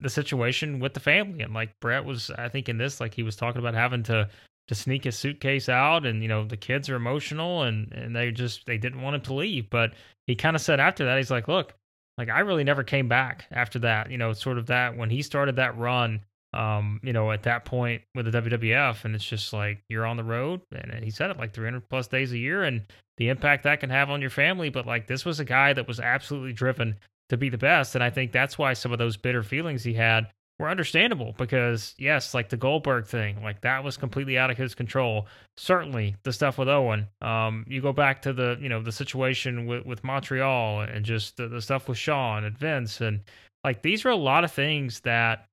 the 0.00 0.10
situation 0.10 0.80
with 0.80 0.94
the 0.94 1.00
family. 1.00 1.42
And 1.42 1.54
like 1.54 1.78
Bret 1.80 2.04
was, 2.04 2.30
I 2.30 2.48
think 2.48 2.68
in 2.68 2.78
this, 2.78 3.00
like 3.00 3.14
he 3.14 3.22
was 3.22 3.36
talking 3.36 3.60
about 3.60 3.74
having 3.74 4.02
to 4.04 4.28
to 4.70 4.74
sneak 4.76 5.02
his 5.02 5.18
suitcase 5.18 5.68
out, 5.68 6.06
and 6.06 6.22
you 6.22 6.28
know 6.28 6.44
the 6.44 6.56
kids 6.56 6.88
are 6.88 6.94
emotional, 6.94 7.62
and 7.62 7.92
and 7.92 8.14
they 8.14 8.30
just 8.30 8.66
they 8.66 8.78
didn't 8.78 9.02
want 9.02 9.16
him 9.16 9.22
to 9.22 9.34
leave. 9.34 9.68
But 9.68 9.94
he 10.28 10.36
kind 10.36 10.54
of 10.54 10.62
said 10.62 10.78
after 10.78 11.04
that, 11.04 11.16
he's 11.16 11.30
like, 11.30 11.48
look, 11.48 11.74
like 12.16 12.28
I 12.28 12.40
really 12.40 12.62
never 12.62 12.84
came 12.84 13.08
back 13.08 13.46
after 13.50 13.80
that. 13.80 14.12
You 14.12 14.18
know, 14.18 14.32
sort 14.32 14.58
of 14.58 14.66
that 14.66 14.96
when 14.96 15.10
he 15.10 15.22
started 15.22 15.56
that 15.56 15.76
run. 15.76 16.20
Um, 16.52 16.98
you 17.04 17.12
know, 17.12 17.30
at 17.30 17.44
that 17.44 17.64
point 17.64 18.02
with 18.16 18.30
the 18.30 18.42
WWF, 18.42 19.04
and 19.04 19.14
it's 19.14 19.24
just 19.24 19.52
like 19.52 19.84
you're 19.88 20.04
on 20.04 20.16
the 20.16 20.24
road, 20.24 20.60
and 20.72 21.04
he 21.04 21.10
said 21.10 21.30
it 21.30 21.38
like 21.38 21.54
300 21.54 21.88
plus 21.88 22.08
days 22.08 22.32
a 22.32 22.38
year, 22.38 22.64
and 22.64 22.82
the 23.18 23.28
impact 23.28 23.62
that 23.62 23.78
can 23.78 23.90
have 23.90 24.10
on 24.10 24.20
your 24.20 24.30
family. 24.30 24.68
But 24.68 24.84
like 24.84 25.06
this 25.06 25.24
was 25.24 25.38
a 25.38 25.44
guy 25.44 25.72
that 25.72 25.86
was 25.86 26.00
absolutely 26.00 26.52
driven 26.52 26.96
to 27.30 27.36
be 27.36 27.48
the 27.48 27.58
best. 27.58 27.94
And 27.94 28.04
I 28.04 28.10
think 28.10 28.30
that's 28.30 28.58
why 28.58 28.74
some 28.74 28.92
of 28.92 28.98
those 28.98 29.16
bitter 29.16 29.42
feelings 29.42 29.82
he 29.82 29.94
had 29.94 30.28
were 30.58 30.68
understandable 30.68 31.34
because, 31.38 31.94
yes, 31.98 32.34
like 32.34 32.50
the 32.50 32.56
Goldberg 32.56 33.06
thing, 33.06 33.42
like 33.42 33.62
that 33.62 33.82
was 33.82 33.96
completely 33.96 34.36
out 34.36 34.50
of 34.50 34.58
his 34.58 34.74
control. 34.74 35.26
Certainly 35.56 36.16
the 36.22 36.32
stuff 36.32 36.58
with 36.58 36.68
Owen. 36.68 37.08
Um, 37.22 37.64
you 37.66 37.80
go 37.80 37.92
back 37.94 38.20
to 38.22 38.32
the, 38.34 38.58
you 38.60 38.68
know, 38.68 38.82
the 38.82 38.92
situation 38.92 39.66
with, 39.66 39.86
with 39.86 40.04
Montreal 40.04 40.82
and 40.82 41.04
just 41.04 41.38
the, 41.38 41.48
the 41.48 41.62
stuff 41.62 41.88
with 41.88 41.96
Shawn 41.96 42.44
and 42.44 42.58
Vince. 42.58 43.00
And 43.00 43.20
like 43.64 43.80
these 43.80 44.04
are 44.04 44.10
a 44.10 44.16
lot 44.16 44.44
of 44.44 44.52
things 44.52 45.00
that 45.00 45.46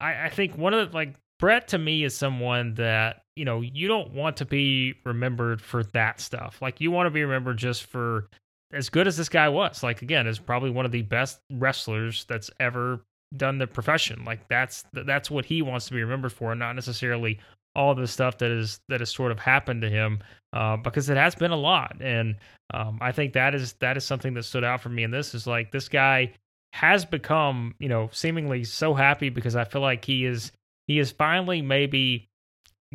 I, 0.00 0.26
I 0.26 0.28
think 0.30 0.58
one 0.58 0.74
of 0.74 0.90
the, 0.90 0.96
like, 0.96 1.14
Bret 1.38 1.68
to 1.68 1.78
me 1.78 2.04
is 2.04 2.14
someone 2.14 2.74
that, 2.74 3.22
you 3.34 3.46
know, 3.46 3.62
you 3.62 3.88
don't 3.88 4.12
want 4.12 4.36
to 4.36 4.44
be 4.44 4.94
remembered 5.06 5.62
for 5.62 5.84
that 5.84 6.20
stuff. 6.20 6.60
Like 6.60 6.82
you 6.82 6.90
want 6.90 7.06
to 7.06 7.10
be 7.10 7.22
remembered 7.22 7.56
just 7.56 7.86
for 7.86 8.26
as 8.72 8.88
good 8.88 9.06
as 9.06 9.16
this 9.16 9.28
guy 9.28 9.48
was, 9.48 9.82
like 9.82 10.02
again, 10.02 10.26
is 10.26 10.38
probably 10.38 10.70
one 10.70 10.86
of 10.86 10.92
the 10.92 11.02
best 11.02 11.40
wrestlers 11.52 12.24
that's 12.28 12.50
ever 12.60 13.00
done 13.36 13.58
the 13.58 13.66
profession. 13.66 14.24
Like 14.24 14.48
that's 14.48 14.84
that's 14.92 15.30
what 15.30 15.44
he 15.44 15.62
wants 15.62 15.86
to 15.86 15.92
be 15.92 16.02
remembered 16.02 16.32
for, 16.32 16.52
and 16.52 16.58
not 16.58 16.74
necessarily 16.74 17.38
all 17.76 17.94
the 17.94 18.06
stuff 18.06 18.38
that 18.38 18.50
is 18.50 18.80
that 18.88 19.00
has 19.00 19.10
sort 19.10 19.32
of 19.32 19.38
happened 19.38 19.82
to 19.82 19.90
him 19.90 20.20
uh, 20.52 20.76
because 20.76 21.08
it 21.08 21.16
has 21.16 21.34
been 21.34 21.50
a 21.50 21.56
lot, 21.56 21.96
and 22.00 22.36
um, 22.74 22.98
I 23.00 23.12
think 23.12 23.32
that 23.34 23.54
is 23.54 23.74
that 23.74 23.96
is 23.96 24.04
something 24.04 24.34
that 24.34 24.44
stood 24.44 24.64
out 24.64 24.80
for 24.80 24.88
me. 24.88 25.04
And 25.04 25.12
this 25.12 25.34
is 25.34 25.46
like 25.46 25.70
this 25.70 25.88
guy 25.88 26.32
has 26.72 27.04
become, 27.04 27.74
you 27.78 27.88
know, 27.88 28.08
seemingly 28.12 28.64
so 28.64 28.94
happy 28.94 29.28
because 29.28 29.56
I 29.56 29.64
feel 29.64 29.82
like 29.82 30.04
he 30.04 30.24
is 30.24 30.52
he 30.86 30.98
is 30.98 31.10
finally 31.10 31.62
maybe 31.62 32.28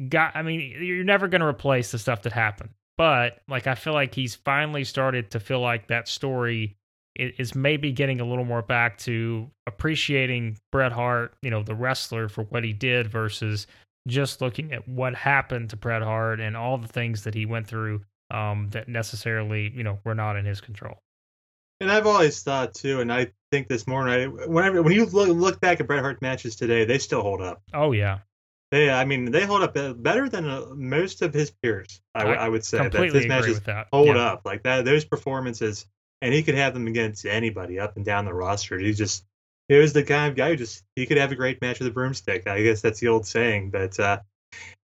got. 0.10 0.36
I 0.36 0.42
mean, 0.42 0.76
you're 0.82 1.04
never 1.04 1.28
going 1.28 1.42
to 1.42 1.48
replace 1.48 1.92
the 1.92 2.00
stuff 2.00 2.22
that 2.24 2.34
happened, 2.34 2.72
but 2.98 3.40
like 3.48 3.68
I 3.68 3.76
feel 3.76 3.94
like 3.94 4.14
he's 4.14 4.36
finally 4.36 4.84
started 4.84 5.32
to 5.32 5.40
feel 5.40 5.60
like 5.60 5.88
that 5.88 6.08
story 6.08 6.76
is 7.18 7.56
maybe 7.56 7.94
getting 7.94 8.20
a 8.20 8.26
little 8.26 8.44
more 8.44 8.62
back 8.62 8.98
to 8.98 9.50
appreciating 9.68 10.58
Bret 10.72 10.92
Hart, 10.92 11.34
you 11.42 11.50
know, 11.50 11.64
the 11.64 11.76
wrestler 11.76 12.28
for 12.28 12.44
what 12.44 12.66
he 12.66 12.74
did 12.74 13.08
versus 13.08 13.68
just 14.08 14.42
looking 14.42 14.74
at 14.74 14.88
what 14.88 15.16
happened 15.16 15.70
to 15.70 15.78
Bret 15.78 16.02
Hart 16.02 16.40
and 16.40 16.58
all 16.58 16.78
the 16.78 16.90
things 16.90 17.24
that 17.24 17.34
he 17.34 17.46
went 17.46 17.68
through 17.68 18.02
um, 18.32 18.70
that 18.72 18.90
necessarily, 18.90 19.72
you 19.74 19.84
know, 19.84 20.00
were 20.04 20.16
not 20.16 20.36
in 20.36 20.46
his 20.46 20.60
control. 20.60 20.98
And 21.80 21.92
I've 21.92 22.08
always 22.08 22.42
thought 22.42 22.74
too, 22.74 23.02
and 23.02 23.12
I 23.12 23.32
think 23.52 23.68
this 23.68 23.88
morning, 23.88 24.32
whenever 24.48 24.82
when 24.82 24.94
you 24.94 25.06
look, 25.06 25.30
look 25.30 25.60
back 25.60 25.80
at 25.80 25.88
Bret 25.88 26.02
Hart 26.02 26.22
matches 26.22 26.56
today, 26.56 26.86
they 26.86 26.98
still 26.98 27.22
hold 27.22 27.42
up. 27.42 27.62
Oh 27.74 27.92
yeah, 27.92 28.20
they, 28.76 28.90
I 28.90 29.06
mean, 29.06 29.32
they 29.32 29.46
hold 29.46 29.64
up 29.64 29.74
better 29.74 30.28
than 30.28 30.50
uh, 30.50 30.66
most 30.76 31.22
of 31.22 31.34
his 31.34 31.50
peers. 31.50 32.02
I, 32.14 32.24
I, 32.24 32.34
I 32.34 32.50
would 32.50 32.66
say 32.66 32.78
that 32.90 32.94
his 32.94 33.26
matches 33.26 33.62
that. 33.62 33.88
hold 33.94 34.08
yeah. 34.08 34.32
up 34.32 34.42
like 34.44 34.64
that. 34.64 34.84
Those 34.84 35.06
performances, 35.06 35.86
and 36.22 36.34
he 36.34 36.44
could 36.44 36.56
have 36.56 36.74
them 36.74 36.86
against 36.88 37.26
anybody 37.26 37.80
up 37.80 37.96
and 37.96 38.04
down 38.04 38.26
the 38.26 38.34
roster. 38.34 38.78
He 38.78 38.92
just 38.92 39.24
he 39.70 39.78
was 39.78 39.94
the 39.94 40.04
kind 40.04 40.30
of 40.30 40.36
guy 40.36 40.50
who 40.50 40.56
just 40.58 40.84
he 40.94 41.06
could 41.06 41.18
have 41.18 41.32
a 41.32 41.36
great 41.36 41.62
match 41.62 41.80
with 41.80 41.88
a 41.88 41.92
broomstick. 41.92 42.48
I 42.48 42.64
guess 42.64 42.82
that's 42.82 43.00
the 43.00 43.08
old 43.08 43.26
saying. 43.26 43.70
But 43.72 43.98
uh, 43.98 44.20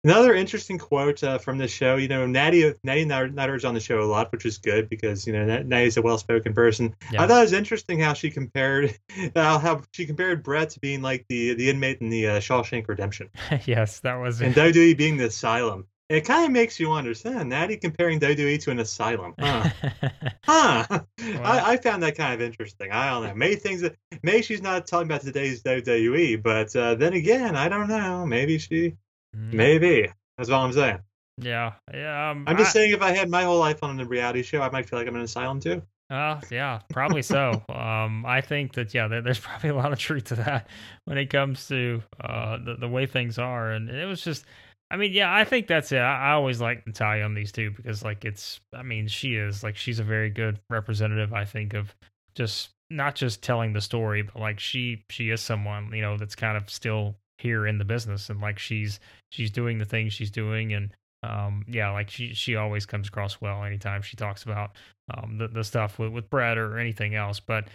another 0.03 0.33
interesting 0.33 0.77
quote 0.77 1.23
uh, 1.23 1.37
from 1.37 1.57
the 1.57 1.67
show, 1.67 1.97
you 1.97 2.07
know, 2.07 2.25
Natty 2.25 2.73
Natty 2.83 3.05
Nutter's 3.05 3.65
on 3.65 3.73
the 3.73 3.79
show 3.79 4.01
a 4.01 4.05
lot, 4.05 4.31
which 4.31 4.45
is 4.45 4.57
good 4.57 4.89
because 4.89 5.27
you 5.27 5.33
know 5.33 5.61
Natty's 5.63 5.97
a 5.97 6.01
well-spoken 6.01 6.53
person. 6.53 6.95
Yeah. 7.11 7.23
I 7.23 7.27
thought 7.27 7.39
it 7.39 7.43
was 7.43 7.53
interesting 7.53 7.99
how 7.99 8.13
she 8.13 8.31
compared 8.31 8.97
uh, 9.35 9.59
how 9.59 9.81
she 9.93 10.05
compared 10.05 10.43
Bret 10.43 10.71
to 10.71 10.79
being 10.79 11.01
like 11.01 11.25
the 11.29 11.53
the 11.53 11.69
inmate 11.69 12.01
in 12.01 12.09
the 12.09 12.27
uh, 12.27 12.39
Shawshank 12.39 12.87
Redemption. 12.87 13.29
yes, 13.65 13.99
that 13.99 14.15
was. 14.15 14.41
And 14.41 14.55
WWE 14.55 14.97
being 14.97 15.17
the 15.17 15.25
asylum. 15.25 15.87
It 16.11 16.25
kind 16.25 16.45
of 16.45 16.51
makes 16.51 16.77
you 16.77 16.91
understand. 16.91 17.47
Natty 17.47 17.77
comparing 17.77 18.19
WWE 18.19 18.61
to 18.63 18.71
an 18.71 18.79
asylum. 18.79 19.33
Huh. 19.39 19.69
huh. 20.43 20.85
Well, 20.89 21.05
I, 21.41 21.71
I, 21.71 21.77
found 21.77 22.03
that 22.03 22.17
kind 22.17 22.33
of 22.33 22.41
interesting. 22.41 22.91
I 22.91 23.09
don't 23.09 23.23
know. 23.23 23.33
Maybe 23.33 23.55
things 23.55 23.79
that 23.79 23.95
maybe 24.21 24.41
she's 24.41 24.61
not 24.61 24.87
talking 24.87 25.07
about 25.07 25.21
today's 25.21 25.63
WWE, 25.63 26.43
but 26.43 26.75
uh, 26.75 26.95
then 26.95 27.13
again, 27.13 27.55
I 27.55 27.69
don't 27.69 27.87
know. 27.87 28.25
Maybe 28.25 28.57
she. 28.57 28.97
Maybe. 29.33 30.11
That's 30.37 30.49
all 30.49 30.65
I'm 30.65 30.73
saying. 30.73 30.99
Yeah. 31.37 31.73
Yeah. 31.93 32.31
Um, 32.31 32.45
I'm 32.47 32.57
just 32.57 32.69
I, 32.69 32.73
saying 32.73 32.93
if 32.93 33.01
I 33.01 33.11
had 33.11 33.29
my 33.29 33.43
whole 33.43 33.59
life 33.59 33.83
on 33.83 33.99
a 33.99 34.05
reality 34.05 34.43
show, 34.43 34.61
I 34.61 34.69
might 34.69 34.89
feel 34.89 34.99
like 34.99 35.07
I'm 35.07 35.15
in 35.15 35.21
an 35.21 35.25
asylum 35.25 35.59
too. 35.59 35.81
Uh, 36.09 36.41
yeah, 36.49 36.79
probably 36.89 37.21
so. 37.21 37.63
um, 37.69 38.25
I 38.25 38.41
think 38.41 38.73
that 38.73 38.93
yeah, 38.93 39.07
there, 39.07 39.21
there's 39.21 39.39
probably 39.47 39.69
a 39.69 39.75
lot 39.75 39.93
of 39.93 39.99
truth 39.99 40.25
to 40.25 40.35
that 40.35 40.67
when 41.05 41.17
it 41.17 41.29
comes 41.29 41.67
to 41.69 42.01
uh 42.21 42.57
the, 42.57 42.75
the 42.75 42.87
way 42.87 43.05
things 43.05 43.37
are, 43.37 43.71
and 43.71 43.89
it 43.89 44.05
was 44.05 44.21
just 44.21 44.45
I 44.91 44.97
mean, 44.97 45.13
yeah, 45.13 45.33
I 45.33 45.45
think 45.45 45.67
that's 45.67 45.93
it. 45.93 45.99
I, 45.99 46.31
I 46.31 46.31
always 46.33 46.59
like 46.59 46.85
Natalya 46.85 47.23
on 47.23 47.33
these 47.33 47.53
two 47.53 47.71
because, 47.71 48.03
like, 48.03 48.25
it's. 48.25 48.59
I 48.73 48.83
mean, 48.83 49.07
she 49.07 49.35
is 49.35 49.63
like 49.63 49.77
she's 49.77 49.99
a 49.99 50.03
very 50.03 50.29
good 50.29 50.59
representative. 50.69 51.33
I 51.33 51.45
think 51.45 51.73
of 51.73 51.95
just 52.35 52.71
not 52.89 53.15
just 53.15 53.41
telling 53.41 53.71
the 53.71 53.79
story, 53.79 54.23
but 54.23 54.35
like 54.35 54.59
she 54.59 55.05
she 55.09 55.29
is 55.29 55.39
someone 55.39 55.93
you 55.93 56.01
know 56.01 56.17
that's 56.17 56.35
kind 56.35 56.57
of 56.57 56.69
still 56.69 57.15
here 57.41 57.67
in 57.67 57.77
the 57.77 57.85
business 57.85 58.29
and 58.29 58.39
like 58.39 58.59
she's 58.59 58.99
she's 59.31 59.51
doing 59.51 59.77
the 59.77 59.85
things 59.85 60.13
she's 60.13 60.31
doing 60.31 60.73
and 60.73 60.91
um 61.23 61.63
yeah 61.67 61.91
like 61.91 62.09
she 62.09 62.33
she 62.33 62.55
always 62.55 62.85
comes 62.85 63.07
across 63.07 63.41
well 63.41 63.63
anytime 63.63 64.01
she 64.01 64.17
talks 64.17 64.43
about 64.43 64.71
um 65.13 65.37
the, 65.37 65.47
the 65.47 65.63
stuff 65.63 65.99
with 65.99 66.11
with 66.11 66.29
Bret 66.29 66.57
or 66.57 66.77
anything 66.77 67.15
else. 67.15 67.39
But 67.39 67.67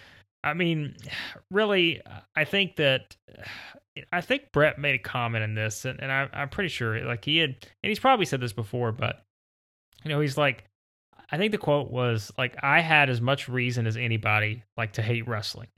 I 0.46 0.55
mean, 0.55 0.94
really, 1.50 2.00
I 2.35 2.44
think 2.44 2.76
that 2.76 3.16
I 4.12 4.20
think 4.20 4.52
Bret 4.52 4.79
made 4.79 4.94
a 4.94 5.02
comment 5.02 5.42
in 5.42 5.55
this, 5.55 5.87
and, 5.87 5.98
and 6.02 6.12
I, 6.12 6.29
I'm 6.35 6.50
pretty 6.50 6.68
sure, 6.68 7.02
like 7.07 7.24
he 7.24 7.38
had, 7.38 7.48
and 7.83 7.88
he's 7.88 7.98
probably 7.98 8.26
said 8.26 8.42
this 8.42 8.52
before, 8.52 8.92
but 8.92 9.22
you 10.05 10.11
know, 10.11 10.20
he's 10.20 10.37
like, 10.37 10.64
I 11.33 11.38
think 11.38 11.50
the 11.50 11.59
quote 11.59 11.90
was 11.90 12.31
like, 12.37 12.57
"I 12.62 12.81
had 12.81 13.09
as 13.09 13.22
much 13.22 13.48
reason 13.48 13.87
as 13.87 13.96
anybody 13.96 14.62
like 14.76 14.92
to 14.92 15.02
hate 15.02 15.26
wrestling," 15.26 15.68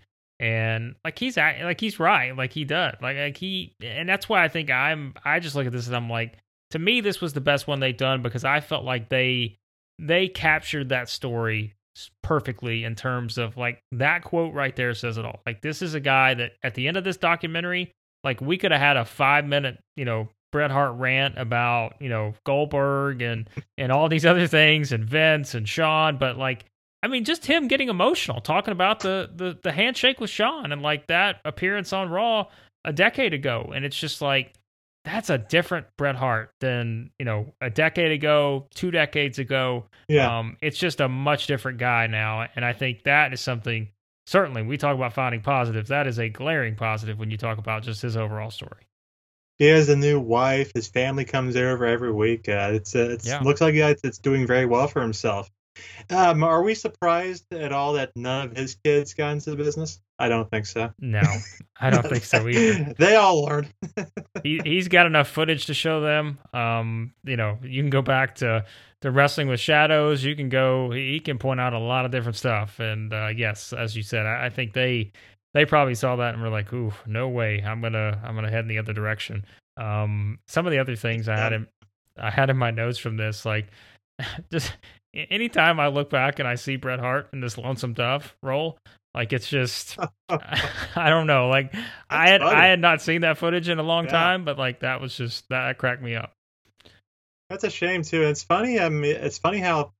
and 0.40 0.94
like 1.04 1.18
he's 1.18 1.36
like 1.36 1.80
he's 1.80 1.98
right, 1.98 2.36
like 2.36 2.52
he 2.52 2.64
does, 2.64 2.94
like 3.02 3.16
like 3.16 3.36
he, 3.36 3.74
and 3.82 4.08
that's 4.08 4.28
why 4.28 4.44
I 4.44 4.48
think 4.48 4.70
I'm. 4.70 5.14
I 5.24 5.40
just 5.40 5.56
look 5.56 5.66
at 5.66 5.72
this 5.72 5.86
and 5.86 5.96
I'm 5.96 6.08
like, 6.08 6.38
to 6.70 6.78
me, 6.78 7.00
this 7.00 7.20
was 7.20 7.32
the 7.32 7.40
best 7.40 7.66
one 7.66 7.80
they've 7.80 7.96
done 7.96 8.22
because 8.22 8.44
I 8.44 8.60
felt 8.60 8.84
like 8.84 9.08
they 9.08 9.58
they 9.98 10.28
captured 10.28 10.90
that 10.90 11.08
story 11.08 11.74
perfectly 12.22 12.84
in 12.84 12.94
terms 12.94 13.38
of 13.38 13.56
like 13.56 13.82
that 13.92 14.22
quote 14.22 14.54
right 14.54 14.76
there 14.76 14.94
says 14.94 15.18
it 15.18 15.24
all. 15.24 15.40
Like 15.44 15.60
this 15.62 15.82
is 15.82 15.94
a 15.94 16.00
guy 16.00 16.34
that 16.34 16.52
at 16.62 16.74
the 16.74 16.86
end 16.86 16.96
of 16.96 17.04
this 17.04 17.16
documentary, 17.16 17.92
like 18.22 18.40
we 18.40 18.58
could 18.58 18.70
have 18.70 18.80
had 18.80 18.96
a 18.96 19.04
five 19.04 19.44
minute, 19.44 19.80
you 19.96 20.04
know, 20.04 20.28
Bret 20.52 20.70
Hart 20.70 20.94
rant 20.96 21.36
about, 21.36 21.96
you 22.00 22.08
know, 22.08 22.34
Goldberg 22.44 23.22
and 23.22 23.48
and 23.76 23.90
all 23.90 24.08
these 24.08 24.26
other 24.26 24.46
things 24.46 24.92
and 24.92 25.04
Vince 25.04 25.54
and 25.54 25.68
Shawn, 25.68 26.16
but 26.18 26.38
like 26.38 26.64
I 27.02 27.08
mean, 27.08 27.24
just 27.24 27.46
him 27.46 27.68
getting 27.68 27.88
emotional, 27.88 28.40
talking 28.40 28.72
about 28.72 29.00
the 29.00 29.30
the 29.34 29.58
the 29.62 29.72
handshake 29.72 30.20
with 30.20 30.30
Shawn 30.30 30.72
and 30.72 30.82
like 30.82 31.06
that 31.06 31.40
appearance 31.44 31.92
on 31.92 32.10
Raw 32.10 32.46
a 32.84 32.92
decade 32.92 33.34
ago. 33.34 33.72
And 33.74 33.84
it's 33.84 33.98
just 33.98 34.20
like 34.20 34.54
that's 35.04 35.30
a 35.30 35.38
different 35.38 35.86
Bret 35.96 36.16
Hart 36.16 36.50
than 36.60 37.10
you 37.18 37.24
know 37.24 37.52
a 37.60 37.70
decade 37.70 38.12
ago, 38.12 38.66
two 38.74 38.90
decades 38.90 39.38
ago. 39.38 39.86
Yeah, 40.08 40.38
um, 40.38 40.56
it's 40.60 40.78
just 40.78 41.00
a 41.00 41.08
much 41.08 41.46
different 41.46 41.78
guy 41.78 42.06
now, 42.08 42.46
and 42.56 42.64
I 42.64 42.72
think 42.72 43.04
that 43.04 43.32
is 43.32 43.40
something. 43.40 43.88
Certainly, 44.26 44.64
we 44.64 44.76
talk 44.76 44.94
about 44.94 45.14
finding 45.14 45.40
positives. 45.40 45.88
That 45.88 46.06
is 46.06 46.18
a 46.18 46.28
glaring 46.28 46.74
positive 46.74 47.18
when 47.18 47.30
you 47.30 47.38
talk 47.38 47.56
about 47.58 47.82
just 47.82 48.02
his 48.02 48.16
overall 48.16 48.50
story. 48.50 48.86
He 49.56 49.64
has 49.66 49.88
a 49.88 49.96
new 49.96 50.20
wife. 50.20 50.72
His 50.74 50.86
family 50.86 51.24
comes 51.24 51.56
over 51.56 51.86
every 51.86 52.12
week. 52.12 52.48
Uh, 52.48 52.70
it's 52.72 52.94
uh, 52.94 53.08
it's 53.10 53.26
yeah. 53.26 53.40
looks 53.40 53.60
like 53.60 53.74
it's, 53.74 54.02
it's 54.04 54.18
doing 54.18 54.46
very 54.46 54.66
well 54.66 54.88
for 54.88 55.00
himself. 55.00 55.50
Um, 56.10 56.42
are 56.42 56.62
we 56.62 56.74
surprised 56.74 57.52
at 57.52 57.72
all 57.72 57.94
that 57.94 58.12
none 58.16 58.48
of 58.48 58.56
his 58.56 58.76
kids 58.84 59.14
got 59.14 59.32
into 59.32 59.50
the 59.50 59.56
business? 59.56 60.00
I 60.18 60.28
don't 60.28 60.50
think 60.50 60.66
so. 60.66 60.92
No, 60.98 61.22
I 61.80 61.90
don't 61.90 62.06
think 62.06 62.24
so 62.24 62.48
either. 62.48 62.94
they 62.98 63.14
all 63.14 63.44
learned. 63.44 63.72
he 64.42 64.60
he's 64.64 64.88
got 64.88 65.06
enough 65.06 65.28
footage 65.28 65.66
to 65.66 65.74
show 65.74 66.00
them. 66.00 66.38
Um, 66.52 67.12
you 67.24 67.36
know, 67.36 67.58
you 67.62 67.82
can 67.82 67.90
go 67.90 68.02
back 68.02 68.34
to 68.36 68.64
the 69.00 69.10
wrestling 69.10 69.48
with 69.48 69.60
shadows. 69.60 70.24
You 70.24 70.34
can 70.34 70.48
go. 70.48 70.90
He 70.90 71.20
can 71.20 71.38
point 71.38 71.60
out 71.60 71.72
a 71.72 71.78
lot 71.78 72.04
of 72.04 72.10
different 72.10 72.36
stuff. 72.36 72.80
And 72.80 73.12
uh, 73.12 73.28
yes, 73.34 73.72
as 73.72 73.96
you 73.96 74.02
said, 74.02 74.26
I, 74.26 74.46
I 74.46 74.50
think 74.50 74.72
they 74.72 75.12
they 75.54 75.64
probably 75.64 75.94
saw 75.94 76.16
that 76.16 76.34
and 76.34 76.42
were 76.42 76.48
like, 76.48 76.72
"Ooh, 76.72 76.92
no 77.06 77.28
way! 77.28 77.62
I'm 77.64 77.80
gonna 77.80 78.20
I'm 78.24 78.34
gonna 78.34 78.50
head 78.50 78.60
in 78.60 78.68
the 78.68 78.78
other 78.78 78.92
direction." 78.92 79.44
Um, 79.76 80.40
some 80.48 80.66
of 80.66 80.72
the 80.72 80.78
other 80.78 80.96
things 80.96 81.28
I 81.28 81.36
had 81.36 81.52
in 81.52 81.68
I 82.16 82.30
had 82.30 82.50
in 82.50 82.56
my 82.56 82.70
notes 82.70 82.98
from 82.98 83.16
this, 83.16 83.44
like 83.44 83.68
just 84.50 84.72
anytime 85.14 85.80
I 85.80 85.88
look 85.88 86.10
back 86.10 86.38
and 86.38 86.48
I 86.48 86.54
see 86.54 86.76
Bret 86.76 87.00
Hart 87.00 87.28
in 87.32 87.40
this 87.40 87.58
lonesome 87.58 87.94
dove 87.94 88.34
role, 88.42 88.78
like 89.14 89.32
it's 89.32 89.48
just 89.48 89.98
I 90.28 91.08
don't 91.08 91.26
know. 91.26 91.48
Like 91.48 91.72
That's 91.72 91.86
I 92.10 92.28
had 92.28 92.40
funny. 92.40 92.56
I 92.56 92.66
had 92.66 92.80
not 92.80 93.02
seen 93.02 93.22
that 93.22 93.38
footage 93.38 93.68
in 93.68 93.78
a 93.78 93.82
long 93.82 94.04
yeah. 94.04 94.12
time, 94.12 94.44
but 94.44 94.58
like 94.58 94.80
that 94.80 95.00
was 95.00 95.16
just 95.16 95.48
that 95.48 95.78
cracked 95.78 96.02
me 96.02 96.14
up. 96.14 96.32
That's 97.50 97.64
a 97.64 97.70
shame 97.70 98.02
too. 98.02 98.22
It's 98.22 98.42
funny. 98.42 98.78
I 98.78 98.88
mean, 98.88 99.16
it's 99.16 99.38
funny 99.38 99.58
how 99.58 99.92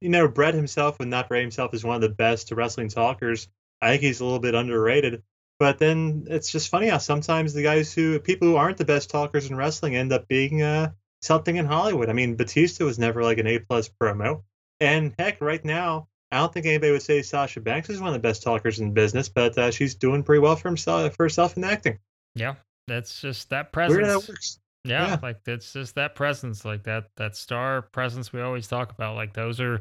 you 0.00 0.08
know 0.08 0.28
Bret 0.28 0.54
himself 0.54 0.98
would 0.98 1.08
not 1.08 1.28
Bret 1.28 1.42
himself 1.42 1.74
is 1.74 1.84
one 1.84 1.96
of 1.96 2.02
the 2.02 2.08
best 2.08 2.50
wrestling 2.52 2.88
talkers. 2.88 3.48
I 3.82 3.90
think 3.90 4.02
he's 4.02 4.20
a 4.20 4.24
little 4.24 4.40
bit 4.40 4.54
underrated. 4.54 5.22
But 5.58 5.78
then 5.78 6.26
it's 6.28 6.50
just 6.50 6.68
funny 6.68 6.88
how 6.88 6.98
sometimes 6.98 7.54
the 7.54 7.62
guys 7.62 7.92
who 7.92 8.18
people 8.20 8.48
who 8.48 8.56
aren't 8.56 8.76
the 8.76 8.84
best 8.84 9.08
talkers 9.08 9.48
in 9.48 9.56
wrestling 9.56 9.96
end 9.96 10.12
up 10.12 10.28
being 10.28 10.60
uh, 10.60 10.92
something 11.26 11.56
in 11.56 11.66
Hollywood. 11.66 12.08
I 12.08 12.12
mean, 12.12 12.36
Batista 12.36 12.84
was 12.84 12.98
never 12.98 13.22
like 13.22 13.38
an 13.38 13.46
A 13.46 13.58
plus 13.58 13.88
promo, 13.88 14.42
and 14.80 15.14
heck, 15.18 15.40
right 15.40 15.64
now, 15.64 16.08
I 16.32 16.38
don't 16.38 16.52
think 16.52 16.66
anybody 16.66 16.92
would 16.92 17.02
say 17.02 17.22
Sasha 17.22 17.60
Banks 17.60 17.88
is 17.88 18.00
one 18.00 18.08
of 18.08 18.14
the 18.14 18.18
best 18.18 18.42
talkers 18.42 18.80
in 18.80 18.92
business, 18.92 19.28
but 19.28 19.56
uh, 19.56 19.70
she's 19.70 19.94
doing 19.94 20.22
pretty 20.22 20.40
well 20.40 20.56
for 20.56 20.68
himself 20.68 21.14
for 21.14 21.24
herself 21.24 21.56
in 21.56 21.64
acting. 21.64 21.98
Yeah, 22.34 22.54
that's 22.88 23.20
just 23.20 23.50
that 23.50 23.72
presence. 23.72 24.26
That. 24.26 24.58
Yeah, 24.84 25.08
yeah, 25.08 25.18
like 25.22 25.40
it's 25.46 25.72
just 25.72 25.96
that 25.96 26.14
presence, 26.14 26.64
like 26.64 26.84
that 26.84 27.06
that 27.16 27.36
star 27.36 27.82
presence 27.82 28.32
we 28.32 28.40
always 28.40 28.68
talk 28.68 28.92
about. 28.92 29.16
Like 29.16 29.34
those 29.34 29.60
are 29.60 29.80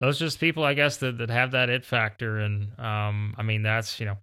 those 0.00 0.18
just 0.18 0.38
people, 0.38 0.64
I 0.64 0.74
guess, 0.74 0.98
that 0.98 1.18
that 1.18 1.30
have 1.30 1.52
that 1.52 1.70
it 1.70 1.84
factor, 1.84 2.38
and 2.38 2.78
um, 2.78 3.34
I 3.36 3.42
mean 3.42 3.62
that's 3.62 3.98
you 3.98 4.06
know, 4.06 4.18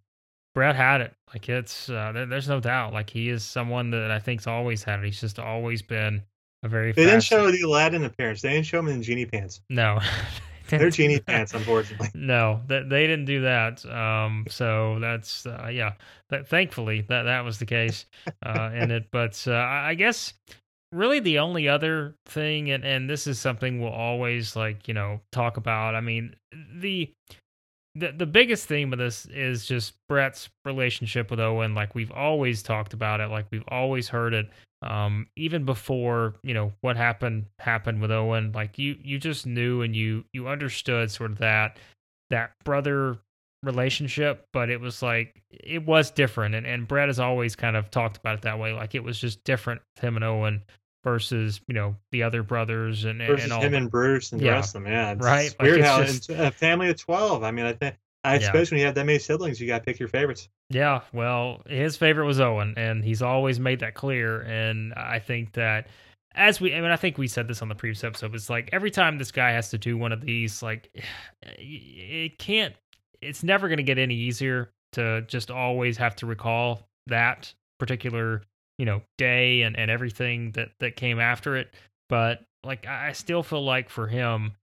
Bret 0.54 0.76
had 0.76 1.02
it. 1.02 1.14
Like 1.34 1.50
it's 1.50 1.90
uh, 1.90 2.12
there, 2.14 2.26
there's 2.26 2.48
no 2.48 2.60
doubt. 2.60 2.94
Like 2.94 3.10
he 3.10 3.30
is 3.30 3.44
someone 3.44 3.92
that 3.92 4.12
I 4.12 4.20
think's 4.20 4.48
always 4.48 4.84
had 4.84 5.00
it. 5.00 5.06
He's 5.06 5.22
just 5.22 5.40
always 5.40 5.82
been 5.82 6.24
a 6.64 6.68
very. 6.68 6.92
They 6.92 7.06
didn't 7.06 7.24
show 7.24 7.52
the 7.52 7.62
Aladdin 7.62 8.04
appearance. 8.04 8.42
They 8.42 8.54
didn't 8.54 8.66
show 8.66 8.80
him 8.80 8.88
in 8.88 9.04
genie 9.04 9.26
pants. 9.26 9.62
No. 9.70 10.00
They're 10.70 10.90
genie 10.90 11.20
pants, 11.20 11.54
unfortunately. 11.54 12.10
No, 12.16 12.62
that 12.68 12.90
they 12.90 13.06
didn't 13.06 13.26
do 13.26 13.42
that. 13.42 13.86
Um, 13.86 14.46
so 14.50 14.98
that's 15.00 15.46
uh, 15.46 15.70
yeah. 15.72 15.94
That, 16.30 16.48
thankfully, 16.48 17.02
that 17.10 17.24
that 17.24 17.42
was 17.42 17.60
the 17.60 17.66
case 17.66 18.06
uh, 18.44 18.72
in 18.74 18.90
it. 18.90 19.08
But 19.12 19.44
uh, 19.48 19.54
I 19.54 19.94
guess 19.94 20.34
really 20.92 21.20
the 21.20 21.40
only 21.40 21.68
other 21.68 22.16
thing 22.28 22.70
and 22.70 22.86
and 22.86 23.10
this 23.10 23.26
is 23.26 23.40
something 23.40 23.82
we'll 23.82 23.92
always 23.92 24.56
like 24.56 24.88
you 24.88 24.94
know 24.94 25.20
talk 25.32 25.58
about 25.58 25.96
i 25.96 26.02
mean 26.02 26.36
the 26.76 27.12
the 27.96 28.12
the 28.12 28.26
biggest 28.26 28.68
theme 28.68 28.92
of 28.92 29.00
this 29.00 29.26
is 29.28 29.66
just 29.66 29.94
Bret's 30.10 30.50
relationship 30.66 31.30
with 31.30 31.40
Owen. 31.40 31.76
Like 31.76 31.96
we've 31.96 32.12
always 32.12 32.64
talked 32.64 32.94
about 32.94 33.22
it, 33.22 33.30
like 33.30 33.46
we've 33.52 33.68
always 33.68 34.08
heard 34.08 34.34
it. 34.34 34.50
Um, 34.82 35.28
even 35.38 35.64
before 35.64 36.36
you 36.44 36.54
know 36.54 36.74
what 36.82 36.98
happened 36.98 37.46
happened 37.60 38.02
with 38.02 38.12
Owen, 38.12 38.52
like 38.54 38.78
you 38.78 38.98
you 39.02 39.20
just 39.20 39.46
knew 39.46 39.82
and 39.82 39.96
you 39.96 40.26
you 40.34 40.48
understood 40.48 41.12
sort 41.12 41.32
of 41.32 41.38
that 41.40 41.78
that 42.30 42.52
brother 42.64 43.20
relationship, 43.62 44.48
but 44.54 44.70
it 44.70 44.82
was 44.82 45.02
like 45.02 45.42
it 45.50 45.86
was 45.86 46.10
different. 46.10 46.56
And 46.56 46.66
and 46.66 46.88
Bret 46.88 47.10
has 47.10 47.20
always 47.20 47.56
kind 47.56 47.76
of 47.76 47.92
talked 47.92 48.18
about 48.18 48.36
it 48.36 48.42
that 48.42 48.60
way, 48.60 48.74
like 48.74 48.96
it 48.96 49.04
was 49.04 49.20
just 49.20 49.44
different 49.44 49.82
with 49.96 50.04
him 50.04 50.16
and 50.16 50.26
Owen 50.26 50.64
versus 51.04 51.62
you 51.68 51.74
know 51.74 51.96
the 52.12 52.24
other 52.24 52.44
brothers 52.44 53.06
and 53.06 53.20
versus 53.20 53.44
and 53.46 53.54
all 53.54 53.62
him 53.62 53.74
and 53.74 53.90
Bruce 53.92 54.32
and 54.32 54.42
the 54.42 54.46
Yeah. 54.46 54.52
rest 54.54 54.76
of 54.76 54.84
them. 54.84 54.92
Yeah, 54.92 55.16
Right, 55.18 55.54
like, 55.60 55.62
weird 55.62 55.80
it's 55.80 55.88
how 55.88 56.04
just- 56.04 56.30
a 56.30 56.52
family 56.52 56.90
of 56.90 57.00
twelve. 57.00 57.44
I 57.44 57.52
mean, 57.52 57.66
I 57.66 57.74
think 57.74 57.96
I 58.24 58.36
Yeah. 58.36 58.40
suppose 58.40 58.72
when 58.72 58.80
you 58.80 58.86
have 58.86 58.96
that 58.96 59.06
many 59.06 59.20
siblings, 59.20 59.60
you 59.60 59.68
got 59.68 59.80
to 59.80 59.84
pick 59.84 60.00
your 60.00 60.08
favorites. 60.08 60.48
Yeah, 60.70 61.02
well, 61.12 61.62
his 61.68 61.98
favorite 61.98 62.26
was 62.26 62.40
Owen, 62.40 62.74
and 62.78 63.04
he's 63.04 63.22
always 63.22 63.60
made 63.60 63.80
that 63.82 63.96
clear. 63.96 64.42
And 64.44 64.94
I 64.94 65.20
think 65.20 65.52
that 65.54 65.88
as 66.34 66.62
we, 66.62 66.74
I 66.74 66.80
mean, 66.82 66.90
I 66.90 66.96
think 66.96 67.18
we 67.18 67.28
said 67.28 67.48
this 67.50 67.62
on 67.62 67.68
the 67.68 67.76
previous 67.76 68.04
episode. 68.04 68.34
It's 68.34 68.50
like 68.50 68.70
every 68.72 68.92
time 68.92 69.18
this 69.18 69.32
guy 69.32 69.52
has 69.52 69.70
to 69.72 69.78
do 69.78 69.98
one 69.98 70.14
of 70.14 70.22
these, 70.22 70.64
like 70.64 70.90
it 71.44 72.38
can't. 72.38 72.74
It's 73.22 73.44
never 73.44 73.68
going 73.68 73.78
to 73.78 73.84
get 73.84 73.98
any 73.98 74.16
easier 74.16 74.70
to 74.94 75.22
just 75.28 75.52
always 75.52 75.98
have 75.98 76.16
to 76.18 76.26
recall 76.26 76.88
that 77.08 77.54
particular, 77.80 78.42
you 78.78 78.86
know, 78.86 79.02
day 79.18 79.62
and 79.62 79.78
and 79.78 79.90
everything 79.92 80.52
that 80.52 80.72
that 80.80 80.96
came 80.96 81.20
after 81.20 81.56
it. 81.56 81.74
But 82.10 82.44
like, 82.64 82.88
I 82.88 83.10
I 83.10 83.12
still 83.12 83.44
feel 83.44 83.64
like 83.64 83.90
for 83.90 84.08
him, 84.08 84.54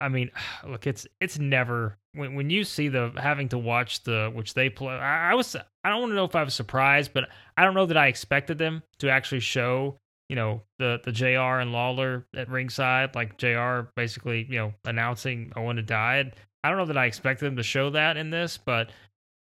I 0.00 0.08
mean, 0.08 0.30
look, 0.66 0.86
it's 0.86 1.06
it's 1.20 1.38
never 1.38 1.96
when 2.14 2.34
when 2.34 2.50
you 2.50 2.64
see 2.64 2.88
the 2.88 3.12
having 3.16 3.48
to 3.50 3.58
watch 3.58 4.02
the 4.02 4.30
which 4.34 4.54
they 4.54 4.68
play. 4.68 4.94
I, 4.94 5.32
I 5.32 5.34
was 5.34 5.56
I 5.56 5.88
don't 5.88 6.00
want 6.00 6.10
to 6.10 6.16
know 6.16 6.24
if 6.24 6.36
I 6.36 6.42
was 6.42 6.54
surprised, 6.54 7.12
but 7.14 7.28
I 7.56 7.64
don't 7.64 7.74
know 7.74 7.86
that 7.86 7.96
I 7.96 8.08
expected 8.08 8.58
them 8.58 8.82
to 8.98 9.10
actually 9.10 9.40
show 9.40 9.98
you 10.28 10.36
know 10.36 10.62
the 10.78 11.00
the 11.04 11.12
Jr. 11.12 11.60
and 11.60 11.72
Lawler 11.72 12.26
at 12.36 12.48
ringside, 12.48 13.14
like 13.14 13.38
Jr. 13.38 13.88
basically 13.96 14.46
you 14.48 14.58
know 14.58 14.74
announcing 14.84 15.52
Owen 15.56 15.76
had 15.76 15.86
died. 15.86 16.36
I 16.64 16.68
don't 16.68 16.78
know 16.78 16.86
that 16.86 16.98
I 16.98 17.06
expected 17.06 17.46
them 17.46 17.56
to 17.56 17.62
show 17.62 17.90
that 17.90 18.16
in 18.16 18.30
this, 18.30 18.56
but 18.56 18.90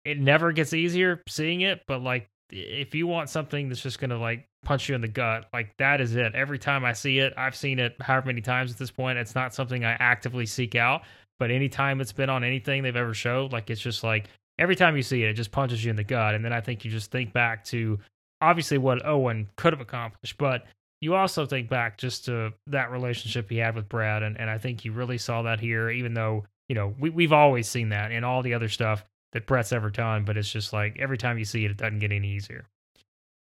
it 0.05 0.19
never 0.19 0.53
gets 0.53 0.73
easier 0.73 1.23
seeing 1.29 1.63
it. 1.63 1.83
But 1.87 2.03
like 2.03 2.29
if 2.51 2.95
you 2.95 3.07
want 3.07 3.29
something 3.29 3.69
that's 3.69 3.83
just 3.83 3.99
gonna 3.99 4.19
like 4.19 4.47
punch 4.65 4.89
you 4.89 4.95
in 4.95 5.01
the 5.01 5.09
gut, 5.09 5.49
like 5.53 5.77
that 5.79 6.01
is 6.01 6.15
it. 6.17 6.35
Every 6.35 6.59
time 6.59 6.85
I 6.85 6.93
see 6.93 7.19
it, 7.19 7.35
I've 7.37 7.57
seen 7.57 7.79
it 7.79 7.97
however 8.01 8.27
many 8.27 8.41
times 8.41 8.71
at 8.71 8.79
this 8.79 8.91
point. 8.91 9.19
It's 9.19 9.35
not 9.35 9.55
something 9.55 9.85
I 9.85 9.93
actively 9.93 10.47
seek 10.47 10.75
out, 10.75 11.03
but 11.39 11.51
anytime 11.51 12.01
it's 12.01 12.13
been 12.13 12.31
on 12.31 12.45
anything 12.45 12.83
they've 12.83 12.97
ever 12.97 13.15
showed, 13.15 13.53
like 13.53 13.71
it's 13.71 13.81
just 13.81 14.03
like 14.03 14.29
every 14.59 14.77
time 14.77 14.97
you 14.97 15.03
see 15.03 15.23
it, 15.23 15.31
it 15.31 15.35
just 15.35 15.53
punches 15.53 15.85
you 15.85 15.91
in 15.91 15.97
the 15.97 16.05
gut. 16.05 16.35
And 16.35 16.45
then 16.45 16.53
I 16.53 16.61
think 16.61 16.85
you 16.85 16.91
just 16.91 17.11
think 17.11 17.33
back 17.33 17.65
to 17.67 17.99
obviously 18.41 18.79
what 18.79 19.05
Owen 19.07 19.49
could 19.57 19.73
have 19.73 19.81
accomplished, 19.81 20.39
but 20.39 20.67
you 21.01 21.15
also 21.15 21.47
think 21.47 21.69
back 21.69 21.97
just 21.97 22.25
to 22.25 22.53
that 22.67 22.91
relationship 22.91 23.49
he 23.49 23.59
had 23.59 23.77
with 23.77 23.89
Bret. 23.89 24.23
And, 24.23 24.39
and 24.39 24.51
I 24.51 24.59
think 24.59 24.85
you 24.85 24.93
really 24.93 25.19
saw 25.19 25.43
that 25.43 25.61
here, 25.61 25.91
even 25.91 26.15
though, 26.15 26.45
you 26.69 26.75
know, 26.75 26.95
we, 26.99 27.11
we've 27.11 27.33
always 27.33 27.69
seen 27.69 27.91
that 27.91 28.11
in 28.11 28.25
all 28.25 28.43
the 28.43 28.55
other 28.55 28.69
stuff 28.69 29.05
that 29.33 29.47
Bret's 29.47 29.73
ever 29.73 29.91
done, 29.91 30.25
but 30.25 30.37
it's 30.37 30.51
just 30.51 30.73
like 30.73 30.99
every 30.99 31.19
time 31.19 31.39
you 31.39 31.45
see 31.45 31.65
it, 31.65 31.71
it 31.71 31.77
doesn't 31.77 31.99
get 31.99 32.13
any 32.13 32.29
easier. 32.29 32.67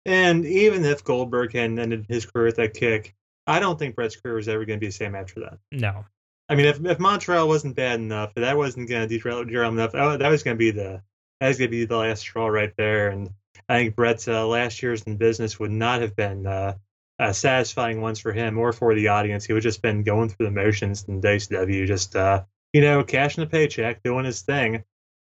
And 0.05 0.45
even 0.45 0.85
if 0.85 1.03
Goldberg 1.03 1.53
had 1.53 1.77
ended 1.77 2.05
his 2.07 2.25
career 2.25 2.45
with 2.45 2.55
that 2.57 2.73
kick, 2.73 3.13
I 3.45 3.59
don't 3.59 3.77
think 3.77 3.95
Bret's 3.95 4.15
career 4.15 4.35
was 4.35 4.47
ever 4.47 4.65
going 4.65 4.79
to 4.79 4.81
be 4.81 4.87
the 4.87 4.93
same 4.93 5.15
after 5.15 5.41
that. 5.41 5.59
No. 5.71 6.05
I 6.49 6.55
mean, 6.55 6.65
if 6.65 6.83
if 6.85 6.99
Montreal 6.99 7.47
wasn't 7.47 7.75
bad 7.75 7.99
enough, 7.99 8.31
if 8.35 8.41
that 8.41 8.57
wasn't 8.57 8.89
going 8.89 9.07
to 9.07 9.17
derail, 9.17 9.43
derail 9.43 9.69
enough, 9.69 9.91
oh, 9.93 10.17
that 10.17 10.29
was 10.29 10.43
going 10.43 10.55
to 10.55 10.59
be 10.59 10.71
the 10.71 11.01
that 11.39 11.47
was 11.49 11.57
going 11.57 11.69
to 11.69 11.77
be 11.77 11.85
the 11.85 11.97
last 11.97 12.21
straw 12.21 12.47
right 12.47 12.73
there. 12.77 13.09
And 13.09 13.29
I 13.67 13.79
think 13.79 13.95
Bret's 13.95 14.27
uh, 14.27 14.47
last 14.47 14.81
years 14.81 15.03
in 15.03 15.17
business 15.17 15.59
would 15.59 15.71
not 15.71 16.01
have 16.01 16.15
been 16.15 16.47
uh, 16.47 16.75
uh, 17.19 17.33
satisfying 17.33 18.01
ones 18.01 18.19
for 18.19 18.31
him 18.31 18.57
or 18.57 18.71
for 18.71 18.95
the 18.95 19.09
audience. 19.09 19.45
He 19.45 19.53
would 19.53 19.63
just 19.63 19.81
been 19.81 20.03
going 20.03 20.29
through 20.29 20.45
the 20.45 20.51
motions 20.51 21.05
in 21.07 21.21
WCW, 21.21 21.85
just 21.85 22.15
uh, 22.15 22.43
you 22.73 22.81
know, 22.81 23.03
cashing 23.03 23.43
a 23.43 23.47
paycheck, 23.47 24.03
doing 24.03 24.25
his 24.25 24.41
thing, 24.41 24.83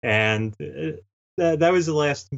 and 0.04 0.54
uh, 0.62 0.98
that 1.38 1.60
that 1.60 1.72
was 1.72 1.88
the 1.88 1.94
last. 1.94 2.32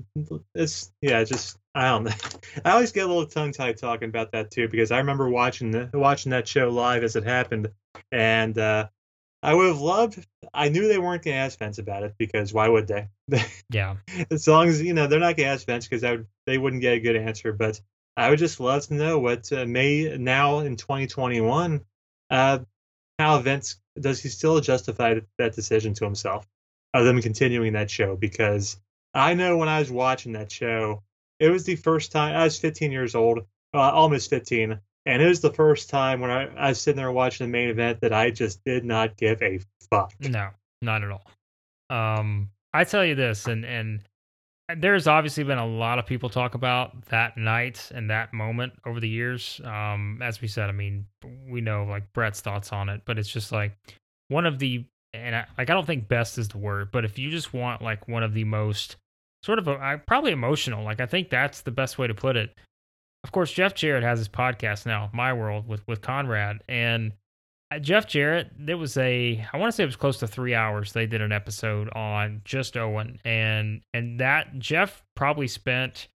It's 0.54 0.92
yeah, 1.02 1.24
just 1.24 1.58
I 1.74 1.90
don't 1.90 2.06
know. 2.06 2.12
I 2.66 2.72
always 2.72 2.92
get 2.92 3.06
a 3.06 3.08
little 3.08 3.26
tongue 3.26 3.52
tied 3.52 3.78
talking 3.78 4.10
about 4.10 4.32
that 4.32 4.52
too 4.52 4.70
because 4.70 4.92
I 4.92 5.00
remember 5.00 5.30
watching 5.30 5.72
the, 5.72 5.90
watching 5.94 6.30
that 6.30 6.48
show 6.48 6.70
live 6.70 7.04
as 7.04 7.16
it 7.16 7.24
happened, 7.24 7.72
and 8.12 8.58
uh, 8.58 8.88
I 9.44 9.54
would 9.54 9.68
have 9.68 9.82
loved. 9.82 10.26
I 10.54 10.70
knew 10.70 10.88
they 10.88 11.00
weren't 11.00 11.24
going 11.24 11.36
to 11.36 11.42
ask 11.42 11.60
Vince 11.60 11.80
about 11.80 12.04
it 12.04 12.16
because 12.18 12.54
why 12.54 12.70
would 12.70 12.88
they? 12.88 13.08
Yeah. 13.70 13.98
as 14.32 14.48
long 14.48 14.70
as 14.70 14.82
you 14.82 14.94
know 14.94 15.08
they're 15.08 15.20
not 15.20 15.36
going 15.36 15.48
to 15.48 15.54
ask 15.54 15.66
Vince 15.66 15.88
because 15.88 16.04
would, 16.04 16.28
they 16.46 16.58
wouldn't 16.58 16.82
get 16.82 16.94
a 16.94 17.00
good 17.00 17.16
answer. 17.16 17.52
But 17.52 17.82
I 18.16 18.30
would 18.30 18.40
just 18.40 18.60
love 18.60 18.88
to 18.88 18.94
know 18.94 19.20
what 19.20 19.52
uh, 19.52 19.66
may 19.66 20.16
now 20.18 20.60
in 20.60 20.78
2021, 20.78 21.84
uh, 22.30 22.60
how 23.20 23.40
Vince 23.40 23.80
does 24.00 24.22
he 24.22 24.30
still 24.30 24.60
justify 24.62 25.20
that 25.38 25.56
decision 25.56 25.94
to 25.96 26.06
himself 26.06 26.48
of 26.96 27.06
them 27.06 27.22
continuing 27.22 27.74
that 27.74 27.92
show? 27.92 28.16
Because 28.16 28.78
I 29.14 29.34
know 29.34 29.58
when 29.58 29.70
I 29.70 29.80
was 29.80 29.92
watching 29.92 30.34
that 30.34 30.52
show, 30.52 31.04
it 31.40 31.50
was 31.50 31.66
the 31.66 31.76
first 31.76 32.12
time 32.12 32.36
I 32.36 32.44
was 32.46 32.58
15 32.58 32.92
years 32.92 33.16
old, 33.16 33.40
uh, 33.74 33.80
almost 33.80 34.30
15. 34.30 34.80
And 35.08 35.22
it 35.22 35.28
was 35.28 35.42
the 35.42 35.54
first 35.54 35.90
time 35.90 36.20
when 36.20 36.32
I, 36.32 36.48
I 36.56 36.70
was 36.70 36.82
sitting 36.82 36.98
there 36.98 37.12
watching 37.12 37.46
the 37.46 37.52
main 37.52 37.70
event 37.70 38.02
that 38.02 38.14
I 38.14 38.32
just 38.32 38.64
did 38.64 38.84
not 38.84 39.18
give 39.18 39.42
a 39.44 39.60
fuck. 39.92 40.14
No, 40.20 40.50
not 40.82 41.04
at 41.04 41.12
all. 41.12 41.26
Um, 41.90 42.50
I 42.74 42.84
tell 42.86 43.06
you 43.06 43.14
this, 43.14 43.46
and 43.46 43.64
and 43.64 44.02
there's 44.78 45.08
obviously 45.08 45.44
been 45.44 45.60
a 45.60 45.66
lot 45.66 46.00
of 46.00 46.08
people 46.08 46.30
talk 46.30 46.56
about 46.56 47.06
that 47.06 47.38
night 47.38 47.92
and 47.94 48.10
that 48.10 48.34
moment 48.34 48.74
over 48.86 49.00
the 49.00 49.08
years. 49.08 49.62
Um, 49.64 50.20
as 50.24 50.42
we 50.42 50.48
said, 50.48 50.70
I 50.70 50.72
mean, 50.72 51.06
we 51.48 51.62
know 51.62 51.84
like 51.84 52.12
Bret's 52.14 52.42
thoughts 52.42 52.72
on 52.72 52.90
it, 52.90 53.02
but 53.06 53.20
it's 53.20 53.30
just 53.30 53.52
like 53.52 53.78
one 54.30 54.48
of 54.48 54.58
the 54.58 54.86
and 55.16 55.36
I, 55.36 55.46
like 55.58 55.70
I 55.70 55.74
don't 55.74 55.86
think 55.86 56.08
best 56.08 56.38
is 56.38 56.48
the 56.50 56.58
word, 56.58 56.92
but 56.92 57.06
if 57.06 57.18
you 57.18 57.30
just 57.30 57.54
want 57.54 57.82
like 57.82 58.08
one 58.08 58.24
of 58.24 58.34
the 58.34 58.44
most 58.44 58.98
sort 59.44 59.60
of 59.60 59.68
I- 59.68 59.98
probably 59.98 60.32
emotional, 60.32 60.84
like 60.84 61.00
I 61.00 61.06
think 61.06 61.30
that's 61.30 61.62
the 61.62 61.72
best 61.72 61.98
way 61.98 62.08
to 62.08 62.14
put 62.14 62.36
it. 62.36 62.56
Of 63.24 63.32
course, 63.32 63.52
Jeff 63.52 63.74
Jarrett 63.74 64.04
has 64.04 64.20
his 64.20 64.30
podcast 64.30 64.86
now, 64.86 65.10
My 65.14 65.34
World 65.34 65.68
with 65.68 65.88
with 65.88 66.02
Conrad, 66.02 66.62
and 66.70 67.14
uh, 67.72 67.80
Jeff 67.80 68.08
Jarrett, 68.08 68.52
there 68.58 68.78
was 68.78 68.98
a 68.98 69.44
I 69.52 69.58
want 69.58 69.72
to 69.72 69.76
say 69.76 69.84
it 69.84 69.88
was 69.88 69.96
close 69.96 70.18
to 70.20 70.28
three 70.28 70.54
hours. 70.54 70.94
They 70.94 71.08
did 71.08 71.22
an 71.22 71.32
episode 71.32 71.90
on 71.94 72.42
just 72.46 72.78
Owen, 72.78 73.20
and 73.26 73.82
and 73.94 74.20
that 74.20 74.60
Jeff 74.60 75.04
probably 75.16 75.48
spent 75.48 76.08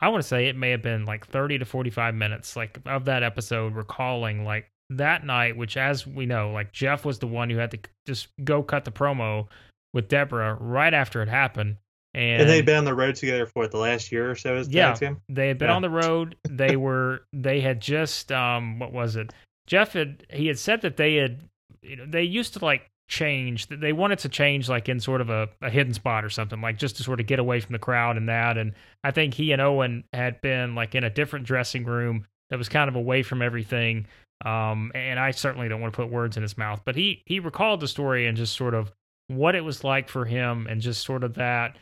I 0.00 0.08
want 0.08 0.22
to 0.22 0.28
say 0.28 0.48
it 0.48 0.56
may 0.56 0.70
have 0.70 0.82
been 0.82 1.06
like 1.06 1.26
thirty 1.26 1.56
to 1.58 1.64
forty 1.64 1.90
five 1.90 2.14
minutes 2.14 2.56
like 2.56 2.78
of 2.84 3.06
that 3.06 3.22
episode 3.22 3.74
recalling 3.74 4.44
like 4.44 4.68
that 4.90 5.24
night, 5.24 5.56
which 5.56 5.76
as 5.76 6.06
we 6.06 6.26
know, 6.26 6.50
like 6.52 6.72
Jeff 6.72 7.04
was 7.04 7.18
the 7.18 7.26
one 7.26 7.50
who 7.50 7.56
had 7.58 7.70
to 7.72 7.78
just 8.06 8.28
go 8.44 8.62
cut 8.62 8.84
the 8.84 8.92
promo 8.92 9.46
with 9.92 10.08
Debra 10.08 10.54
right 10.60 10.92
after 10.92 11.22
it 11.22 11.28
happened, 11.28 11.76
and, 12.14 12.42
And 12.42 12.50
they'd 12.50 12.66
been 12.66 12.76
on 12.76 12.84
the 12.84 12.94
road 12.94 13.14
together 13.16 13.46
for 13.46 13.62
what, 13.62 13.70
the 13.70 13.78
last 13.78 14.10
year 14.12 14.30
or 14.30 14.34
so 14.34 14.56
as 14.56 14.68
Yeah. 14.68 14.94
they 15.28 15.48
had 15.48 15.58
been 15.58 15.68
Yeah. 15.68 15.74
on 15.74 15.82
the 15.82 15.90
road. 15.90 16.36
They 16.48 16.76
were 16.76 17.22
they 17.32 17.60
had 17.60 17.80
just 17.80 18.30
um 18.32 18.78
what 18.78 18.92
was 18.92 19.16
it? 19.16 19.32
Jeff 19.66 19.92
had 19.94 20.26
he 20.30 20.46
had 20.48 20.58
said 20.58 20.82
that 20.82 20.96
they 20.96 21.16
had 21.16 21.40
you 21.82 21.96
know 21.96 22.06
they 22.06 22.22
used 22.22 22.52
to 22.54 22.64
like 22.64 22.86
change 23.08 23.66
they 23.68 23.92
wanted 23.92 24.18
to 24.18 24.28
change 24.30 24.66
like 24.68 24.88
in 24.88 24.98
sort 24.98 25.20
of 25.20 25.28
a, 25.28 25.46
a 25.60 25.68
hidden 25.68 25.92
spot 25.92 26.24
or 26.24 26.30
something 26.30 26.62
like 26.62 26.78
just 26.78 26.96
to 26.96 27.02
sort 27.02 27.20
of 27.20 27.26
get 27.26 27.38
away 27.38 27.60
from 27.60 27.74
the 27.74 27.78
crowd 27.78 28.16
and 28.16 28.28
that 28.30 28.56
and 28.56 28.72
I 29.04 29.10
think 29.10 29.34
he 29.34 29.52
and 29.52 29.60
Owen 29.60 30.04
had 30.14 30.40
been 30.40 30.74
like 30.74 30.94
in 30.94 31.04
a 31.04 31.10
different 31.10 31.44
dressing 31.46 31.84
room 31.84 32.24
that 32.48 32.56
was 32.58 32.68
kind 32.70 32.88
of 32.88 32.96
away 32.96 33.22
from 33.22 33.42
everything 33.42 34.06
um 34.44 34.90
and 34.94 35.18
I 35.18 35.30
certainly 35.30 35.68
don't 35.68 35.80
want 35.80 35.92
to 35.92 35.96
put 35.96 36.10
words 36.10 36.36
in 36.36 36.42
his 36.42 36.58
mouth 36.58 36.80
but 36.84 36.96
he 36.96 37.22
he 37.26 37.40
recalled 37.40 37.80
the 37.80 37.88
story 37.88 38.26
and 38.26 38.36
just 38.36 38.56
sort 38.56 38.74
of 38.74 38.92
what 39.28 39.54
it 39.54 39.62
was 39.62 39.84
like 39.84 40.08
for 40.08 40.24
him 40.24 40.66
and 40.68 40.80
just 40.80 41.04
sort 41.04 41.24
of 41.24 41.34
that 41.34 41.76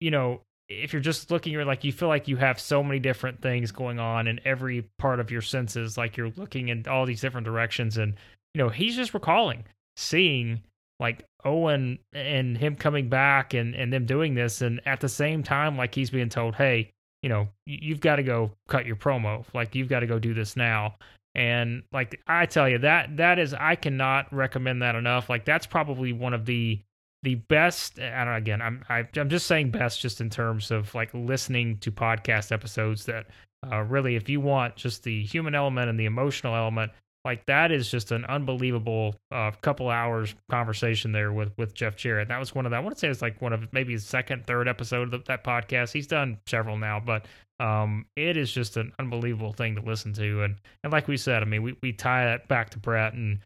you 0.00 0.10
know 0.10 0.40
if 0.68 0.92
you're 0.92 1.00
just 1.00 1.30
looking 1.30 1.52
you're 1.52 1.64
like 1.64 1.82
you 1.82 1.92
feel 1.92 2.08
like 2.08 2.28
you 2.28 2.36
have 2.36 2.60
so 2.60 2.82
many 2.82 3.00
different 3.00 3.40
things 3.40 3.72
going 3.72 3.98
on 3.98 4.26
in 4.28 4.38
every 4.44 4.82
part 4.98 5.18
of 5.18 5.30
your 5.30 5.40
senses 5.40 5.96
like 5.96 6.16
you're 6.16 6.30
looking 6.36 6.68
in 6.68 6.86
all 6.86 7.06
these 7.06 7.20
different 7.22 7.46
directions. 7.46 7.96
And 7.96 8.14
you 8.54 8.58
know 8.62 8.68
he's 8.68 8.94
just 8.94 9.14
recalling 9.14 9.64
seeing 9.96 10.60
like 11.00 11.24
Owen 11.44 11.98
and 12.12 12.58
him 12.58 12.76
coming 12.76 13.08
back 13.08 13.54
and 13.54 13.74
and 13.74 13.90
them 13.92 14.04
doing 14.04 14.34
this. 14.34 14.60
And 14.60 14.80
at 14.86 15.00
the 15.00 15.08
same 15.08 15.42
time 15.42 15.76
like 15.76 15.94
he's 15.94 16.10
being 16.10 16.28
told 16.28 16.54
hey 16.54 16.90
you 17.22 17.30
know 17.30 17.48
you- 17.66 17.78
you've 17.80 18.00
got 18.00 18.16
to 18.16 18.22
go 18.22 18.52
cut 18.68 18.84
your 18.84 18.96
promo. 18.96 19.44
Like 19.54 19.74
you've 19.74 19.88
got 19.88 20.00
to 20.00 20.06
go 20.06 20.18
do 20.18 20.34
this 20.34 20.54
now 20.54 20.96
and 21.38 21.84
like 21.92 22.20
I 22.26 22.46
tell 22.46 22.68
you 22.68 22.78
that 22.78 23.16
that 23.18 23.38
is 23.38 23.54
I 23.54 23.76
cannot 23.76 24.32
recommend 24.34 24.82
that 24.82 24.96
enough. 24.96 25.30
Like 25.30 25.44
that's 25.44 25.66
probably 25.66 26.12
one 26.12 26.34
of 26.34 26.44
the 26.44 26.82
the 27.22 27.36
best 27.36 28.00
I 28.00 28.24
don't 28.24 28.32
know, 28.32 28.34
again 28.34 28.60
I'm 28.60 28.84
I, 28.88 29.06
I'm 29.14 29.28
just 29.28 29.46
saying 29.46 29.70
best 29.70 30.00
just 30.00 30.20
in 30.20 30.30
terms 30.30 30.72
of 30.72 30.92
like 30.96 31.10
listening 31.14 31.78
to 31.78 31.92
podcast 31.92 32.50
episodes 32.50 33.06
that 33.06 33.26
uh, 33.70 33.82
really, 33.82 34.16
if 34.16 34.28
you 34.28 34.40
want 34.40 34.76
just 34.76 35.04
the 35.04 35.22
human 35.24 35.54
element 35.54 35.88
and 35.88 35.98
the 35.98 36.06
emotional 36.06 36.54
element, 36.54 36.92
like 37.28 37.44
that 37.44 37.70
is 37.70 37.90
just 37.90 38.10
an 38.10 38.24
unbelievable 38.24 39.14
uh, 39.30 39.50
couple 39.60 39.90
hours 39.90 40.34
conversation 40.50 41.12
there 41.12 41.30
with 41.30 41.52
with 41.58 41.74
Jeff 41.74 41.94
Jarrett. 41.94 42.28
That 42.28 42.40
was 42.40 42.54
one 42.54 42.64
of 42.64 42.70
the, 42.70 42.76
I 42.78 42.80
want 42.80 42.96
to 42.96 42.98
say 42.98 43.08
it's 43.08 43.20
like 43.20 43.42
one 43.42 43.52
of 43.52 43.70
maybe 43.70 43.92
his 43.92 44.06
second, 44.06 44.46
third 44.46 44.66
episode 44.66 45.12
of 45.12 45.26
that 45.26 45.44
podcast. 45.44 45.92
He's 45.92 46.06
done 46.06 46.38
several 46.46 46.78
now, 46.78 47.00
but 47.00 47.26
um, 47.60 48.06
it 48.16 48.38
is 48.38 48.50
just 48.50 48.78
an 48.78 48.94
unbelievable 48.98 49.52
thing 49.52 49.74
to 49.74 49.82
listen 49.82 50.14
to. 50.14 50.42
And 50.42 50.56
and 50.82 50.90
like 50.90 51.06
we 51.06 51.18
said, 51.18 51.42
I 51.42 51.44
mean, 51.44 51.62
we 51.62 51.76
we 51.82 51.92
tie 51.92 52.24
that 52.24 52.48
back 52.48 52.70
to 52.70 52.78
Bret 52.78 53.12
and 53.12 53.40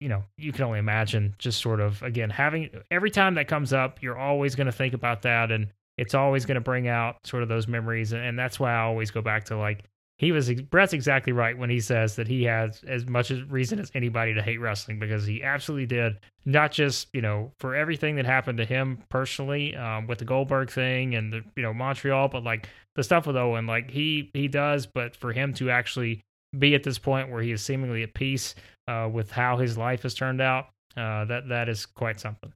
you 0.00 0.08
know, 0.08 0.22
you 0.36 0.52
can 0.52 0.62
only 0.62 0.78
imagine 0.78 1.34
just 1.38 1.60
sort 1.60 1.80
of 1.80 2.00
again 2.04 2.30
having 2.30 2.70
every 2.92 3.10
time 3.10 3.34
that 3.34 3.48
comes 3.48 3.72
up, 3.72 4.00
you're 4.00 4.16
always 4.16 4.54
going 4.54 4.66
to 4.66 4.72
think 4.72 4.94
about 4.94 5.22
that, 5.22 5.50
and 5.50 5.66
it's 5.96 6.14
always 6.14 6.46
going 6.46 6.54
to 6.54 6.60
bring 6.60 6.86
out 6.86 7.26
sort 7.26 7.42
of 7.42 7.48
those 7.48 7.66
memories, 7.66 8.12
and, 8.12 8.24
and 8.24 8.38
that's 8.38 8.60
why 8.60 8.72
I 8.72 8.82
always 8.82 9.10
go 9.10 9.22
back 9.22 9.46
to 9.46 9.56
like 9.56 9.82
he 10.18 10.32
was 10.32 10.52
Bret's 10.52 10.92
exactly 10.92 11.32
right 11.32 11.56
when 11.56 11.70
he 11.70 11.78
says 11.78 12.16
that 12.16 12.26
he 12.26 12.42
has 12.44 12.82
as 12.86 13.06
much 13.06 13.30
reason 13.48 13.78
as 13.78 13.90
anybody 13.94 14.34
to 14.34 14.42
hate 14.42 14.58
wrestling 14.58 14.98
because 14.98 15.24
he 15.24 15.44
absolutely 15.44 15.86
did. 15.86 16.18
Not 16.44 16.72
just 16.72 17.08
you 17.12 17.22
know 17.22 17.52
for 17.60 17.76
everything 17.76 18.16
that 18.16 18.26
happened 18.26 18.58
to 18.58 18.64
him 18.64 18.98
personally 19.08 19.76
um, 19.76 20.08
with 20.08 20.18
the 20.18 20.24
Goldberg 20.24 20.70
thing 20.70 21.14
and 21.14 21.32
the 21.32 21.42
you 21.56 21.62
know 21.62 21.72
Montreal, 21.72 22.28
but 22.28 22.42
like 22.42 22.68
the 22.96 23.04
stuff 23.04 23.26
with 23.26 23.36
Owen, 23.36 23.66
like 23.66 23.90
he 23.90 24.30
he 24.34 24.48
does. 24.48 24.86
But 24.86 25.14
for 25.14 25.32
him 25.32 25.54
to 25.54 25.70
actually 25.70 26.20
be 26.58 26.74
at 26.74 26.82
this 26.82 26.98
point 26.98 27.30
where 27.30 27.42
he 27.42 27.52
is 27.52 27.62
seemingly 27.62 28.02
at 28.02 28.12
peace 28.12 28.56
uh, 28.88 29.08
with 29.12 29.30
how 29.30 29.56
his 29.56 29.78
life 29.78 30.02
has 30.02 30.14
turned 30.14 30.40
out, 30.40 30.70
uh, 30.96 31.26
that 31.26 31.48
that 31.48 31.68
is 31.68 31.86
quite 31.86 32.18
something. 32.18 32.52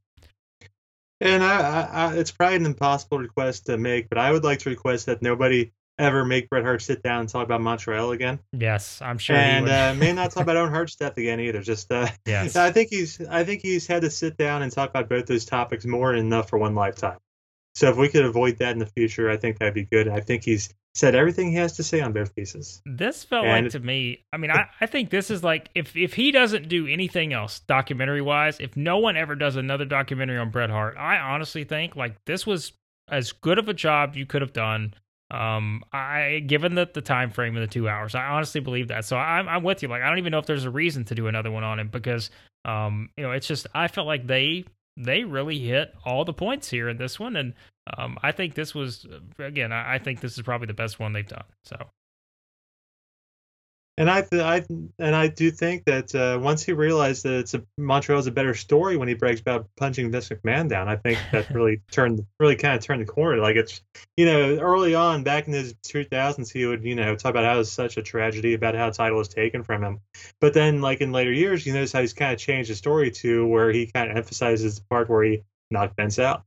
And 1.21 1.45
I, 1.45 1.61
I, 1.61 1.81
I, 1.83 2.15
it's 2.17 2.33
probably 2.33 2.57
an 2.57 2.67
impossible 2.67 3.21
request 3.21 3.67
to 3.67 3.79
make, 3.79 4.09
but 4.09 4.19
I 4.19 4.33
would 4.33 4.43
like 4.43 4.59
to 4.61 4.71
request 4.71 5.07
that 5.07 5.23
nobody 5.23 5.71
ever 5.99 6.25
make 6.25 6.49
Bret 6.49 6.65
Hart 6.65 6.83
sit 6.83 7.03
down 7.03 7.21
and 7.21 7.29
talk 7.29 7.45
about 7.45 7.61
Montreal 7.61 8.13
again. 8.13 8.39
Yes, 8.53 9.01
I'm 9.03 9.19
sure. 9.19 9.37
And 9.37 9.69
uh, 9.69 9.95
may 9.95 10.13
not 10.13 10.31
talk 10.31 10.43
about 10.45 10.57
Owen 10.57 10.71
Hart's 10.71 10.97
death 10.97 11.17
again 11.17 11.41
either. 11.41 11.63
Just 11.63 11.91
uh, 11.91 12.09
yes, 12.27 12.57
I 12.57 12.71
think 12.71 12.91
he's 12.91 13.21
I 13.29 13.45
think 13.45 13.63
he's 13.63 13.87
had 13.87 14.03
to 14.03 14.11
sit 14.11 14.37
down 14.37 14.63
and 14.63 14.73
talk 14.73 14.91
about 14.91 15.09
both 15.09 15.27
those 15.27 15.45
topics 15.45 15.85
more 15.85 16.13
than 16.15 16.27
enough 16.27 16.49
for 16.49 16.59
one 16.59 16.75
lifetime. 16.75 17.19
So 17.75 17.89
if 17.89 17.97
we 17.97 18.09
could 18.09 18.25
avoid 18.25 18.59
that 18.59 18.73
in 18.73 18.79
the 18.79 18.87
future, 18.87 19.31
I 19.31 19.37
think 19.37 19.59
that'd 19.59 19.75
be 19.75 19.85
good. 19.85 20.09
I 20.09 20.21
think 20.21 20.45
he's 20.45 20.69
said 20.95 21.15
everything 21.15 21.51
he 21.51 21.57
has 21.57 21.75
to 21.77 21.83
say 21.83 22.03
on 22.03 22.13
both 22.13 22.35
pieces. 22.35 22.83
This 22.85 23.25
felt 23.25 23.47
and 23.47 23.65
like 23.67 23.73
to 23.73 23.81
me. 23.81 24.25
I 24.33 24.37
mean, 24.37 24.51
I, 24.53 24.67
I 24.81 24.87
think 24.87 25.11
this 25.11 25.31
is 25.31 25.43
like 25.43 25.71
if 25.75 25.97
if 25.97 26.15
he 26.15 26.33
doesn't 26.33 26.69
do 26.69 26.87
anything 26.87 27.33
else 27.33 27.61
documentary 27.61 28.23
wise, 28.23 28.59
if 28.61 28.77
no 28.77 28.99
one 28.99 29.17
ever 29.17 29.35
does 29.35 29.57
another 29.57 29.85
documentary 29.85 30.39
on 30.39 30.51
Bret 30.51 30.71
Hart, 30.71 30.97
I 30.99 31.19
honestly 31.19 31.65
think 31.65 31.97
like 31.97 32.17
this 32.27 32.47
was 32.47 32.73
as 33.09 33.33
good 33.33 33.59
of 33.59 33.69
a 33.69 33.75
job 33.75 34.17
you 34.17 34.27
could 34.27 34.43
have 34.43 34.53
done 34.53 34.95
um, 35.33 35.83
I 35.93 36.43
given 36.47 36.75
that 36.75 36.95
the 36.95 37.01
time 37.01 37.31
frame 37.31 37.57
of 37.57 37.63
the 37.63 37.67
two 37.67 37.89
hours, 37.89 38.15
I 38.15 38.27
honestly 38.27 38.61
believe 38.61 38.89
that. 38.89 39.05
So 39.05 39.17
I'm 39.17 39.49
I'm 39.49 39.63
with 39.63 39.83
you. 39.83 39.89
Like 39.89 40.03
I 40.03 40.09
don't 40.09 40.19
even 40.19 40.31
know 40.31 40.39
if 40.39 40.47
there's 40.47 40.65
a 40.65 40.71
reason 40.71 41.05
to 41.07 41.15
do 41.15 41.27
another 41.27 41.51
one 41.51 41.65
on 41.65 41.81
it 41.81 41.91
because 41.91 42.31
um, 42.65 43.11
you 43.17 43.25
know, 43.25 43.33
it's 43.33 43.47
just 43.47 43.67
I 43.75 43.89
felt 43.89 44.07
like 44.07 44.27
they 44.27 44.65
they 44.97 45.25
really 45.25 45.59
hit 45.59 45.95
all 46.05 46.25
the 46.25 46.33
points 46.33 46.69
here 46.69 46.89
in 46.89 46.97
this 46.97 47.19
one, 47.19 47.37
and 47.37 47.55
um, 47.97 48.19
I 48.23 48.33
think 48.33 48.55
this 48.55 48.75
was 48.75 49.07
again, 49.39 49.73
I, 49.73 49.95
I 49.95 49.99
think 49.99 50.21
this 50.21 50.37
is 50.37 50.43
probably 50.43 50.67
the 50.67 50.75
best 50.75 51.01
one 51.01 51.13
they've 51.13 51.27
done. 51.27 51.45
So 51.65 51.77
and 53.99 54.11
I, 54.11 54.25
I, 54.33 54.65
and 54.99 55.15
I 55.15 55.29
do 55.29 55.51
think 55.51 55.85
that 55.85 56.15
uh, 56.15 56.39
once 56.41 56.63
he 56.63 56.73
realized 56.73 57.25
that 57.25 57.41
it's 57.41 57.53
a 57.53 57.63
Montreal's 57.77 58.27
a 58.27 58.31
better 58.31 58.55
story 58.55 58.97
when 58.97 59.09
he 59.09 59.15
breaks 59.15 59.41
about 59.41 59.69
punching 59.77 60.11
Vince 60.11 60.31
McMahon 60.31 60.69
down, 60.69 60.89
I 60.89 60.97
think 60.97 61.19
that 61.31 61.51
really 61.55 61.83
turned, 61.91 62.25
really 62.41 62.57
kind 62.57 62.75
of 62.75 62.83
turned 62.83 63.03
the 63.03 63.13
corner. 63.13 63.41
Like 63.41 63.57
it's, 63.57 63.83
you 64.17 64.25
know, 64.25 64.59
early 64.59 64.95
on 64.95 65.25
back 65.25 65.47
in 65.47 65.53
his 65.53 65.75
2000s, 65.75 66.51
he 66.51 66.65
would, 66.65 66.85
you 66.85 66.95
know, 66.95 67.15
talk 67.17 67.31
about 67.31 67.45
how 67.45 67.55
it 67.55 67.59
was 67.59 67.71
such 67.71 67.99
a 67.99 68.03
tragedy 68.03 68.55
about 68.55 68.75
how 68.75 68.89
the 68.89 68.97
title 68.97 69.19
was 69.19 69.29
taken 69.29 69.63
from 69.63 69.85
him. 69.85 70.01
But 70.41 70.55
then, 70.55 70.81
like 70.81 71.03
in 71.03 71.13
later 71.13 71.33
years, 71.33 71.67
you 71.67 71.75
notice 71.75 71.93
how 71.93 72.01
he's 72.01 72.15
kind 72.15 72.33
of 72.33 72.39
changed 72.39 72.71
the 72.71 72.75
story 72.75 73.11
to 73.11 73.47
where 73.47 73.71
he 73.71 73.87
kind 73.87 74.11
of 74.11 74.17
emphasizes 74.17 74.77
the 74.77 74.85
part 74.89 75.11
where 75.11 75.25
he 75.25 75.43
knocked 75.71 75.97
Vince 75.97 76.19
out. 76.19 76.45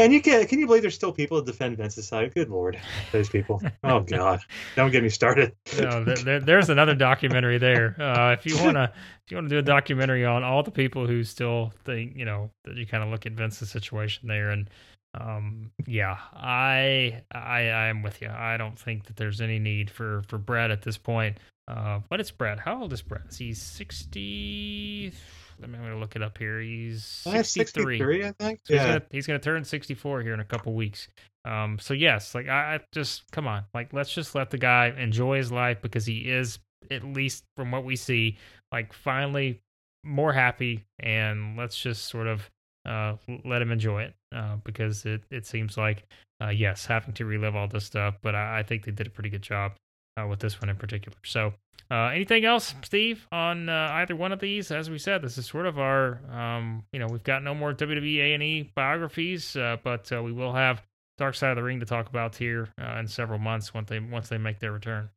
And 0.00 0.12
you 0.12 0.22
can 0.22 0.46
can 0.46 0.60
you 0.60 0.66
believe 0.66 0.82
there's 0.82 0.94
still 0.94 1.12
people 1.12 1.38
that 1.38 1.46
defend 1.46 1.76
Vince's 1.76 2.06
side? 2.06 2.32
Good 2.32 2.50
lord, 2.50 2.78
those 3.10 3.28
people. 3.28 3.60
Oh 3.82 4.00
god, 4.08 4.40
don't 4.76 4.92
get 4.92 5.02
me 5.02 5.08
started. 5.08 5.56
no, 5.76 6.04
there, 6.04 6.38
there's 6.38 6.70
another 6.70 6.94
documentary 6.94 7.58
there. 7.58 8.00
Uh, 8.00 8.32
if 8.32 8.46
you 8.46 8.56
wanna 8.64 8.92
if 9.24 9.32
you 9.32 9.36
wanna 9.36 9.48
do 9.48 9.58
a 9.58 9.62
documentary 9.62 10.24
on 10.24 10.44
all 10.44 10.62
the 10.62 10.70
people 10.70 11.06
who 11.06 11.24
still 11.24 11.72
think 11.84 12.16
you 12.16 12.24
know 12.24 12.48
that 12.64 12.76
you 12.76 12.86
kind 12.86 13.02
of 13.02 13.10
look 13.10 13.26
at 13.26 13.32
Vince's 13.32 13.70
situation 13.70 14.28
there, 14.28 14.50
and 14.50 14.70
um, 15.14 15.72
yeah, 15.84 16.16
I 16.32 17.22
I 17.32 17.62
I 17.62 17.86
am 17.88 18.02
with 18.04 18.22
you. 18.22 18.28
I 18.28 18.56
don't 18.56 18.78
think 18.78 19.06
that 19.06 19.16
there's 19.16 19.40
any 19.40 19.58
need 19.58 19.90
for 19.90 20.22
for 20.28 20.38
Bret 20.38 20.70
at 20.70 20.82
this 20.82 20.96
point. 20.96 21.38
Uh, 21.66 22.00
but 22.08 22.20
it's 22.20 22.30
Bret. 22.30 22.60
How 22.60 22.80
old 22.80 22.92
is 22.92 23.02
Bret? 23.02 23.22
Is 23.28 23.38
he 23.38 23.52
sixty? 23.52 25.06
Let 25.06 25.12
me, 25.12 25.18
I'm 25.62 25.72
going 25.72 25.90
to 25.90 25.96
look 25.96 26.16
it 26.16 26.22
up 26.22 26.38
here. 26.38 26.60
He's 26.60 27.04
63. 27.04 27.98
63 27.98 28.24
I 28.24 28.32
think. 28.32 28.60
So 28.64 28.74
yeah. 28.74 28.98
He's 29.10 29.26
going 29.26 29.38
to 29.38 29.44
turn 29.44 29.64
64 29.64 30.22
here 30.22 30.34
in 30.34 30.40
a 30.40 30.44
couple 30.44 30.74
weeks. 30.74 31.08
Um, 31.44 31.78
so 31.80 31.94
yes, 31.94 32.34
like 32.34 32.48
I, 32.48 32.74
I 32.74 32.80
just 32.92 33.30
come 33.30 33.46
on, 33.46 33.64
like 33.72 33.92
let's 33.92 34.12
just 34.12 34.34
let 34.34 34.50
the 34.50 34.58
guy 34.58 34.92
enjoy 34.98 35.38
his 35.38 35.50
life 35.50 35.80
because 35.80 36.04
he 36.04 36.30
is 36.30 36.58
at 36.90 37.04
least 37.04 37.44
from 37.56 37.70
what 37.70 37.84
we 37.84 37.96
see, 37.96 38.36
like 38.72 38.92
finally 38.92 39.60
more 40.04 40.32
happy, 40.32 40.84
and 41.00 41.56
let's 41.56 41.80
just 41.80 42.06
sort 42.06 42.26
of 42.26 42.50
uh, 42.84 43.14
let 43.44 43.62
him 43.62 43.72
enjoy 43.72 44.02
it 44.02 44.14
uh, 44.34 44.56
because 44.64 45.06
it 45.06 45.22
it 45.30 45.46
seems 45.46 45.76
like 45.76 46.04
uh, 46.42 46.48
yes, 46.48 46.86
having 46.86 47.14
to 47.14 47.24
relive 47.24 47.56
all 47.56 47.66
this 47.66 47.84
stuff, 47.84 48.16
but 48.22 48.34
I, 48.34 48.58
I 48.58 48.62
think 48.62 48.84
they 48.84 48.92
did 48.92 49.06
a 49.06 49.10
pretty 49.10 49.30
good 49.30 49.42
job 49.42 49.72
uh, 50.20 50.26
with 50.26 50.40
this 50.40 50.60
one 50.60 50.68
in 50.68 50.76
particular. 50.76 51.16
So 51.24 51.54
uh, 51.90 52.08
anything 52.08 52.44
else, 52.44 52.74
Steve, 52.84 53.26
on 53.32 53.68
uh, 53.68 53.88
either 53.92 54.14
one 54.14 54.32
of 54.32 54.40
these? 54.40 54.70
As 54.70 54.90
we 54.90 54.98
said, 54.98 55.22
this 55.22 55.38
is 55.38 55.46
sort 55.46 55.66
of 55.66 55.78
our, 55.78 56.20
um, 56.30 56.84
you 56.92 56.98
know, 56.98 57.06
we've 57.10 57.24
got 57.24 57.42
no 57.42 57.54
more 57.54 57.72
WWE 57.72 58.18
A 58.18 58.34
and 58.34 58.42
E 58.42 58.70
biographies, 58.74 59.56
uh, 59.56 59.78
but 59.82 60.12
uh, 60.12 60.22
we 60.22 60.32
will 60.32 60.52
have 60.52 60.82
Dark 61.16 61.34
Side 61.34 61.50
of 61.50 61.56
the 61.56 61.62
Ring 61.62 61.80
to 61.80 61.86
talk 61.86 62.08
about 62.08 62.36
here 62.36 62.68
uh, 62.80 62.98
in 62.98 63.08
several 63.08 63.38
months 63.38 63.72
once 63.72 63.88
they 63.88 64.00
once 64.00 64.28
they 64.28 64.36
make 64.36 64.58
their 64.58 64.72
return. 64.72 65.08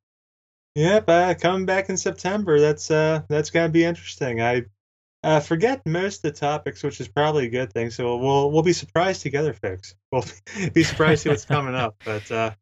Yep, 0.75 1.09
uh, 1.09 1.33
coming 1.33 1.65
back 1.65 1.89
in 1.89 1.97
September. 1.97 2.59
That's 2.61 2.87
that's 2.87 3.49
gonna 3.49 3.69
be 3.69 3.83
interesting. 3.83 4.41
I 4.41 4.65
forget 5.41 5.85
most 5.85 6.23
of 6.23 6.33
the 6.33 6.39
topics, 6.39 6.83
which 6.83 7.01
is 7.01 7.09
probably 7.09 7.47
a 7.47 7.49
good 7.49 7.73
thing. 7.73 7.89
So 7.89 8.15
we'll 8.15 8.49
we'll 8.49 8.63
be 8.63 8.71
surprised 8.71 9.23
together, 9.23 9.53
folks. 9.53 9.93
We'll 10.09 10.23
be 10.73 10.83
surprised 10.83 11.23
to 11.23 11.23
see 11.23 11.29
what's 11.29 11.45
coming 11.45 11.75
up. 11.75 11.95
But 12.05 12.55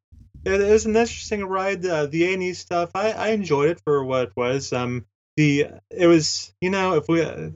it, 0.46 0.72
was 0.72 0.86
an 0.86 0.96
interesting 0.96 1.44
ride. 1.46 1.86
Uh, 1.86 2.06
the 2.06 2.26
A 2.26 2.34
and 2.34 2.44
E 2.44 2.54
stuff, 2.54 2.92
I, 2.96 3.12
I 3.12 3.28
enjoyed 3.30 3.70
it 3.70 3.82
for 3.82 4.04
what 4.04 4.30
it 4.30 4.32
was. 4.36 4.74
Um, 4.74 5.06
the 5.38 5.68
it 5.90 6.08
was, 6.08 6.54
you 6.62 6.70
know, 6.70 6.96
if 6.96 7.08
we 7.08 7.22
uh, 7.22 7.50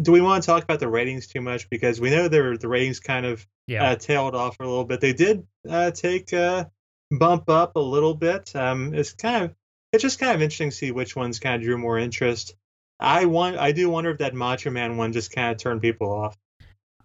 do 0.00 0.12
we 0.12 0.20
want 0.20 0.42
to 0.42 0.46
talk 0.46 0.62
about 0.62 0.80
the 0.80 0.88
ratings 0.88 1.26
too 1.26 1.40
much 1.40 1.68
because 1.70 2.00
we 2.00 2.10
know 2.10 2.28
there 2.28 2.56
the 2.56 2.68
ratings 2.68 3.00
kind 3.00 3.26
of 3.26 3.46
yeah. 3.66 3.90
uh, 3.90 3.96
tailed 3.96 4.34
off 4.34 4.58
a 4.60 4.64
little 4.64 4.84
bit. 4.84 5.00
They 5.00 5.12
did 5.12 5.46
uh, 5.68 5.90
take 5.90 6.32
a 6.32 6.70
bump 7.10 7.48
up 7.48 7.76
a 7.76 7.80
little 7.80 8.14
bit. 8.14 8.54
Um, 8.54 8.94
it's 8.94 9.12
kind 9.12 9.44
of 9.44 9.54
it's 9.92 10.02
just 10.02 10.18
kind 10.18 10.34
of 10.34 10.42
interesting 10.42 10.70
to 10.70 10.76
see 10.76 10.90
which 10.90 11.16
ones 11.16 11.40
kind 11.40 11.56
of 11.56 11.62
drew 11.62 11.78
more 11.78 11.98
interest. 11.98 12.54
I 12.98 13.24
want 13.26 13.56
I 13.56 13.72
do 13.72 13.88
wonder 13.90 14.10
if 14.10 14.18
that 14.18 14.34
Macho 14.34 14.70
Man 14.70 14.96
one 14.96 15.12
just 15.12 15.32
kind 15.32 15.50
of 15.52 15.58
turned 15.58 15.80
people 15.80 16.12
off. 16.12 16.36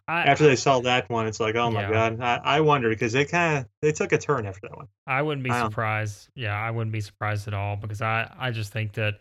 I, 0.08 0.24
after 0.24 0.46
they 0.46 0.56
saw 0.56 0.82
that 0.82 1.10
one, 1.10 1.26
it's 1.26 1.40
like, 1.40 1.56
oh 1.56 1.72
my 1.72 1.82
yeah. 1.82 1.92
god. 1.92 2.22
I, 2.22 2.58
I 2.58 2.62
wonder 2.62 2.90
because 2.90 3.14
they 3.14 3.26
kind 3.26 3.60
of 3.60 3.66
they 3.82 3.92
took 3.92 4.12
a 4.12 4.18
turn 4.18 4.46
after 4.46 4.68
that 4.68 4.78
one. 4.78 4.88
I 5.08 5.22
wouldn't 5.22 5.44
be 5.44 5.52
surprised. 5.52 6.30
Yeah, 6.36 6.56
I 6.56 6.72
wouldn't 6.72 6.92
be 6.92 7.02
surprised 7.02 7.48
at 7.48 7.54
all 7.54 7.76
because 7.76 8.02
I 8.02 8.32
I 8.38 8.52
just 8.52 8.72
think 8.72 8.94
that 8.94 9.16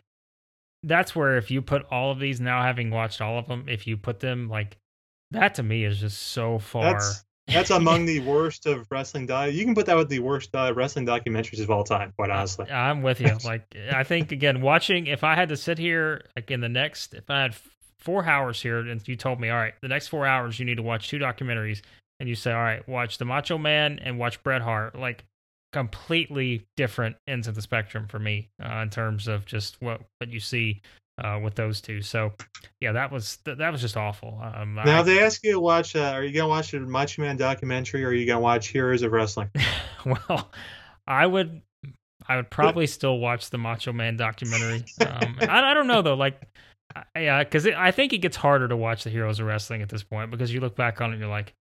that's 0.82 1.16
where 1.16 1.37
if 1.39 1.51
you 1.51 1.62
put 1.62 1.85
all 1.91 2.11
of 2.11 2.18
these 2.18 2.41
now, 2.41 2.62
having 2.62 2.91
watched 2.91 3.20
all 3.20 3.39
of 3.39 3.49
them, 3.49 3.64
if 3.68 3.87
you 3.87 3.97
put 3.97 4.20
them 4.20 4.49
like 4.49 4.76
that 5.30 5.55
to 5.57 5.62
me 5.62 5.85
is 5.85 5.99
just 5.99 6.20
so 6.20 6.59
far. 6.59 6.93
That's, 6.93 7.24
that's 7.49 7.70
among 7.70 8.07
the 8.07 8.20
worst 8.26 8.66
of 8.66 8.87
wrestling. 8.91 9.26
Di- 9.26 9.49
you 9.49 9.64
can 9.64 9.74
put 9.74 9.87
that 9.87 9.97
with 9.97 10.09
the 10.09 10.18
worst 10.18 10.55
uh, 10.55 10.72
wrestling 10.74 11.07
documentaries 11.07 11.61
of 11.61 11.70
all 11.70 11.85
time. 11.85 12.12
Quite 12.16 12.30
honestly, 12.30 12.70
I'm 12.70 13.03
with 13.03 13.20
you. 13.20 13.37
Like 13.45 13.74
I 13.93 14.05
think 14.05 14.32
again, 14.32 14.61
watching 14.61 15.07
if 15.07 15.24
I 15.24 15.35
had 15.35 15.49
to 15.49 15.57
sit 15.57 15.78
here 15.78 16.22
like 16.37 16.51
in 16.51 16.61
the 16.61 16.68
next, 16.68 17.14
if 17.14 17.28
I 17.30 17.43
had 17.43 17.55
four 18.05 18.24
hours 18.24 18.61
here, 18.61 18.78
and 18.78 19.07
you 19.09 19.16
told 19.16 19.40
me, 19.40 19.48
all 19.48 19.57
right, 19.57 19.74
the 19.80 19.88
next 19.88 20.09
four 20.09 20.26
hours 20.26 20.59
you 20.59 20.64
need 20.64 20.76
to 20.76 20.82
watch 20.82 21.09
two 21.09 21.18
documentaries, 21.18 21.80
and 22.20 22.28
you 22.28 22.34
say, 22.34 22.52
all 22.52 22.62
right, 22.62 22.86
watch 22.88 23.18
The 23.18 23.24
Macho 23.24 23.59
Man 23.59 23.98
and 23.98 24.18
watch 24.18 24.42
Bret 24.42 24.62
Hart, 24.62 24.98
like 24.98 25.24
completely 25.72 26.64
different 26.76 27.16
ends 27.26 27.48
of 27.48 27.57
the 27.57 27.62
spectrum 27.62 28.07
for 28.07 28.20
me 28.20 28.48
uh, 28.64 28.76
in 28.76 28.90
terms 28.90 29.26
of 29.26 29.44
just 29.44 29.80
what 29.82 30.00
what 30.18 30.30
you 30.30 30.38
see 30.38 30.80
uh, 31.22 31.40
with 31.42 31.55
those 31.55 31.80
two. 31.80 32.02
So, 32.02 32.32
yeah, 32.80 32.92
that 32.92 33.11
was 33.11 33.38
th- 33.38 33.59
that 33.59 33.72
was 33.72 33.80
just 33.80 33.96
awful. 33.96 34.40
Um, 34.42 34.74
now 34.74 35.00
I, 35.00 35.02
they 35.02 35.22
ask 35.22 35.42
you 35.44 35.52
to 35.52 35.61
watch. 35.61 35.96
Uh, 35.96 36.12
are 36.14 36.22
you 36.22 36.32
gonna 36.32 36.48
watch 36.48 36.70
the 36.72 36.80
Macho 36.80 37.22
Man 37.22 37.36
documentary, 37.36 38.05
or 38.05 38.09
are 38.09 38.14
you 38.14 38.26
gonna 38.26 38.40
watch 38.40 38.68
Heroes 38.68 39.02
of 39.02 39.12
Wrestling? 39.12 39.50
well, 40.07 40.50
I 41.07 41.26
would. 41.26 41.62
I 42.26 42.36
would 42.36 42.48
probably 42.48 42.86
still 42.86 43.18
watch 43.18 43.50
the 43.50 43.59
Macho 43.59 43.92
Man 43.92 44.16
documentary. 44.16 44.84
Um, 45.00 45.36
I, 45.40 45.70
I 45.70 45.74
don't 45.74 45.86
know 45.86 46.02
though. 46.02 46.14
Like 46.14 46.40
yeah, 47.16 47.42
because 47.45 47.66
I 47.66 47.90
think 47.90 48.12
it 48.12 48.18
gets 48.18 48.36
harder 48.36 48.68
to 48.68 48.76
watch 48.76 49.05
the 49.05 49.11
Heroes 49.11 49.40
of 49.40 49.47
Wrestling 49.47 49.82
at 49.82 49.88
this 49.88 50.03
point 50.03 50.30
because 50.30 50.53
you 50.53 50.61
look 50.61 50.76
back 50.76 51.01
on 51.01 51.11
it 51.11 51.14
and 51.14 51.20
you're 51.20 51.30
like, 51.30 51.55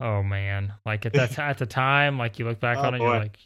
oh 0.00 0.22
man, 0.22 0.72
like 0.86 1.06
at 1.06 1.12
that 1.14 1.38
at 1.38 1.58
the 1.58 1.66
time, 1.66 2.18
like 2.18 2.38
you 2.38 2.44
look 2.44 2.60
back 2.60 2.78
oh, 2.78 2.82
on 2.82 2.94
it, 2.94 2.98
boy. 2.98 3.04
you're 3.04 3.20
like, 3.20 3.38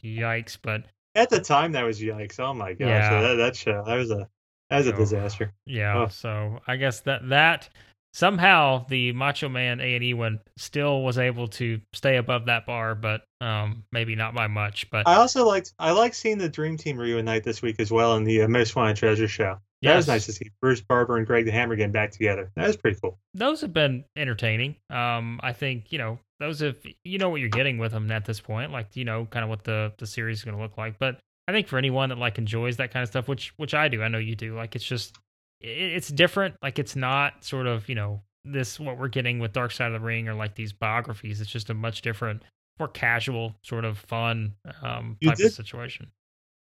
yikes. 0.45 0.59
But 0.61 0.85
at 1.15 1.31
the 1.31 1.41
time 1.41 1.73
that 1.73 1.83
was 1.85 2.01
yikes. 2.01 2.39
Oh 2.41 2.55
my 2.55 2.73
gosh, 2.73 2.89
Yeah. 2.89 3.23
that, 3.23 3.35
that 3.37 3.57
show 3.57 3.83
that 3.87 3.97
was 3.97 4.11
a 4.11 4.29
that 4.71 4.79
was 4.79 4.87
a 4.87 4.93
disaster. 4.93 5.53
Yeah, 5.67 6.05
Oh. 6.05 6.09
so 6.09 6.61
I 6.67 6.77
guess 6.77 7.01
that 7.01 7.29
that 7.29 7.69
somehow 8.13 8.85
the 8.89 9.13
Macho 9.13 9.49
Man 9.49 9.81
A 9.81 9.95
and 9.95 10.05
E 10.05 10.15
one 10.15 10.41
still 10.57 11.03
was 11.03 11.19
able 11.19 11.49
to 11.49 11.81
stay 11.93 12.17
above 12.17 12.47
that 12.47 12.67
bar, 12.67 12.95
but 12.95 13.23
um 13.41 13.85
maybe 13.93 14.15
not 14.15 14.35
by 14.35 14.47
much. 14.47 14.89
But 14.91 15.09
I 15.09 15.17
also 15.17 15.47
liked 15.47 15.73
I 15.79 15.93
like 15.93 16.15
seeing 16.15 16.39
the 16.39 16.49
Dream 16.49 16.77
Team 16.77 16.99
reunite 16.99 17.45
this 17.45 17.63
week 17.63 17.77
as 17.79 17.91
well 17.91 18.17
in 18.17 18.25
the 18.25 18.43
uh, 18.43 18.49
Most 18.49 18.77
Wanted 18.77 18.97
Treasure 18.97 19.29
show. 19.29 19.59
That 19.83 19.97
was 19.97 20.07
nice 20.07 20.27
to 20.27 20.33
see 20.33 20.51
Bruce 20.61 20.81
Barber 20.81 21.17
and 21.17 21.27
Greg 21.27 21.45
the 21.45 21.51
Hammer 21.51 21.75
getting 21.75 21.91
back 21.91 22.13
together. 22.13 22.53
That 22.55 22.69
was 22.69 22.77
pretty 22.77 23.01
cool. 23.01 23.19
those 23.35 23.63
have 23.63 23.73
been 23.73 24.05
entertaining. 24.17 24.77
Um, 24.91 25.41
I 25.43 25.53
think 25.53 25.91
you 25.91 25.99
know 25.99 26.21
those 26.39 26.61
have 26.61 26.77
you 27.05 27.19
know 27.19 27.31
what 27.31 27.41
you're 27.41 27.49
getting 27.49 27.79
with 27.79 27.91
them 27.93 28.11
at 28.13 28.25
this 28.25 28.41
point, 28.41 28.71
like 28.71 28.95
you 28.95 29.05
know 29.05 29.27
kind 29.27 29.43
of 29.43 29.49
what 29.51 29.65
the 29.65 29.93
the 29.99 30.07
series 30.07 30.39
is 30.39 30.45
going 30.45 30.57
to 30.57 30.63
look 30.63 30.79
like. 30.79 31.01
But 31.01 31.19
I 31.49 31.53
think 31.53 31.67
for 31.67 31.79
anyone 31.79 32.11
that 32.11 32.19
like 32.19 32.39
enjoys 32.39 32.77
that 32.77 32.93
kind 32.93 33.03
of 33.03 33.09
stuff, 33.09 33.27
which 33.27 33.53
which 33.57 33.75
I 33.75 33.89
do, 33.89 34.03
I 34.03 34.09
know 34.09 34.19
you 34.19 34.37
do. 34.37 34.55
Like 34.55 34.77
it's 34.77 34.85
just 34.85 35.19
it's 35.63 36.09
different. 36.09 36.57
Like 36.63 36.79
it's 36.79 36.97
not 36.97 37.45
sort 37.45 37.67
of 37.67 37.89
you 37.89 37.95
know 37.95 38.23
this 38.45 38.79
what 38.81 38.99
we're 38.99 39.09
getting 39.09 39.39
with 39.39 39.53
Dark 39.53 39.71
Side 39.73 39.93
of 39.93 40.01
the 40.01 40.05
Ring 40.07 40.29
or 40.29 40.35
like 40.35 40.55
these 40.55 40.73
biographies. 40.73 41.41
It's 41.41 41.51
just 41.51 41.71
a 41.71 41.75
much 41.75 42.03
different, 42.03 42.43
more 42.79 42.89
casual 42.89 43.55
sort 43.63 43.85
of 43.85 43.99
fun 43.99 44.55
um 44.83 45.17
type 45.25 45.37
did- 45.37 45.47
of 45.47 45.53
situation. 45.53 46.11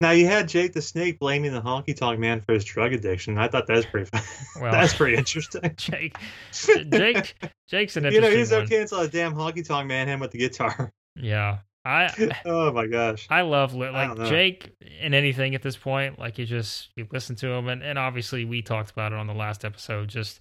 Now 0.01 0.11
you 0.11 0.25
had 0.25 0.49
Jake 0.49 0.73
the 0.73 0.81
Snake 0.81 1.17
blaming 1.17 1.53
the 1.53 1.61
honky 1.61 1.95
tonk 1.95 2.19
man 2.19 2.41
for 2.41 2.53
his 2.53 2.65
drug 2.65 2.91
addiction. 2.91 3.37
I 3.37 3.47
thought 3.47 3.67
that 3.67 3.77
was 3.77 3.85
pretty 3.85 4.09
fun. 4.09 4.21
Well- 4.61 4.71
That's 4.71 4.93
pretty 4.93 5.15
interesting. 5.17 5.61
Jake, 5.77 6.17
Jake, 6.91 7.35
Jake's 7.69 7.95
an 7.95 8.11
you 8.11 8.19
know, 8.19 8.29
he's 8.29 8.51
okay 8.51 8.81
until 8.81 8.99
a 8.99 9.07
damn 9.07 9.33
honky 9.33 9.65
tonk 9.65 9.87
man 9.87 10.09
him 10.09 10.19
with 10.19 10.31
the 10.31 10.39
guitar. 10.39 10.91
Yeah, 11.15 11.59
I 11.85 12.09
oh 12.45 12.71
my 12.71 12.87
gosh. 12.87 13.27
I 13.29 13.41
love 13.41 13.73
li- 13.73 13.87
I 13.87 14.07
like 14.07 14.17
don't. 14.17 14.27
Jake 14.27 14.71
in 15.01 15.13
anything 15.13 15.53
at 15.55 15.61
this 15.61 15.75
point. 15.77 16.17
Like 16.19 16.37
you 16.37 16.45
just 16.45 16.89
you 16.95 17.07
listen 17.11 17.35
to 17.37 17.47
him, 17.47 17.67
and, 17.67 17.83
and 17.83 17.99
obviously 17.99 18.45
we 18.45 18.61
talked 18.61 18.91
about 18.91 19.11
it 19.11 19.17
on 19.17 19.27
the 19.27 19.33
last 19.33 19.65
episode. 19.65 20.07
Just 20.09 20.39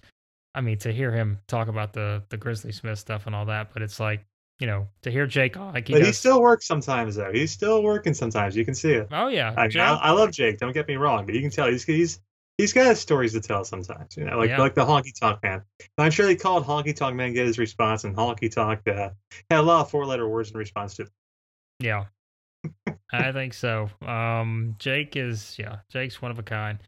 I 0.55 0.61
mean 0.61 0.77
to 0.79 0.91
hear 0.93 1.11
him 1.11 1.39
talk 1.47 1.67
about 1.67 1.93
the 1.93 2.23
the 2.29 2.37
Grizzly 2.37 2.71
Smith 2.71 2.99
stuff 2.99 3.25
and 3.25 3.35
all 3.35 3.45
that, 3.47 3.73
but 3.73 3.81
it's 3.81 3.99
like 3.99 4.25
you 4.59 4.67
know 4.67 4.87
to 5.01 5.11
hear 5.11 5.25
Jake 5.27 5.55
like 5.57 5.87
he 5.87 5.93
But 5.93 5.99
does. 5.99 6.07
he 6.07 6.13
still 6.13 6.41
works 6.41 6.65
sometimes 6.65 7.15
though. 7.15 7.31
He's 7.33 7.51
still 7.51 7.83
working 7.83 8.13
sometimes. 8.13 8.55
You 8.55 8.63
can 8.63 8.75
see 8.75 8.93
it. 8.93 9.07
oh 9.11 9.27
yeah, 9.27 9.53
I, 9.57 9.67
Jake- 9.67 9.81
I, 9.81 9.95
I 9.95 10.11
love 10.11 10.31
Jake. 10.31 10.59
Don't 10.59 10.73
get 10.73 10.87
me 10.87 10.95
wrong, 10.95 11.25
but 11.25 11.35
you 11.35 11.41
can 11.41 11.49
tell 11.49 11.67
he's 11.67 11.83
he's 11.83 12.21
he's 12.57 12.71
got 12.71 12.95
stories 12.95 13.33
to 13.33 13.41
tell 13.41 13.65
sometimes. 13.65 14.15
You 14.15 14.23
know, 14.25 14.37
like 14.37 14.49
Yeah. 14.49 14.59
like 14.61 14.75
the 14.75 14.85
honky 14.85 15.11
tonk 15.19 15.41
man. 15.43 15.63
And 15.79 16.05
I'm 16.05 16.11
sure 16.11 16.25
they 16.25 16.35
called 16.37 16.65
honky 16.65 16.95
tonk 16.95 17.15
man 17.17 17.33
get 17.33 17.47
his 17.47 17.57
response, 17.59 18.05
and 18.05 18.15
honky 18.15 18.49
tonk 18.49 18.87
uh, 18.87 19.09
had 19.49 19.59
a 19.59 19.61
lot 19.61 19.81
of 19.81 19.89
four 19.89 20.05
letter 20.05 20.29
words 20.29 20.51
in 20.51 20.57
response 20.57 20.93
to. 20.95 21.01
it. 21.03 21.09
Yeah. 21.83 22.05
I 23.11 23.31
think 23.33 23.53
so. 23.53 23.89
Um, 24.05 24.75
Jake 24.79 25.15
is, 25.17 25.57
yeah, 25.59 25.77
Jake's 25.91 26.21
one 26.21 26.31
of 26.31 26.39
a 26.39 26.43
kind. 26.43 26.79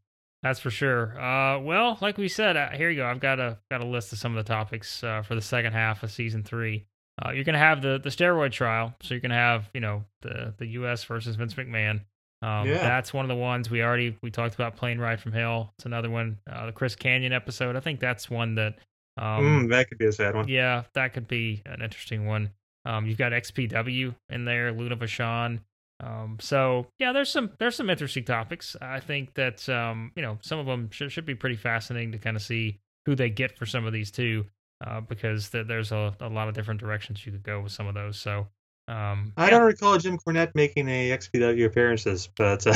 That's 0.41 0.59
for 0.59 0.69
sure. 0.69 1.19
Uh, 1.19 1.59
well, 1.59 1.97
like 2.01 2.17
we 2.17 2.27
said, 2.29 2.55
uh, 2.55 2.69
here 2.69 2.89
you 2.89 2.97
go. 2.97 3.07
I've 3.07 3.19
got 3.19 3.39
a 3.39 3.57
got 3.69 3.81
a 3.81 3.85
list 3.85 4.13
of 4.13 4.19
some 4.19 4.37
of 4.37 4.45
the 4.45 4.47
topics 4.47 5.03
uh, 5.03 5.21
for 5.23 5.35
the 5.35 5.41
second 5.41 5.73
half 5.73 6.03
of 6.03 6.11
season 6.11 6.43
three. 6.43 6.85
Uh, 7.21 7.31
you're 7.31 7.43
gonna 7.43 7.57
have 7.57 7.81
the 7.81 7.99
the 8.01 8.09
steroid 8.09 8.51
trial, 8.51 8.93
so 9.01 9.13
you're 9.13 9.21
gonna 9.21 9.33
have 9.33 9.69
you 9.73 9.81
know 9.81 10.03
the 10.21 10.53
the 10.57 10.67
U.S. 10.67 11.03
versus 11.03 11.35
Vince 11.35 11.55
McMahon. 11.55 12.01
Um, 12.41 12.67
Yeah. 12.67 12.77
That's 12.77 13.11
one 13.13 13.25
of 13.25 13.29
the 13.29 13.35
ones 13.35 13.69
we 13.71 13.81
already 13.81 14.17
we 14.21 14.29
talked 14.29 14.53
about. 14.55 14.75
Plane 14.75 14.99
ride 14.99 15.19
from 15.19 15.31
hell. 15.31 15.73
It's 15.79 15.85
another 15.87 16.11
one. 16.11 16.37
Uh, 16.49 16.67
the 16.67 16.71
Chris 16.71 16.95
Kanyon 16.95 17.33
episode. 17.33 17.75
I 17.75 17.79
think 17.79 17.99
that's 17.99 18.29
one 18.29 18.55
that. 18.55 18.75
Um, 19.17 19.65
mm, 19.65 19.69
that 19.71 19.89
could 19.89 19.97
be 19.97 20.05
a 20.05 20.11
sad 20.11 20.35
one. 20.35 20.47
yeah, 20.47 20.83
that 20.93 21.13
could 21.13 21.27
be 21.27 21.63
an 21.65 21.81
interesting 21.81 22.27
one. 22.27 22.51
Um, 22.85 23.05
you've 23.07 23.17
got 23.17 23.31
XPW 23.31 24.15
in 24.29 24.45
there, 24.45 24.71
Luna 24.71 24.95
Vachon. 24.97 25.59
Um, 26.01 26.37
so 26.39 26.87
yeah, 26.99 27.13
there's 27.13 27.29
some 27.29 27.51
there's 27.57 27.75
some 27.75 27.89
interesting 27.89 28.25
topics. 28.25 28.75
I 28.81 28.99
think 28.99 29.33
that 29.35 29.67
um, 29.69 30.11
you 30.15 30.21
know 30.21 30.37
some 30.41 30.59
of 30.59 30.65
them 30.65 30.89
should 30.91 31.11
should 31.11 31.25
be 31.25 31.35
pretty 31.35 31.55
fascinating 31.55 32.11
to 32.11 32.17
kind 32.17 32.35
of 32.35 32.43
see 32.43 32.79
who 33.05 33.15
they 33.15 33.29
get 33.29 33.57
for 33.57 33.65
some 33.65 33.85
of 33.85 33.93
these 33.93 34.11
too, 34.11 34.45
uh, 34.85 35.01
because 35.01 35.49
th- 35.49 35.67
there's 35.67 35.91
a, 35.91 36.15
a 36.19 36.27
lot 36.27 36.47
of 36.47 36.53
different 36.53 36.79
directions 36.79 37.25
you 37.25 37.31
could 37.31 37.43
go 37.43 37.61
with 37.61 37.71
some 37.71 37.87
of 37.87 37.93
those. 37.93 38.19
So 38.19 38.47
um, 38.87 39.33
I 39.37 39.45
yeah. 39.45 39.51
don't 39.51 39.63
recall 39.63 39.97
Jim 39.97 40.17
Cornette 40.17 40.51
making 40.53 40.89
a 40.89 41.11
XPW 41.11 41.65
appearances, 41.65 42.29
but 42.35 42.65
uh, 42.67 42.73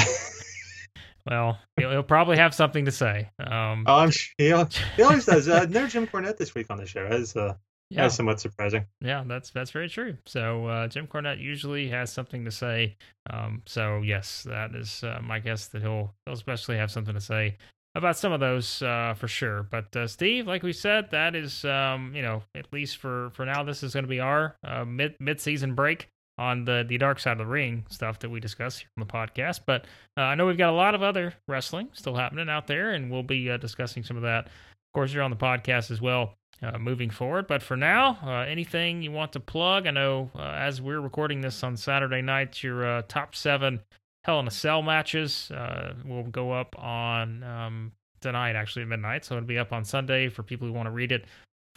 well, 1.29 1.59
he'll, 1.77 1.91
he'll 1.91 2.03
probably 2.03 2.37
have 2.37 2.55
something 2.55 2.85
to 2.85 2.91
say. 2.91 3.29
Um, 3.39 3.83
oh, 3.85 3.97
I'm 3.97 4.11
sure 4.11 4.33
he, 4.37 4.51
always 5.03 5.25
does. 5.25 5.47
Uh, 5.47 5.65
no 5.69 5.87
Jim 5.87 6.07
Cornette 6.07 6.37
this 6.37 6.55
week 6.55 6.67
on 6.69 6.77
the 6.77 6.85
show. 6.85 7.07
That's 7.09 7.35
uh, 7.35 7.55
yeah, 7.89 8.03
that's 8.03 8.15
somewhat 8.15 8.39
surprising. 8.39 8.85
Yeah, 9.01 9.23
that's 9.25 9.49
that's 9.49 9.71
very 9.71 9.89
true. 9.89 10.15
So 10.25 10.67
uh, 10.67 10.87
Jim 10.87 11.07
Cornette 11.07 11.41
usually 11.41 11.89
has 11.89 12.11
something 12.11 12.45
to 12.45 12.51
say. 12.51 12.95
Um, 13.29 13.63
so 13.65 14.01
yes, 14.03 14.43
that 14.43 14.75
is 14.75 15.03
uh, 15.03 15.19
my 15.23 15.39
guess 15.39 15.67
that 15.67 15.81
he'll 15.81 16.13
he'll 16.25 16.35
especially 16.35 16.77
have 16.77 16.91
something 16.91 17.15
to 17.15 17.21
say 17.21 17.57
about 17.95 18.15
some 18.15 18.31
of 18.31 18.39
those 18.39 18.83
uh, 18.83 19.15
for 19.17 19.27
sure. 19.27 19.63
But 19.63 19.95
uh, 19.95 20.05
Steve, 20.05 20.45
like 20.45 20.61
we 20.61 20.71
said, 20.71 21.09
that 21.11 21.35
is 21.35 21.65
um, 21.65 22.11
you 22.13 22.21
know 22.21 22.43
at 22.53 22.71
least 22.71 22.97
for 22.97 23.31
for 23.31 23.43
now, 23.45 23.63
this 23.63 23.81
is 23.81 23.93
going 23.93 24.05
to 24.05 24.09
be 24.09 24.19
our 24.19 24.55
uh, 24.63 24.85
mid 24.85 25.15
mid 25.19 25.41
season 25.41 25.73
break 25.73 26.09
on 26.37 26.65
the 26.65 26.85
the 26.87 26.99
dark 26.99 27.19
side 27.19 27.33
of 27.33 27.37
the 27.39 27.45
ring 27.47 27.85
stuff 27.89 28.19
that 28.19 28.29
we 28.29 28.39
discuss 28.39 28.77
here 28.77 28.89
on 28.97 29.05
the 29.05 29.11
podcast. 29.11 29.61
But 29.65 29.85
uh, 30.15 30.21
I 30.21 30.35
know 30.35 30.45
we've 30.45 30.57
got 30.57 30.69
a 30.69 30.75
lot 30.75 30.93
of 30.93 31.01
other 31.01 31.33
wrestling 31.47 31.89
still 31.93 32.15
happening 32.15 32.49
out 32.49 32.67
there, 32.67 32.91
and 32.91 33.09
we'll 33.09 33.23
be 33.23 33.49
uh, 33.49 33.57
discussing 33.57 34.03
some 34.03 34.15
of 34.15 34.23
that. 34.23 34.45
Of 34.45 34.93
course, 34.93 35.11
you're 35.11 35.23
on 35.23 35.31
the 35.31 35.37
podcast 35.37 35.89
as 35.89 36.01
well 36.01 36.35
uh, 36.61 36.77
moving 36.77 37.09
forward. 37.09 37.47
But 37.47 37.61
for 37.61 37.77
now, 37.77 38.17
uh, 38.23 38.45
anything 38.49 39.01
you 39.01 39.11
want 39.11 39.33
to 39.33 39.39
plug? 39.39 39.87
I 39.87 39.91
know 39.91 40.31
uh, 40.35 40.41
as 40.41 40.81
we're 40.81 40.99
recording 40.99 41.41
this 41.41 41.63
on 41.63 41.77
Saturday 41.77 42.21
night, 42.21 42.63
your 42.63 42.85
uh, 42.85 43.01
top 43.07 43.35
seven 43.35 43.81
Hell 44.23 44.41
in 44.41 44.47
a 44.47 44.51
Cell 44.51 44.81
matches 44.81 45.49
uh, 45.51 45.93
will 46.05 46.23
go 46.23 46.51
up 46.51 46.77
on 46.77 47.41
um, 47.43 47.91
tonight, 48.19 48.55
actually 48.55 48.81
at 48.81 48.89
midnight. 48.89 49.25
So 49.25 49.35
it'll 49.35 49.47
be 49.47 49.57
up 49.57 49.71
on 49.71 49.85
Sunday 49.85 50.27
for 50.29 50.43
people 50.43 50.67
who 50.67 50.73
want 50.73 50.87
to 50.87 50.91
read 50.91 51.11
it. 51.11 51.25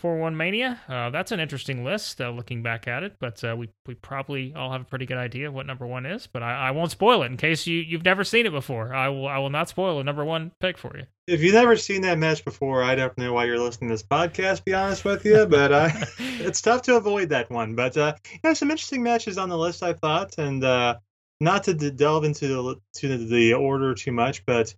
4-1 0.02 0.34
Mania. 0.34 0.80
Uh, 0.88 1.10
that's 1.10 1.30
an 1.30 1.38
interesting 1.38 1.84
list 1.84 2.20
uh, 2.20 2.30
looking 2.30 2.62
back 2.62 2.88
at 2.88 3.02
it, 3.02 3.14
but 3.20 3.42
uh, 3.44 3.54
we 3.56 3.68
we 3.86 3.94
probably 3.94 4.52
all 4.54 4.72
have 4.72 4.80
a 4.80 4.84
pretty 4.84 5.06
good 5.06 5.16
idea 5.16 5.48
of 5.48 5.54
what 5.54 5.66
number 5.66 5.86
one 5.86 6.04
is. 6.04 6.26
But 6.26 6.42
I, 6.42 6.68
I 6.68 6.70
won't 6.72 6.90
spoil 6.90 7.22
it 7.22 7.26
in 7.26 7.36
case 7.36 7.66
you, 7.66 7.78
you've 7.78 8.04
never 8.04 8.24
seen 8.24 8.46
it 8.46 8.50
before. 8.50 8.92
I 8.92 9.08
will 9.08 9.28
I 9.28 9.38
will 9.38 9.50
not 9.50 9.68
spoil 9.68 10.00
a 10.00 10.04
number 10.04 10.24
one 10.24 10.50
pick 10.60 10.76
for 10.76 10.96
you. 10.96 11.04
If 11.28 11.40
you've 11.40 11.54
never 11.54 11.76
seen 11.76 12.02
that 12.02 12.18
match 12.18 12.44
before, 12.44 12.82
I 12.82 12.96
don't 12.96 13.16
know 13.16 13.32
why 13.32 13.44
you're 13.44 13.58
listening 13.58 13.90
to 13.90 13.94
this 13.94 14.02
podcast. 14.02 14.56
To 14.56 14.62
be 14.64 14.74
honest 14.74 15.04
with 15.04 15.24
you, 15.24 15.46
but 15.46 15.72
uh, 15.72 15.90
it's 16.18 16.60
tough 16.60 16.82
to 16.82 16.96
avoid 16.96 17.28
that 17.28 17.50
one. 17.50 17.76
But 17.76 17.96
uh, 17.96 18.14
you 18.30 18.40
know, 18.42 18.54
some 18.54 18.70
interesting 18.70 19.02
matches 19.02 19.38
on 19.38 19.48
the 19.48 19.58
list, 19.58 19.82
I 19.82 19.92
thought, 19.92 20.38
and 20.38 20.64
uh, 20.64 20.96
not 21.40 21.64
to 21.64 21.74
d- 21.74 21.90
delve 21.90 22.24
into 22.24 22.48
the 22.48 22.76
to 22.94 23.18
the 23.18 23.54
order 23.54 23.94
too 23.94 24.12
much, 24.12 24.44
but 24.46 24.74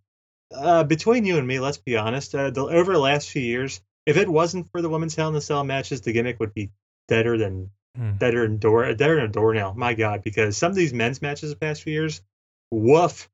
uh, 0.54 0.84
between 0.84 1.24
you 1.24 1.38
and 1.38 1.46
me, 1.46 1.60
let's 1.60 1.78
be 1.78 1.96
honest. 1.96 2.34
Uh, 2.34 2.50
the, 2.50 2.62
over 2.62 2.92
the 2.92 2.98
last 2.98 3.30
few 3.30 3.42
years, 3.42 3.80
if 4.06 4.16
it 4.16 4.28
wasn't 4.28 4.70
for 4.70 4.82
the 4.82 4.88
women's 4.88 5.14
Hell 5.14 5.28
in 5.28 5.34
the 5.34 5.40
Cell 5.40 5.64
matches, 5.64 6.00
the 6.02 6.12
gimmick 6.12 6.40
would 6.40 6.54
be 6.54 6.70
deader 7.08 7.36
than 7.38 7.70
Hmm. 7.96 8.16
deader 8.16 8.42
than 8.42 8.58
door 8.58 8.92
deader 8.92 9.14
than 9.14 9.26
a 9.26 9.28
doornail. 9.28 9.74
My 9.76 9.94
God, 9.94 10.24
because 10.24 10.56
some 10.56 10.70
of 10.70 10.74
these 10.76 10.92
men's 10.92 11.22
matches 11.22 11.50
the 11.50 11.56
past 11.56 11.84
few 11.84 11.92
years, 11.92 12.22
woof, 12.72 13.30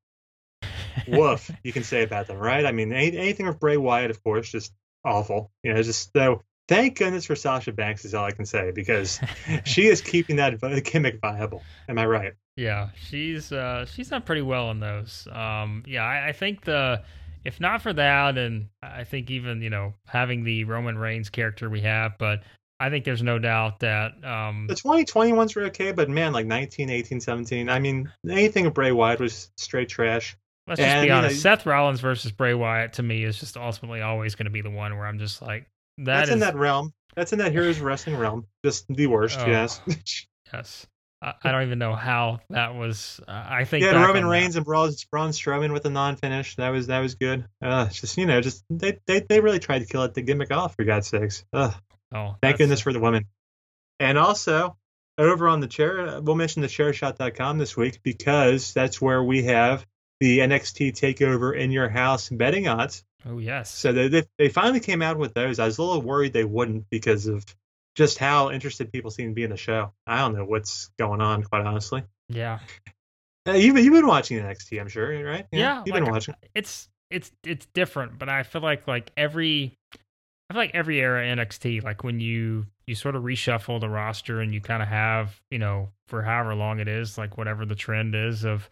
woof. 1.07 1.49
you 1.63 1.73
can 1.73 1.83
say 1.83 2.03
about 2.03 2.27
them, 2.27 2.37
right? 2.37 2.65
I 2.65 2.71
mean, 2.71 2.93
any, 2.93 3.17
anything 3.17 3.47
with 3.47 3.59
Bray 3.59 3.77
Wyatt, 3.77 4.11
of 4.11 4.23
course, 4.23 4.51
just 4.51 4.71
awful. 5.03 5.51
You 5.63 5.73
know, 5.73 5.81
just 5.81 6.11
so. 6.13 6.43
Thank 6.67 6.99
goodness 6.99 7.25
for 7.25 7.35
Sasha 7.35 7.73
Banks 7.73 8.05
is 8.05 8.13
all 8.13 8.23
I 8.23 8.31
can 8.31 8.45
say 8.45 8.71
because 8.71 9.19
she 9.65 9.87
is 9.87 9.99
keeping 9.99 10.37
that 10.37 10.61
gimmick 10.85 11.19
viable. 11.19 11.63
Am 11.89 11.97
I 11.97 12.05
right? 12.05 12.33
Yeah, 12.55 12.89
she's 13.09 13.51
uh 13.51 13.85
she's 13.87 14.09
done 14.09 14.21
pretty 14.21 14.43
well 14.43 14.71
in 14.71 14.79
those. 14.79 15.27
Um 15.31 15.83
yeah, 15.87 16.03
I, 16.03 16.29
I 16.29 16.31
think 16.33 16.63
the 16.63 17.01
if 17.43 17.59
not 17.59 17.81
for 17.81 17.93
that 17.93 18.37
and 18.37 18.67
I 18.83 19.03
think 19.03 19.29
even, 19.31 19.61
you 19.61 19.69
know, 19.69 19.93
having 20.05 20.43
the 20.43 20.63
Roman 20.65 20.97
Reigns 20.97 21.29
character 21.29 21.69
we 21.69 21.81
have, 21.81 22.13
but 22.17 22.43
I 22.79 22.89
think 22.89 23.05
there's 23.05 23.21
no 23.23 23.37
doubt 23.39 23.79
that 23.81 24.13
um 24.25 24.67
The 24.67 24.75
2020 24.75 25.33
ones 25.33 25.55
were 25.55 25.63
okay, 25.65 25.91
but 25.91 26.09
man, 26.09 26.33
like 26.33 26.45
19, 26.45 26.89
18, 26.89 27.19
17. 27.21 27.69
I 27.69 27.79
mean, 27.79 28.11
anything 28.27 28.65
of 28.65 28.73
Bray 28.73 28.91
Wyatt 28.91 29.19
was 29.19 29.51
straight 29.57 29.89
trash. 29.89 30.35
let's 30.67 30.79
just 30.79 30.87
and, 30.89 31.03
be 31.03 31.07
you 31.07 31.13
honest, 31.13 31.35
know- 31.35 31.55
Seth 31.55 31.65
Rollins 31.65 31.99
versus 31.99 32.31
Bray 32.31 32.53
Wyatt 32.53 32.93
to 32.93 33.03
me 33.03 33.23
is 33.23 33.39
just 33.39 33.57
ultimately 33.57 34.01
always 34.01 34.35
going 34.35 34.45
to 34.45 34.51
be 34.51 34.61
the 34.61 34.69
one 34.71 34.97
where 34.97 35.05
I'm 35.07 35.19
just 35.19 35.41
like 35.41 35.67
that 35.97 36.05
That's 36.05 36.29
is 36.29 36.33
in 36.33 36.39
that 36.39 36.55
realm. 36.55 36.93
That's 37.15 37.33
in 37.33 37.39
that 37.39 37.51
Heroes 37.51 37.79
Wrestling 37.79 38.17
realm. 38.17 38.47
Just 38.63 38.85
the 38.87 39.07
worst, 39.07 39.37
Oh. 39.41 39.45
yes. 39.47 39.81
yes. 40.53 40.87
I, 41.21 41.33
I 41.43 41.51
don't 41.51 41.63
even 41.63 41.79
know 41.79 41.95
how 41.95 42.39
that 42.49 42.75
was 42.75 43.19
uh, 43.27 43.45
I 43.49 43.65
think 43.65 43.83
yeah, 43.83 44.03
Roman. 44.03 44.25
Reigns 44.25 44.55
and 44.55 44.65
Braun, 44.65 44.91
Braun 45.11 45.29
Strowman 45.29 45.73
with 45.73 45.85
a 45.85 45.89
non-finish. 45.89 46.55
That 46.55 46.69
was 46.69 46.87
that 46.87 46.99
was 46.99 47.15
good. 47.15 47.45
Uh, 47.61 47.87
just 47.89 48.17
you 48.17 48.25
know, 48.25 48.41
just 48.41 48.63
they, 48.69 48.99
they 49.05 49.19
they 49.19 49.39
really 49.39 49.59
tried 49.59 49.79
to 49.79 49.85
kill 49.85 50.03
it 50.03 50.13
the 50.13 50.21
gimmick 50.21 50.51
off 50.51 50.75
for 50.75 50.83
God's 50.83 51.07
sakes. 51.07 51.45
Ugh. 51.53 51.73
Oh, 52.13 52.35
Thank 52.41 52.57
goodness 52.57 52.81
for 52.81 52.91
the 52.91 52.99
women. 52.99 53.25
And 53.99 54.17
also, 54.17 54.75
over 55.17 55.47
on 55.47 55.59
the 55.59 55.67
chair, 55.67 56.19
we'll 56.21 56.35
mention 56.35 56.61
the 56.61 56.67
chairshot.com 56.67 57.57
this 57.57 57.77
week 57.77 57.99
because 58.03 58.73
that's 58.73 59.01
where 59.01 59.23
we 59.23 59.43
have 59.43 59.85
the 60.19 60.39
NXT 60.39 60.93
Takeover 60.93 61.57
in 61.57 61.71
your 61.71 61.89
house 61.89 62.29
betting 62.29 62.67
odds. 62.67 63.03
Oh 63.25 63.37
yes. 63.37 63.69
So 63.69 63.93
they, 63.93 64.07
they 64.07 64.23
they 64.37 64.49
finally 64.49 64.79
came 64.79 65.01
out 65.01 65.17
with 65.17 65.33
those. 65.33 65.59
I 65.59 65.65
was 65.65 65.77
a 65.77 65.83
little 65.83 66.01
worried 66.01 66.33
they 66.33 66.43
wouldn't 66.43 66.89
because 66.89 67.27
of 67.27 67.45
just 67.95 68.17
how 68.17 68.51
interested 68.51 68.91
people 68.91 69.11
seem 69.11 69.29
to 69.29 69.33
be 69.33 69.43
in 69.43 69.49
the 69.49 69.57
show. 69.57 69.91
I 70.07 70.19
don't 70.19 70.35
know 70.35 70.45
what's 70.45 70.89
going 70.97 71.21
on, 71.21 71.43
quite 71.43 71.65
honestly. 71.65 72.03
yeah. 72.29 72.59
Uh, 73.47 73.53
you've 73.53 73.75
you've 73.77 73.93
been 73.93 74.05
watching 74.05 74.37
NXT, 74.37 74.79
I'm 74.79 74.87
sure, 74.87 75.23
right? 75.23 75.47
Yeah, 75.51 75.81
you've 75.83 75.95
like, 75.95 76.03
been 76.03 76.13
watching. 76.13 76.35
It's 76.53 76.87
it's 77.09 77.31
it's 77.43 77.65
different, 77.73 78.19
but 78.19 78.29
I 78.29 78.43
feel 78.43 78.61
like 78.61 78.87
like 78.87 79.11
every 79.17 79.77
I 79.93 80.53
feel 80.53 80.61
like 80.61 80.75
every 80.75 80.99
era 80.99 81.23
NXT, 81.23 81.83
like 81.83 82.03
when 82.03 82.19
you 82.19 82.67
you 82.85 82.93
sort 82.93 83.15
of 83.15 83.23
reshuffle 83.23 83.79
the 83.79 83.89
roster 83.89 84.41
and 84.41 84.53
you 84.53 84.61
kind 84.61 84.83
of 84.83 84.89
have 84.89 85.41
you 85.49 85.57
know 85.57 85.89
for 86.07 86.21
however 86.21 86.53
long 86.53 86.79
it 86.79 86.87
is, 86.87 87.17
like 87.17 87.37
whatever 87.37 87.65
the 87.65 87.73
trend 87.73 88.13
is 88.13 88.43
of 88.43 88.69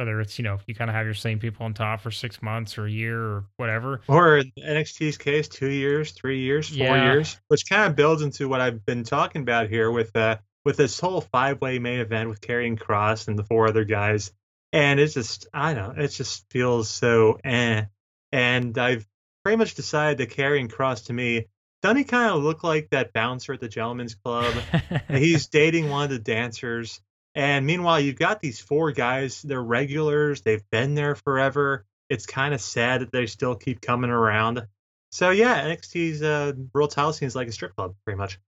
whether 0.00 0.20
it's 0.20 0.38
you 0.38 0.42
know 0.44 0.58
you 0.66 0.74
kind 0.74 0.88
of 0.90 0.94
have 0.96 1.04
your 1.04 1.14
same 1.14 1.38
people 1.38 1.66
on 1.66 1.74
top 1.74 2.00
for 2.00 2.10
six 2.10 2.40
months 2.42 2.78
or 2.78 2.86
a 2.86 2.90
year 2.90 3.20
or 3.22 3.44
whatever. 3.58 4.00
Or 4.08 4.38
in 4.38 4.50
NXT's 4.58 5.18
case, 5.18 5.46
two 5.46 5.70
years, 5.70 6.12
three 6.12 6.40
years, 6.40 6.68
four 6.68 6.78
Yeah. 6.96 7.12
years, 7.12 7.38
which 7.48 7.68
kind 7.68 7.88
of 7.90 7.96
builds 7.96 8.22
into 8.22 8.48
what 8.48 8.60
I've 8.60 8.84
been 8.86 9.04
talking 9.04 9.42
about 9.42 9.68
here 9.68 9.90
with 9.90 10.16
uh 10.16 10.38
with 10.64 10.76
this 10.76 10.98
whole 10.98 11.20
five 11.20 11.60
way 11.60 11.78
main 11.78 12.00
event 12.00 12.28
with 12.30 12.40
Karrion 12.40 12.78
Kross 12.78 13.28
and 13.28 13.38
the 13.38 13.44
four 13.44 13.68
other 13.68 13.84
guys. 13.84 14.32
And 14.72 14.98
it's 14.98 15.14
just 15.14 15.46
I 15.52 15.74
don't 15.74 15.96
know, 15.98 16.02
it 16.04 16.08
just 16.08 16.44
feels 16.50 16.88
so 16.88 17.38
eh. 17.44 17.84
And 18.32 18.78
I've 18.78 19.06
pretty 19.44 19.56
much 19.58 19.74
decided 19.74 20.18
that 20.18 20.36
Karrion 20.36 20.68
Kross 20.70 21.06
to 21.06 21.12
me, 21.12 21.46
doesn't 21.82 21.96
he 21.96 22.04
kind 22.04 22.30
of 22.34 22.42
look 22.42 22.62
like 22.62 22.88
that 22.90 23.12
bouncer 23.12 23.52
at 23.54 23.60
the 23.60 23.68
gentleman's 23.68 24.14
club? 24.14 24.54
He's 25.08 25.46
dating 25.48 25.88
one 25.90 26.04
of 26.04 26.10
the 26.10 26.18
dancers. 26.18 27.00
And 27.34 27.64
meanwhile, 27.66 28.00
you've 28.00 28.18
got 28.18 28.40
these 28.40 28.60
four 28.60 28.92
guys. 28.92 29.42
They're 29.42 29.62
regulars. 29.62 30.42
They've 30.42 30.68
been 30.70 30.94
there 30.94 31.14
forever. 31.14 31.84
It's 32.08 32.26
kind 32.26 32.52
of 32.54 32.60
sad 32.60 33.02
that 33.02 33.12
they 33.12 33.26
still 33.26 33.54
keep 33.54 33.80
coming 33.80 34.10
around. 34.10 34.66
So 35.12 35.30
yeah, 35.30 35.64
NXT's 35.64 36.22
uh, 36.22 36.52
world 36.72 36.90
title 36.90 37.12
scene 37.12 37.26
is 37.26 37.36
like 37.36 37.48
a 37.48 37.52
strip 37.52 37.76
club, 37.76 37.94
pretty 38.04 38.18
much. 38.18 38.38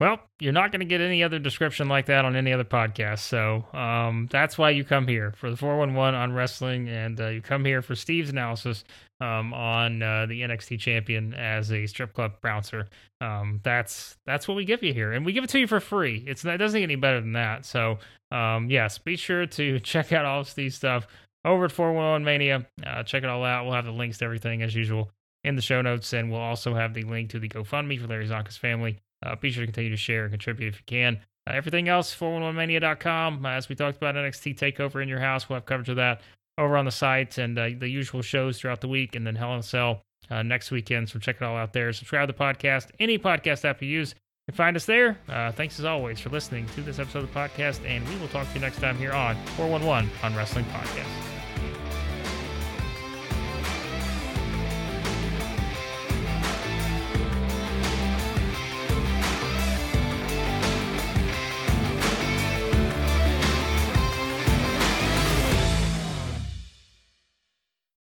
Well, 0.00 0.20
you're 0.38 0.52
not 0.52 0.70
going 0.70 0.80
to 0.80 0.86
get 0.86 1.00
any 1.00 1.24
other 1.24 1.40
description 1.40 1.88
like 1.88 2.06
that 2.06 2.24
on 2.24 2.36
any 2.36 2.52
other 2.52 2.64
podcast. 2.64 3.18
So 3.20 3.64
um, 3.76 4.28
that's 4.30 4.56
why 4.56 4.70
you 4.70 4.84
come 4.84 5.08
here 5.08 5.32
for 5.36 5.50
the 5.50 5.56
411 5.56 6.14
on 6.14 6.32
wrestling, 6.32 6.88
and 6.88 7.20
uh, 7.20 7.28
you 7.28 7.42
come 7.42 7.64
here 7.64 7.82
for 7.82 7.96
Steve's 7.96 8.30
analysis 8.30 8.84
um, 9.20 9.52
on 9.52 10.02
uh, 10.02 10.26
the 10.26 10.42
NXT 10.42 10.78
champion 10.78 11.34
as 11.34 11.72
a 11.72 11.86
strip 11.86 12.12
club 12.14 12.40
bouncer. 12.40 12.88
Um, 13.20 13.60
that's 13.62 14.16
that's 14.26 14.46
what 14.46 14.56
we 14.56 14.64
give 14.64 14.82
you 14.82 14.94
here, 14.94 15.12
and 15.12 15.26
we 15.26 15.32
give 15.32 15.44
it 15.44 15.50
to 15.50 15.58
you 15.58 15.66
for 15.66 15.80
free. 15.80 16.24
It's 16.26 16.44
it 16.44 16.56
doesn't 16.56 16.78
get 16.78 16.84
any 16.84 16.96
better 16.96 17.20
than 17.20 17.32
that. 17.32 17.64
So 17.64 17.98
um, 18.30 18.70
yes, 18.70 18.98
be 18.98 19.16
sure 19.16 19.46
to 19.46 19.80
check 19.80 20.12
out 20.12 20.24
all 20.24 20.40
of 20.40 20.48
Steve's 20.48 20.76
stuff 20.76 21.06
over 21.44 21.66
at 21.66 21.72
411 21.72 22.24
Mania. 22.24 22.66
Uh, 22.84 23.02
check 23.02 23.22
it 23.22 23.28
all 23.28 23.44
out. 23.44 23.64
We'll 23.64 23.74
have 23.74 23.86
the 23.86 23.92
links 23.92 24.18
to 24.18 24.24
everything 24.24 24.62
as 24.62 24.74
usual 24.74 25.10
in 25.44 25.56
the 25.56 25.62
show 25.62 25.80
notes, 25.82 26.12
and 26.12 26.30
we'll 26.30 26.40
also 26.40 26.74
have 26.74 26.94
the 26.94 27.02
link 27.02 27.30
to 27.30 27.38
the 27.38 27.48
GoFundMe 27.48 28.00
for 28.00 28.06
Larry 28.06 28.26
Csonka's 28.26 28.56
family. 28.56 28.98
Uh, 29.24 29.34
be 29.36 29.50
sure 29.50 29.62
to 29.62 29.66
continue 29.66 29.90
to 29.90 29.96
share 29.96 30.22
and 30.24 30.32
contribute 30.32 30.74
if 30.74 30.80
you 30.80 30.84
can. 30.86 31.20
Uh, 31.48 31.52
everything 31.52 31.88
else, 31.88 32.14
411mania.com. 32.14 33.44
Uh, 33.44 33.50
as 33.50 33.68
we 33.68 33.74
talked 33.74 33.96
about 33.96 34.14
NXT 34.14 34.58
TakeOver 34.58 35.02
in 35.02 35.08
your 35.08 35.20
house, 35.20 35.48
we'll 35.48 35.56
have 35.56 35.66
coverage 35.66 35.88
of 35.88 35.96
that 35.96 36.20
over 36.58 36.76
on 36.76 36.84
the 36.84 36.90
site 36.90 37.38
and 37.38 37.58
uh, 37.58 37.70
the 37.78 37.88
usual 37.88 38.20
shows 38.20 38.58
throughout 38.58 38.80
the 38.80 38.88
week, 38.88 39.14
and 39.16 39.26
then 39.26 39.36
Hell 39.36 39.54
in 39.54 39.60
a 39.60 39.62
Cell 39.62 40.02
uh, 40.30 40.42
next 40.42 40.70
weekend. 40.70 41.08
So 41.08 41.18
check 41.18 41.36
it 41.36 41.42
all 41.42 41.56
out 41.56 41.72
there. 41.72 41.92
Subscribe 41.92 42.28
to 42.28 42.32
the 42.32 42.38
podcast, 42.38 42.90
any 42.98 43.18
podcast 43.18 43.64
app 43.64 43.80
you 43.80 43.88
use. 43.88 44.14
You 44.46 44.52
can 44.52 44.56
find 44.56 44.76
us 44.76 44.84
there. 44.84 45.18
Uh, 45.28 45.52
thanks 45.52 45.78
as 45.78 45.84
always 45.84 46.20
for 46.20 46.30
listening 46.30 46.66
to 46.74 46.82
this 46.82 46.98
episode 46.98 47.24
of 47.24 47.32
the 47.32 47.38
podcast, 47.38 47.84
and 47.86 48.06
we 48.08 48.16
will 48.16 48.28
talk 48.28 48.48
to 48.48 48.54
you 48.54 48.60
next 48.60 48.80
time 48.80 48.96
here 48.96 49.12
on 49.12 49.36
411 49.56 50.10
on 50.22 50.36
Wrestling 50.36 50.64
Podcast. 50.66 51.27